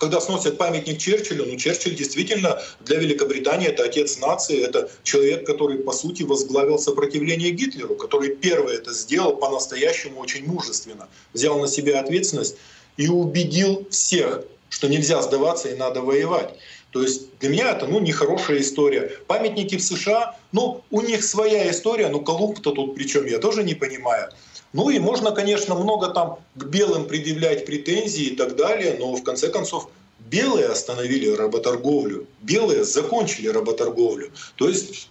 когда 0.00 0.18
сносят 0.20 0.56
памятник 0.56 0.98
Черчиллю, 0.98 1.44
ну 1.44 1.56
Черчилль 1.56 1.94
действительно 1.94 2.60
для 2.80 2.96
Великобритании 2.96 3.68
это 3.68 3.84
отец 3.84 4.18
нации, 4.18 4.64
это 4.64 4.90
человек, 5.02 5.46
который 5.46 5.78
по 5.78 5.92
сути 5.92 6.22
возглавил 6.22 6.78
сопротивление 6.78 7.50
Гитлеру, 7.50 7.94
который 7.94 8.34
первый 8.34 8.76
это 8.76 8.92
сделал 8.94 9.36
по-настоящему 9.36 10.20
очень 10.20 10.46
мужественно, 10.46 11.08
взял 11.34 11.58
на 11.60 11.68
себя 11.68 12.00
ответственность 12.00 12.56
и 12.96 13.08
убедил 13.08 13.86
всех, 13.90 14.44
что 14.70 14.88
нельзя 14.88 15.20
сдаваться 15.20 15.68
и 15.68 15.76
надо 15.76 16.00
воевать. 16.00 16.54
То 16.92 17.02
есть 17.02 17.38
для 17.38 17.50
меня 17.50 17.72
это 17.72 17.86
ну, 17.86 18.00
нехорошая 18.00 18.60
история. 18.60 19.12
Памятники 19.26 19.76
в 19.76 19.82
США, 19.82 20.36
ну, 20.50 20.82
у 20.90 21.02
них 21.02 21.22
своя 21.22 21.70
история, 21.70 22.08
но 22.08 22.20
Колумб-то 22.20 22.72
тут 22.72 22.94
при 22.94 23.04
чем, 23.04 23.26
я 23.26 23.38
тоже 23.38 23.62
не 23.62 23.74
понимаю. 23.74 24.30
Ну 24.72 24.90
и 24.90 24.98
можно, 24.98 25.32
конечно, 25.32 25.74
много 25.74 26.08
там 26.08 26.38
к 26.54 26.64
белым 26.64 27.06
предъявлять 27.06 27.66
претензии 27.66 28.26
и 28.26 28.36
так 28.36 28.56
далее, 28.56 28.96
но 28.98 29.14
в 29.14 29.22
конце 29.22 29.48
концов 29.48 29.90
белые 30.20 30.66
остановили 30.68 31.28
работорговлю, 31.28 32.26
белые 32.40 32.84
закончили 32.84 33.48
работорговлю. 33.48 34.30
То 34.56 34.68
есть 34.68 35.09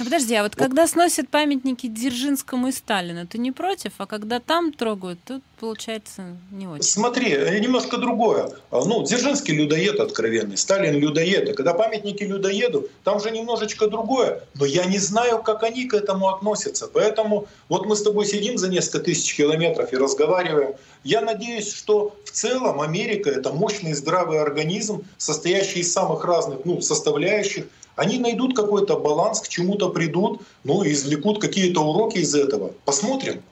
ну, 0.00 0.06
подожди, 0.06 0.34
а 0.34 0.42
вот, 0.42 0.54
вот 0.56 0.64
когда 0.64 0.86
сносят 0.86 1.28
памятники 1.28 1.86
Дзержинскому 1.86 2.68
и 2.68 2.72
Сталину, 2.72 3.26
ты 3.26 3.36
не 3.36 3.52
против? 3.52 3.92
А 3.98 4.06
когда 4.06 4.40
там 4.40 4.72
трогают, 4.72 5.18
тут 5.26 5.42
получается 5.60 6.38
не 6.50 6.66
очень. 6.66 6.82
Смотри, 6.82 7.30
немножко 7.60 7.98
другое. 7.98 8.50
А, 8.70 8.82
ну, 8.82 9.04
Дзержинский 9.04 9.54
людоед 9.54 10.00
откровенный, 10.00 10.56
Сталин 10.56 10.98
людоед. 10.98 11.50
И 11.50 11.52
когда 11.52 11.74
памятники 11.74 12.24
людоеду, 12.24 12.88
там 13.04 13.20
же 13.20 13.30
немножечко 13.30 13.88
другое. 13.88 14.42
Но 14.54 14.64
я 14.64 14.86
не 14.86 14.98
знаю, 14.98 15.42
как 15.42 15.64
они 15.64 15.84
к 15.84 15.92
этому 15.92 16.30
относятся. 16.30 16.88
Поэтому 16.88 17.46
вот 17.68 17.84
мы 17.84 17.94
с 17.94 18.02
тобой 18.02 18.24
сидим 18.24 18.56
за 18.56 18.70
несколько 18.70 19.00
тысяч 19.00 19.36
километров 19.36 19.92
и 19.92 19.98
разговариваем. 19.98 20.76
Я 21.04 21.20
надеюсь, 21.20 21.70
что 21.70 22.16
в 22.24 22.30
целом 22.30 22.80
Америка— 22.80 23.28
это 23.38 23.52
мощный 23.52 23.92
здравый 23.92 24.40
организм, 24.40 25.04
состоящий 25.18 25.80
из 25.80 25.92
самых 25.92 26.24
разных 26.24 26.64
ну, 26.64 26.80
составляющих, 26.80 27.66
они 27.96 28.18
найдут 28.18 28.56
какой-то 28.56 28.96
баланс, 28.96 29.40
к 29.40 29.48
чему-то 29.48 29.90
придут, 29.90 30.42
ну 30.64 30.82
и 30.82 30.92
извлекут 30.92 31.40
какие-то 31.40 31.80
уроки 31.80 32.18
из 32.18 32.34
этого. 32.34 32.72
Посмотрим. 32.84 33.42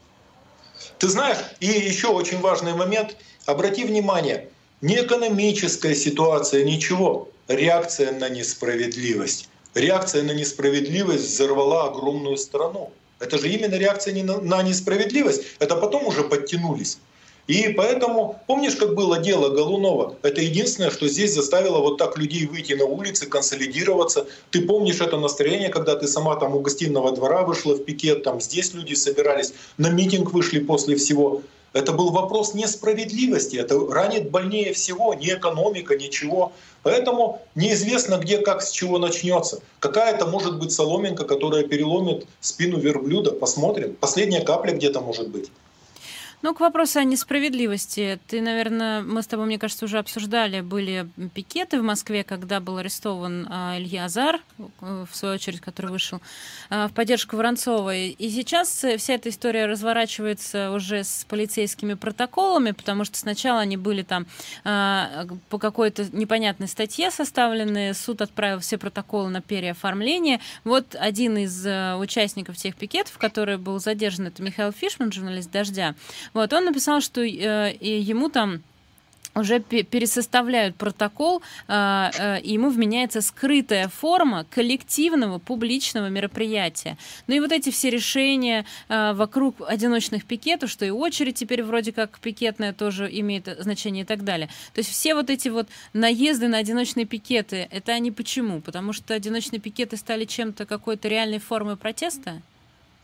Ты 0.99 1.09
знаешь, 1.09 1.39
и 1.61 1.66
еще 1.66 2.09
очень 2.09 2.41
важный 2.41 2.74
момент, 2.74 3.16
обрати 3.47 3.84
внимание, 3.84 4.49
не 4.80 4.97
экономическая 4.97 5.95
ситуация, 5.95 6.64
ничего, 6.64 7.28
реакция 7.49 8.12
на 8.12 8.28
несправедливость. 8.28 9.49
Реакция 9.74 10.22
на 10.22 10.32
несправедливость 10.32 11.24
взорвала 11.24 11.86
огромную 11.86 12.36
страну. 12.36 12.91
Это 13.20 13.39
же 13.39 13.49
именно 13.49 13.74
реакция 13.74 14.24
на 14.24 14.62
несправедливость. 14.62 15.43
Это 15.59 15.76
потом 15.76 16.07
уже 16.07 16.24
подтянулись. 16.24 16.99
И 17.49 17.70
поэтому, 17.70 18.38
помнишь, 18.46 18.76
как 18.76 18.94
было 18.94 19.18
дело 19.18 19.49
Голунова? 19.49 20.16
Это 20.20 20.42
единственное, 20.42 20.90
что 20.90 21.09
здесь 21.09 21.32
заставило 21.34 21.78
вот 21.78 21.96
так 21.96 22.18
людей 22.18 22.46
выйти 22.46 22.74
на 22.74 22.84
улицы, 22.84 23.26
консолидироваться. 23.26 24.26
Ты 24.51 24.61
помнишь 24.61 25.01
это 25.01 25.16
настроение, 25.16 25.70
когда 25.70 25.96
ты 25.96 26.07
сама 26.07 26.36
там 26.36 26.55
у 26.55 26.61
гостиного 26.61 27.11
двора 27.11 27.44
вышла 27.44 27.72
в 27.74 27.82
пикет, 27.84 28.22
там 28.22 28.42
здесь 28.42 28.74
люди 28.74 28.92
собирались, 28.92 29.55
на 29.78 29.88
митинг 29.88 30.30
вышли 30.32 30.59
после 30.59 30.96
всего. 30.96 31.40
Это 31.72 31.92
был 31.92 32.11
вопрос 32.11 32.53
несправедливости, 32.53 33.57
это 33.57 33.78
ранит 33.78 34.30
больнее 34.30 34.74
всего, 34.74 35.14
не 35.14 35.28
экономика, 35.28 35.96
ничего. 35.96 36.53
Поэтому 36.82 37.40
неизвестно, 37.55 38.18
где, 38.18 38.38
как, 38.38 38.61
с 38.61 38.70
чего 38.70 38.99
начнется. 38.99 39.62
Какая-то 39.80 40.26
может 40.26 40.59
быть 40.59 40.72
соломинка, 40.72 41.24
которая 41.24 41.64
переломит 41.64 42.26
спину 42.40 42.78
верблюда. 42.78 43.32
Посмотрим. 43.32 43.96
Последняя 43.99 44.42
капля 44.42 44.72
где-то 44.72 45.01
может 45.01 45.28
быть. 45.28 45.51
Ну, 46.41 46.55
к 46.55 46.61
вопросу 46.61 47.01
о 47.01 47.05
несправедливости. 47.05 48.20
Ты, 48.28 48.41
наверное, 48.41 49.03
мы 49.03 49.22
с 49.22 49.26
тобой, 49.26 49.47
мне 49.47 49.59
кажется, 49.59 49.84
уже 49.86 49.99
обсуждали, 49.99 50.61
были 50.61 51.09
пикеты 51.34 51.80
в 51.80 51.82
Москве, 51.82 52.22
когда 52.22 52.61
был 52.61 52.76
арестован 52.76 53.49
а, 53.51 53.76
Илья 53.76 54.05
Азар, 54.05 54.41
э, 54.59 55.07
в 55.11 55.16
свою 55.16 55.34
очередь, 55.34 55.61
который 55.61 55.91
вышел 55.91 56.20
а, 56.70 56.86
в 56.86 56.93
поддержку 56.93 57.36
Воронцовой. 57.36 58.11
И 58.11 58.30
сейчас 58.30 58.68
вся 58.68 59.14
эта 59.14 59.30
история 59.30 59.66
разворачивается 59.66 60.70
уже 60.70 61.03
с 61.03 61.26
полицейскими 61.28 61.95
протоколами, 61.95 62.70
потому 62.70 63.05
что 63.05 63.18
сначала 63.18 63.59
они 63.59 63.76
были 63.76 64.03
там 64.03 64.28
а, 64.62 65.26
по 65.49 65.59
какой-то 65.59 66.07
непонятной 66.12 66.68
статье 66.68 67.11
составлены, 67.11 67.95
суд 67.95 68.22
отправил 68.22 68.61
все 68.61 68.78
протоколы 68.78 69.28
на 69.30 69.41
переоформление. 69.41 70.39
Вот 70.62 70.95
один 70.95 71.36
из 71.36 71.66
э, 71.66 71.97
участников 71.97 72.57
тех 72.57 72.76
пикетов, 72.76 73.18
который 73.18 73.57
был 73.57 73.80
задержан, 73.80 74.28
это 74.28 74.41
Михаил 74.41 74.70
Фишман, 74.70 75.11
журналист 75.11 75.51
«Дождя», 75.51 75.97
вот, 76.35 76.53
он 76.53 76.64
написал, 76.64 77.01
что 77.01 77.22
э, 77.22 77.76
ему 77.81 78.29
там 78.29 78.62
уже 79.39 79.61
пересоставляют 79.61 80.76
протокол, 80.76 81.43
э, 81.68 82.11
э, 82.18 82.41
и 82.41 82.53
ему 82.53 82.70
вменяется 82.70 83.20
скрытая 83.20 83.89
форма 83.89 84.47
коллективного 84.51 85.39
публичного 85.39 86.09
мероприятия. 86.09 86.97
Ну 87.26 87.35
и 87.35 87.41
вот 87.41 87.53
эти 87.53 87.70
все 87.70 87.91
решения 87.91 88.64
э, 88.89 89.12
вокруг 89.14 89.57
одиночных 89.66 90.24
пикетов, 90.24 90.70
что 90.70 90.85
и 90.85 90.91
очередь 90.91 91.37
теперь 91.37 91.62
вроде 91.62 91.93
как 91.93 92.18
пикетная 92.20 92.72
тоже 92.72 93.09
имеет 93.11 93.49
значение 93.61 94.05
и 94.05 94.07
так 94.07 94.24
далее. 94.24 94.49
То 94.74 94.81
есть 94.81 94.91
все 94.91 95.14
вот 95.14 95.31
эти 95.31 95.49
вот 95.49 95.68
наезды 95.93 96.49
на 96.49 96.59
одиночные 96.59 97.07
пикеты, 97.07 97.68
это 97.70 97.93
они 97.93 98.11
почему? 98.11 98.61
Потому 98.61 98.93
что 98.93 99.14
одиночные 99.14 99.61
пикеты 99.61 99.97
стали 99.97 100.24
чем-то 100.24 100.66
какой-то 100.66 101.09
реальной 101.09 101.39
формой 101.39 101.76
протеста? 101.76 102.43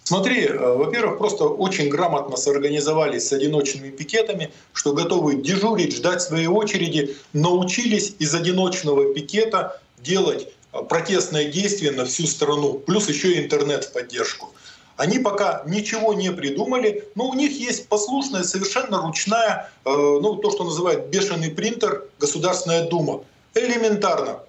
Смотри, 0.06 0.44
э, 0.44 0.58
во-первых, 0.58 1.16
просто 1.16 1.44
очень 1.44 1.88
грамотно 1.88 2.36
сорганизовались 2.36 3.28
с 3.28 3.32
одиночными 3.32 3.88
пикетами, 3.88 4.52
что 4.74 4.92
готовы 4.92 5.36
дежурить, 5.36 5.96
ждать 5.96 6.20
своей 6.20 6.46
очереди, 6.46 7.16
научились 7.32 8.14
из 8.18 8.34
одиночного 8.34 9.14
пикета 9.14 9.80
делать 9.98 10.48
э, 10.72 10.82
протестное 10.82 11.46
действие 11.46 11.92
на 11.92 12.04
всю 12.04 12.26
страну, 12.26 12.74
плюс 12.74 13.08
еще 13.08 13.32
и 13.32 13.44
интернет 13.44 13.84
в 13.84 13.92
поддержку. 13.92 14.52
Они 14.98 15.18
пока 15.18 15.62
ничего 15.66 16.12
не 16.12 16.30
придумали, 16.30 17.08
но 17.14 17.30
у 17.30 17.34
них 17.34 17.58
есть 17.58 17.88
послушная, 17.88 18.42
совершенно 18.42 19.00
ручная, 19.00 19.70
э, 19.86 19.90
ну 19.90 20.34
то, 20.34 20.50
что 20.50 20.64
называют 20.64 21.06
бешеный 21.06 21.50
принтер, 21.50 22.04
Государственная 22.20 22.90
Дума. 22.90 23.24
Элементарно 23.54 24.40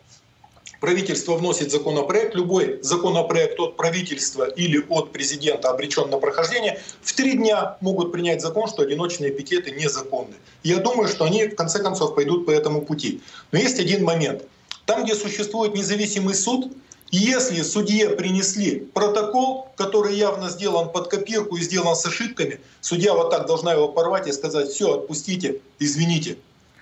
правительство 0.86 1.34
вносит 1.34 1.72
законопроект, 1.72 2.36
любой 2.36 2.80
законопроект 2.84 3.60
от 3.60 3.76
правительства 3.76 4.44
или 4.44 4.86
от 4.88 5.12
президента 5.12 5.72
обречен 5.72 6.12
на 6.12 6.20
прохождение, 6.20 6.80
в 7.02 7.12
три 7.14 7.34
дня 7.34 7.78
могут 7.82 8.12
принять 8.12 8.40
закон, 8.40 8.68
что 8.68 8.84
одиночные 8.84 9.32
пикеты 9.32 9.72
незаконны. 9.72 10.36
Я 10.62 10.78
думаю, 10.78 11.08
что 11.08 11.26
они 11.26 11.48
в 11.48 11.56
конце 11.56 11.82
концов 11.82 12.14
пойдут 12.14 12.46
по 12.46 12.52
этому 12.52 12.84
пути. 12.84 13.22
Но 13.52 13.58
есть 13.58 13.80
один 13.80 14.04
момент. 14.04 14.44
Там, 14.86 15.06
где 15.06 15.16
существует 15.16 15.74
независимый 15.74 16.36
суд, 16.36 16.72
если 17.10 17.64
судье 17.64 18.10
принесли 18.10 18.82
протокол, 18.94 19.70
который 19.78 20.16
явно 20.16 20.50
сделан 20.50 20.92
под 20.92 21.08
копирку 21.08 21.58
и 21.58 21.62
сделан 21.62 21.96
с 21.96 22.06
ошибками, 22.06 22.60
судья 22.82 23.16
вот 23.16 23.32
так 23.32 23.48
должна 23.48 23.74
его 23.74 23.88
порвать 23.88 24.28
и 24.28 24.32
сказать, 24.32 24.70
все, 24.70 25.00
отпустите, 25.00 25.62
извините, 25.80 26.38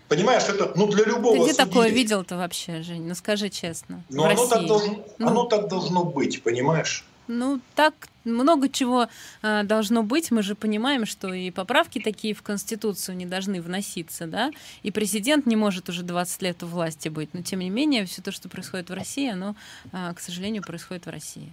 Понимаешь, 0.08 0.43
это 0.43 0.72
ну, 0.76 0.88
для 0.88 1.06
любого 1.06 1.36
Ты 1.36 1.43
где 1.43 1.54
судьи. 1.54 1.66
такое 1.66 1.89
видел-то 1.89 2.38
вообще, 2.38 2.82
Жень? 2.82 3.08
Ну 3.08 3.16
скажи 3.16 3.49
честно. 3.49 4.04
Но 4.10 4.26
оно 4.26 4.47
так, 4.47 4.66
должно, 4.66 5.06
ну, 5.18 5.28
оно 5.28 5.43
так 5.45 5.68
должно 5.68 6.04
быть, 6.04 6.43
понимаешь? 6.43 7.06
Ну, 7.28 7.62
так 7.76 7.93
много 8.26 8.68
чего 8.68 9.08
э, 9.41 9.64
должно 9.64 10.04
быть. 10.04 10.30
Мы 10.32 10.43
же 10.43 10.56
понимаем, 10.56 11.06
что 11.06 11.34
и 11.34 11.51
поправки 11.51 11.99
такие 11.99 12.34
в 12.34 12.41
Конституцию 12.41 13.16
не 13.16 13.26
должны 13.26 13.62
вноситься, 13.62 14.28
да, 14.28 14.51
и 14.82 14.91
президент 14.91 15.45
не 15.45 15.56
может 15.56 15.89
уже 15.89 16.04
20 16.04 16.41
лет 16.41 16.64
у 16.64 16.68
власти 16.68 17.08
быть. 17.08 17.34
Но, 17.34 17.41
тем 17.41 17.60
не 17.60 17.70
менее, 17.70 18.06
все 18.06 18.22
то, 18.22 18.32
что 18.32 18.49
происходит 18.49 18.89
в 18.89 18.93
России, 18.93 19.32
оно, 19.32 19.56
э, 19.93 20.14
к 20.14 20.20
сожалению, 20.20 20.64
происходит 20.64 21.06
в 21.06 21.10
России. 21.10 21.51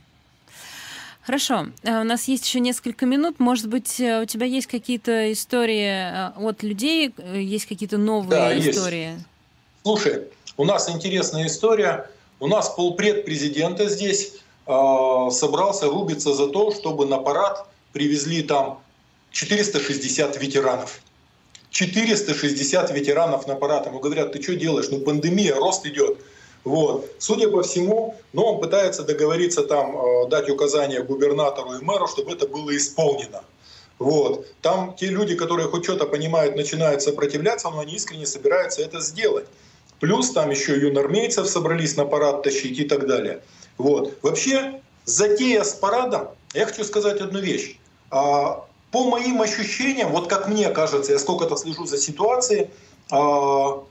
Хорошо. 1.22 1.66
Э, 1.82 2.00
у 2.00 2.04
нас 2.04 2.28
есть 2.28 2.46
еще 2.46 2.60
несколько 2.60 3.06
минут. 3.06 3.40
Может 3.40 3.68
быть, 3.68 4.00
э, 4.00 4.22
у 4.22 4.24
тебя 4.24 4.46
есть 4.46 4.66
какие-то 4.66 5.32
истории 5.32 5.86
э, 5.86 6.32
от 6.36 6.62
людей, 6.62 7.14
есть 7.34 7.66
какие-то 7.66 7.98
новые 7.98 8.30
да, 8.30 8.58
истории? 8.58 9.12
Есть. 9.12 9.24
Слушай, 9.82 10.22
у 10.56 10.64
нас 10.64 10.88
интересная 10.90 11.46
история. 11.46 12.10
У 12.38 12.46
нас 12.46 12.70
полпред 12.70 13.24
президента 13.24 13.88
здесь 13.88 14.34
э, 14.66 15.30
собрался 15.30 15.86
рубиться 15.86 16.34
за 16.34 16.48
то, 16.48 16.70
чтобы 16.72 17.06
на 17.06 17.18
парад 17.18 17.66
привезли 17.92 18.42
там 18.42 18.80
460 19.30 20.40
ветеранов. 20.40 21.00
460 21.70 22.90
ветеранов 22.90 23.46
на 23.46 23.54
парад. 23.54 23.86
Ему 23.86 24.00
говорят, 24.00 24.32
ты 24.32 24.42
что 24.42 24.54
делаешь? 24.54 24.88
Ну 24.90 25.00
пандемия, 25.00 25.54
рост 25.54 25.86
идет. 25.86 26.18
Вот. 26.64 27.11
Судя 27.18 27.48
по 27.48 27.62
всему, 27.62 28.16
ну, 28.32 28.42
он 28.44 28.61
пытается 28.61 29.02
договориться 29.02 29.62
там, 29.62 29.96
э, 29.96 30.28
дать 30.28 30.50
указания 30.50 31.02
губернатору 31.02 31.74
и 31.74 31.82
мэру, 31.82 32.06
чтобы 32.06 32.32
это 32.32 32.46
было 32.46 32.76
исполнено. 32.76 33.42
Вот. 33.98 34.46
Там 34.62 34.94
те 34.94 35.06
люди, 35.06 35.34
которые 35.34 35.68
хоть 35.68 35.84
что-то 35.84 36.06
понимают, 36.06 36.56
начинают 36.56 37.02
сопротивляться, 37.02 37.70
но 37.70 37.80
они 37.80 37.94
искренне 37.94 38.26
собираются 38.26 38.82
это 38.82 39.00
сделать. 39.00 39.46
Плюс 40.00 40.30
там 40.30 40.50
еще 40.50 40.78
юнормейцев 40.78 41.46
собрались 41.48 41.96
на 41.96 42.06
парад 42.06 42.42
тащить 42.42 42.78
и 42.78 42.84
так 42.84 43.06
далее. 43.06 43.42
Вот. 43.76 44.18
Вообще, 44.22 44.80
затея 45.04 45.64
с 45.64 45.74
парадом, 45.74 46.28
я 46.54 46.66
хочу 46.66 46.84
сказать 46.84 47.20
одну 47.20 47.40
вещь. 47.40 47.78
А, 48.11 48.66
по 48.90 49.04
моим 49.04 49.40
ощущениям, 49.42 50.11
вот 50.12 50.28
как 50.28 50.48
мне 50.48 50.70
кажется, 50.70 51.12
я 51.12 51.18
сколько-то 51.18 51.56
слежу 51.56 51.86
за 51.86 51.98
ситуацией, 51.98 52.70
а, 53.11 53.82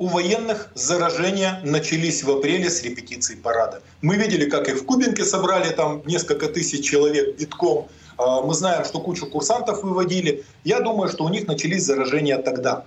у 0.00 0.06
военных 0.06 0.70
заражения 0.74 1.60
начались 1.62 2.24
в 2.24 2.30
апреле 2.30 2.70
с 2.70 2.82
репетиции 2.82 3.34
парада. 3.34 3.82
Мы 4.00 4.16
видели, 4.16 4.48
как 4.48 4.66
их 4.66 4.80
в 4.80 4.86
Кубинке 4.86 5.26
собрали, 5.26 5.68
там 5.68 6.02
несколько 6.06 6.48
тысяч 6.48 6.86
человек 6.86 7.36
битком. 7.36 7.86
А, 8.16 8.40
мы 8.40 8.54
знаем, 8.54 8.86
что 8.86 9.00
кучу 9.00 9.26
курсантов 9.26 9.82
выводили. 9.82 10.42
Я 10.64 10.80
думаю, 10.80 11.10
что 11.10 11.24
у 11.24 11.28
них 11.28 11.46
начались 11.46 11.84
заражения 11.84 12.38
тогда. 12.38 12.86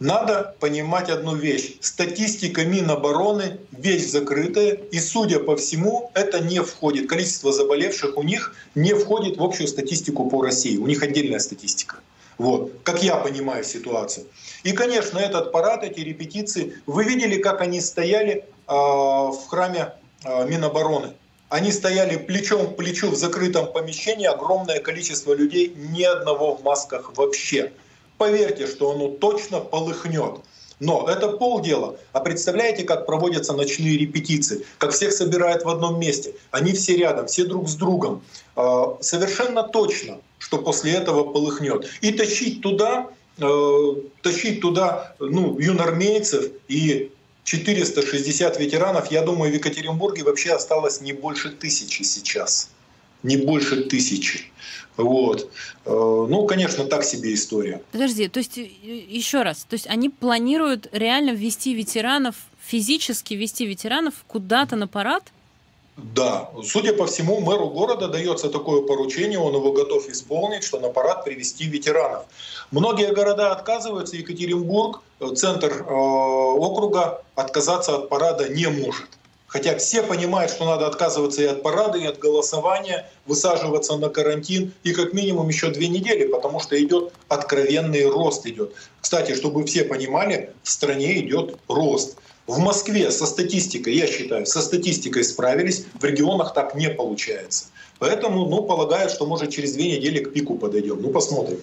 Надо 0.00 0.56
понимать 0.58 1.08
одну 1.08 1.36
вещь. 1.36 1.76
Статистика 1.80 2.64
Минобороны– 2.64 3.60
вещь 3.70 4.08
закрытая, 4.08 4.72
и, 4.72 4.98
судя 4.98 5.38
по 5.38 5.54
всему, 5.54 6.10
это 6.14 6.40
не 6.40 6.60
входит. 6.64 7.08
Количество 7.08 7.52
заболевших 7.52 8.16
у 8.16 8.24
них 8.24 8.56
не 8.74 8.92
входит 8.92 9.36
в 9.36 9.42
общую 9.44 9.68
статистику 9.68 10.28
по 10.28 10.42
России. 10.42 10.78
У 10.78 10.88
них 10.88 11.00
отдельная 11.04 11.38
статистика. 11.38 11.98
Вот, 12.38 12.72
как 12.82 13.04
я 13.04 13.16
понимаю 13.16 13.62
ситуацию. 13.62 14.26
И, 14.62 14.72
конечно, 14.72 15.18
этот 15.18 15.52
парад, 15.52 15.84
эти 15.84 16.00
репетиции, 16.00 16.80
вы 16.86 17.04
видели, 17.04 17.40
как 17.40 17.60
они 17.60 17.80
стояли 17.80 18.44
э, 18.68 18.72
в 18.72 19.46
храме 19.48 19.94
э, 20.24 20.46
Минобороны. 20.48 21.14
Они 21.48 21.72
стояли 21.72 22.16
плечом 22.16 22.68
к 22.68 22.76
плечу 22.76 23.10
в 23.10 23.16
закрытом 23.16 23.72
помещении, 23.72 24.26
огромное 24.26 24.80
количество 24.80 25.34
людей, 25.34 25.74
ни 25.74 26.02
одного 26.02 26.54
в 26.54 26.62
масках 26.62 27.16
вообще. 27.16 27.72
Поверьте, 28.18 28.66
что 28.66 28.92
оно 28.92 29.08
точно 29.08 29.60
полыхнет. 29.60 30.40
Но 30.78 31.06
это 31.08 31.28
полдела. 31.28 31.96
А 32.12 32.20
представляете, 32.20 32.84
как 32.84 33.04
проводятся 33.04 33.52
ночные 33.52 33.98
репетиции? 33.98 34.64
Как 34.78 34.92
всех 34.92 35.12
собирают 35.12 35.64
в 35.64 35.68
одном 35.68 36.00
месте. 36.00 36.34
Они 36.50 36.72
все 36.72 36.96
рядом, 36.96 37.26
все 37.26 37.44
друг 37.44 37.68
с 37.68 37.74
другом. 37.74 38.22
А, 38.56 38.96
совершенно 39.00 39.62
точно, 39.62 40.18
что 40.38 40.58
после 40.58 40.92
этого 40.92 41.24
полыхнет. 41.32 41.86
И 42.00 42.12
тащить 42.12 42.62
туда, 42.62 43.08
тащить 44.22 44.60
туда 44.60 45.14
ну, 45.18 45.58
юнормейцев 45.58 46.50
и 46.68 47.10
460 47.44 48.60
ветеранов, 48.60 49.10
я 49.10 49.22
думаю, 49.22 49.50
в 49.50 49.54
Екатеринбурге 49.54 50.22
вообще 50.24 50.52
осталось 50.52 51.00
не 51.00 51.12
больше 51.12 51.50
тысячи 51.50 52.02
сейчас. 52.02 52.70
Не 53.22 53.36
больше 53.36 53.82
тысячи. 53.84 54.50
Вот. 54.96 55.50
Э, 55.84 55.90
ну, 55.90 56.46
конечно, 56.46 56.84
так 56.84 57.04
себе 57.04 57.34
история. 57.34 57.82
Подожди, 57.92 58.28
то 58.28 58.38
есть, 58.38 58.58
э, 58.58 58.62
еще 58.62 59.42
раз, 59.42 59.66
то 59.68 59.74
есть 59.74 59.86
они 59.86 60.10
планируют 60.10 60.88
реально 60.92 61.30
ввести 61.30 61.74
ветеранов, 61.74 62.36
физически 62.64 63.34
ввести 63.34 63.66
ветеранов 63.66 64.14
куда-то 64.26 64.76
на 64.76 64.86
парад? 64.86 65.32
Да, 66.02 66.50
судя 66.64 66.92
по 66.92 67.06
всему, 67.06 67.40
мэру 67.40 67.68
города 67.68 68.08
дается 68.08 68.48
такое 68.48 68.82
поручение, 68.82 69.38
он 69.38 69.54
его 69.54 69.72
готов 69.72 70.08
исполнить, 70.08 70.64
что 70.64 70.80
на 70.80 70.88
парад 70.88 71.24
привести 71.24 71.66
ветеранов. 71.66 72.24
Многие 72.70 73.12
города 73.12 73.52
отказываются, 73.52 74.16
Екатеринбург, 74.16 75.02
э, 75.20 75.34
центр 75.34 75.84
э, 75.86 75.92
округа, 75.92 77.22
отказаться 77.34 77.96
от 77.96 78.08
парада 78.08 78.48
не 78.48 78.66
может. 78.66 79.08
Хотя 79.46 79.76
все 79.78 80.02
понимают, 80.02 80.52
что 80.52 80.64
надо 80.64 80.86
отказываться 80.86 81.42
и 81.42 81.46
от 81.46 81.62
парада, 81.62 81.98
и 81.98 82.06
от 82.06 82.18
голосования, 82.20 83.10
высаживаться 83.26 83.96
на 83.96 84.08
карантин 84.08 84.72
и 84.84 84.92
как 84.92 85.12
минимум 85.12 85.48
еще 85.48 85.70
две 85.70 85.88
недели, 85.88 86.28
потому 86.28 86.60
что 86.60 86.80
идет 86.80 87.12
откровенный 87.28 88.08
рост 88.08 88.46
идет. 88.46 88.72
Кстати, 89.00 89.34
чтобы 89.34 89.64
все 89.66 89.82
понимали, 89.82 90.52
в 90.62 90.70
стране 90.70 91.18
идет 91.18 91.56
рост. 91.66 92.16
В 92.50 92.58
Москве 92.58 93.12
со 93.12 93.26
статистикой, 93.26 93.94
я 93.94 94.08
считаю, 94.08 94.44
со 94.44 94.60
статистикой 94.60 95.22
справились, 95.22 95.86
в 95.94 96.04
регионах 96.04 96.52
так 96.52 96.74
не 96.74 96.90
получается. 96.90 97.66
Поэтому, 98.00 98.44
ну, 98.46 98.62
полагаю, 98.64 99.08
что 99.08 99.24
может 99.24 99.50
через 99.50 99.74
две 99.74 99.96
недели 99.96 100.18
к 100.18 100.32
пику 100.32 100.56
подойдем. 100.56 101.00
Ну, 101.00 101.10
посмотрим. 101.10 101.60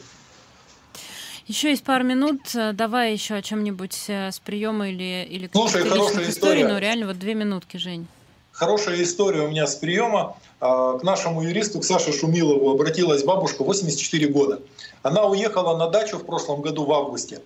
Еще 1.46 1.72
есть 1.72 1.84
пару 1.84 2.06
минут. 2.06 2.40
Давай 2.54 3.12
еще 3.12 3.36
о 3.36 3.42
чем-нибудь 3.42 4.06
э, 4.08 4.32
с 4.32 4.40
приема 4.40 4.90
или, 4.90 5.28
или 5.30 5.50
Слушай, 5.52 5.84
хорошая 5.84 6.30
история. 6.30 6.66
Ну, 6.66 6.78
реально, 6.78 7.08
вот 7.08 7.20
две 7.20 7.34
минутки, 7.34 7.76
Жень. 7.76 8.08
Хорошая 8.54 9.04
история 9.04 9.42
у 9.42 9.50
меня 9.50 9.68
с 9.68 9.76
приема. 9.76 10.38
А, 10.62 10.98
к 10.98 11.04
нашему 11.04 11.44
юристу, 11.44 11.82
к 11.82 11.84
Саше 11.84 12.14
Шумилову, 12.14 12.72
обратилась 12.72 13.24
бабушка 13.24 13.66
84 13.66 14.28
года. 14.30 14.62
Она 15.04 15.26
уехала 15.26 15.78
на 15.78 15.90
дачу 15.90 16.18
в 16.18 16.26
прошлом 16.26 16.62
году 16.62 16.86
в 16.86 16.94
августе. 16.94 17.42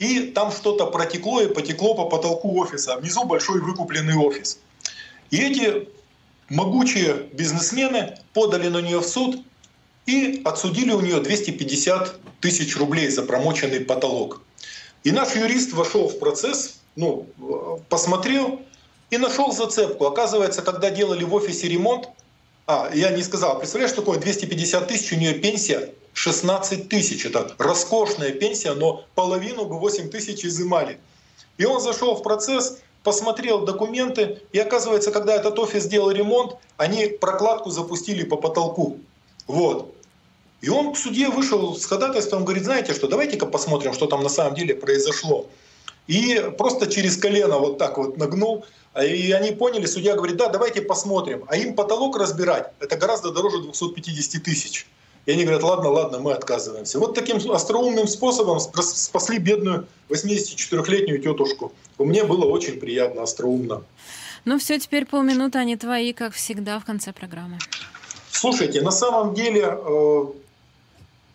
И 0.00 0.32
там 0.32 0.50
что-то 0.50 0.86
протекло 0.86 1.42
и 1.42 1.46
потекло 1.46 1.94
по 1.94 2.06
потолку 2.06 2.58
офиса. 2.58 2.96
Внизу 2.96 3.24
большой 3.24 3.60
выкупленный 3.60 4.16
офис. 4.16 4.58
И 5.30 5.36
эти 5.36 5.88
могучие 6.48 7.28
бизнесмены 7.32 8.18
подали 8.32 8.68
на 8.68 8.78
нее 8.78 9.00
в 9.00 9.06
суд 9.06 9.36
и 10.06 10.40
отсудили 10.44 10.90
у 10.92 11.00
нее 11.00 11.20
250 11.20 12.18
тысяч 12.40 12.76
рублей 12.78 13.08
за 13.08 13.22
промоченный 13.22 13.80
потолок. 13.80 14.42
И 15.04 15.12
наш 15.12 15.36
юрист 15.36 15.74
вошел 15.74 16.08
в 16.08 16.18
процесс, 16.18 16.80
ну, 16.96 17.26
посмотрел 17.90 18.62
и 19.10 19.18
нашел 19.18 19.52
зацепку. 19.52 20.06
Оказывается, 20.06 20.62
когда 20.62 20.90
делали 20.90 21.24
в 21.24 21.34
офисе 21.34 21.68
ремонт, 21.68 22.08
а, 22.66 22.90
я 22.94 23.10
не 23.10 23.22
сказал, 23.22 23.58
представляешь, 23.58 23.92
что 23.92 24.02
такое 24.02 24.18
250 24.18 24.88
тысяч, 24.88 25.12
у 25.12 25.16
нее 25.16 25.34
пенсия 25.34 25.92
16 26.14 26.88
тысяч. 26.88 27.24
Это 27.24 27.54
роскошная 27.58 28.32
пенсия, 28.32 28.72
но 28.74 29.04
половину 29.14 29.64
бы 29.64 29.78
8 29.78 30.10
тысяч 30.10 30.44
изымали. 30.44 30.98
И 31.58 31.64
он 31.64 31.80
зашел 31.80 32.14
в 32.14 32.22
процесс, 32.22 32.78
посмотрел 33.02 33.64
документы, 33.64 34.40
и 34.52 34.58
оказывается, 34.58 35.10
когда 35.10 35.34
этот 35.34 35.58
офис 35.58 35.86
делал 35.86 36.10
ремонт, 36.10 36.56
они 36.76 37.06
прокладку 37.06 37.70
запустили 37.70 38.24
по 38.24 38.36
потолку. 38.36 38.98
Вот. 39.46 39.94
И 40.60 40.68
он 40.68 40.92
к 40.92 40.98
суде 40.98 41.28
вышел 41.28 41.74
с 41.74 41.86
ходатайством, 41.86 42.44
говорит, 42.44 42.64
знаете 42.64 42.92
что, 42.92 43.08
давайте-ка 43.08 43.46
посмотрим, 43.46 43.94
что 43.94 44.06
там 44.06 44.22
на 44.22 44.28
самом 44.28 44.54
деле 44.54 44.74
произошло. 44.74 45.46
И 46.10 46.50
просто 46.58 46.88
через 46.88 47.16
колено 47.16 47.58
вот 47.58 47.78
так 47.78 47.96
вот 47.96 48.16
нагнул, 48.16 48.64
и 49.00 49.30
они 49.30 49.52
поняли, 49.52 49.86
судья 49.86 50.16
говорит, 50.16 50.36
да, 50.38 50.48
давайте 50.48 50.82
посмотрим. 50.82 51.44
А 51.46 51.56
им 51.56 51.76
потолок 51.76 52.18
разбирать, 52.18 52.72
это 52.80 52.96
гораздо 52.96 53.30
дороже 53.30 53.62
250 53.62 54.42
тысяч. 54.42 54.88
И 55.26 55.30
они 55.30 55.44
говорят, 55.44 55.62
ладно, 55.62 55.88
ладно, 55.88 56.18
мы 56.18 56.32
отказываемся. 56.32 56.98
Вот 56.98 57.14
таким 57.14 57.36
остроумным 57.52 58.08
способом 58.08 58.58
спасли 58.58 59.38
бедную 59.38 59.86
84-летнюю 60.08 61.22
тетушку. 61.22 61.72
Мне 61.96 62.24
было 62.24 62.44
очень 62.44 62.80
приятно, 62.80 63.22
остроумно. 63.22 63.84
Ну 64.44 64.58
все, 64.58 64.80
теперь 64.80 65.06
полминуты, 65.06 65.58
они 65.58 65.76
твои, 65.76 66.12
как 66.12 66.32
всегда, 66.32 66.80
в 66.80 66.84
конце 66.84 67.12
программы. 67.12 67.58
Слушайте, 68.32 68.82
на 68.82 68.90
самом 68.90 69.34
деле 69.34 69.62
э, 69.64 70.24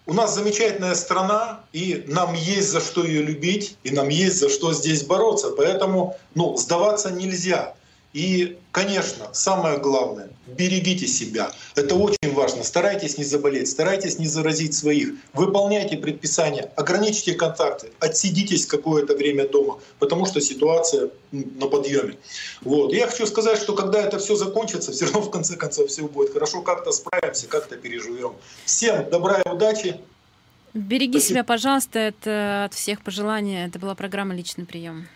у 0.07 0.13
нас 0.13 0.35
замечательная 0.35 0.95
страна, 0.95 1.61
и 1.73 2.03
нам 2.07 2.33
есть 2.33 2.69
за 2.69 2.79
что 2.79 3.03
ее 3.03 3.23
любить, 3.23 3.77
и 3.83 3.91
нам 3.91 4.09
есть 4.09 4.39
за 4.39 4.49
что 4.49 4.73
здесь 4.73 5.03
бороться. 5.03 5.49
Поэтому 5.49 6.15
ну, 6.35 6.55
сдаваться 6.57 7.11
нельзя. 7.11 7.73
И, 8.15 8.57
конечно, 8.71 9.27
самое 9.33 9.77
главное, 9.77 10.29
берегите 10.47 11.05
себя. 11.05 11.51
Это 11.75 11.95
очень 11.95 12.33
важно. 12.33 12.63
Старайтесь 12.63 13.17
не 13.17 13.25
заболеть, 13.25 13.69
старайтесь 13.69 14.19
не 14.19 14.25
заразить 14.25 14.73
своих. 14.73 15.15
Выполняйте 15.33 15.97
предписания, 15.97 16.71
ограничьте 16.77 17.33
контакты, 17.33 17.91
отсидитесь 17.99 18.67
какое-то 18.67 19.17
время 19.17 19.49
дома, 19.49 19.79
потому 19.99 20.25
что 20.27 20.39
ситуация 20.39 21.09
на 21.33 21.67
подъеме. 21.67 22.15
Вот. 22.61 22.93
Я 22.93 23.07
хочу 23.07 23.27
сказать, 23.27 23.59
что 23.59 23.73
когда 23.75 24.01
это 24.01 24.17
все 24.17 24.37
закончится, 24.37 24.93
все 24.93 25.07
равно 25.07 25.23
в 25.23 25.29
конце 25.29 25.57
концов 25.57 25.89
все 25.89 26.07
будет 26.07 26.31
хорошо, 26.31 26.61
как-то 26.61 26.93
справимся, 26.93 27.47
как-то 27.47 27.75
переживем. 27.75 28.35
Всем 28.63 29.09
добра 29.09 29.41
и 29.41 29.49
удачи. 29.49 29.99
Береги 30.73 31.19
Спасибо. 31.19 31.29
себя, 31.31 31.43
пожалуйста. 31.43 31.99
Это 31.99 32.63
от 32.63 32.73
всех 32.75 33.01
пожелания. 33.01 33.67
Это 33.67 33.77
была 33.77 33.93
программа 33.93 34.33
«Личный 34.33 34.65
прием». 34.65 35.09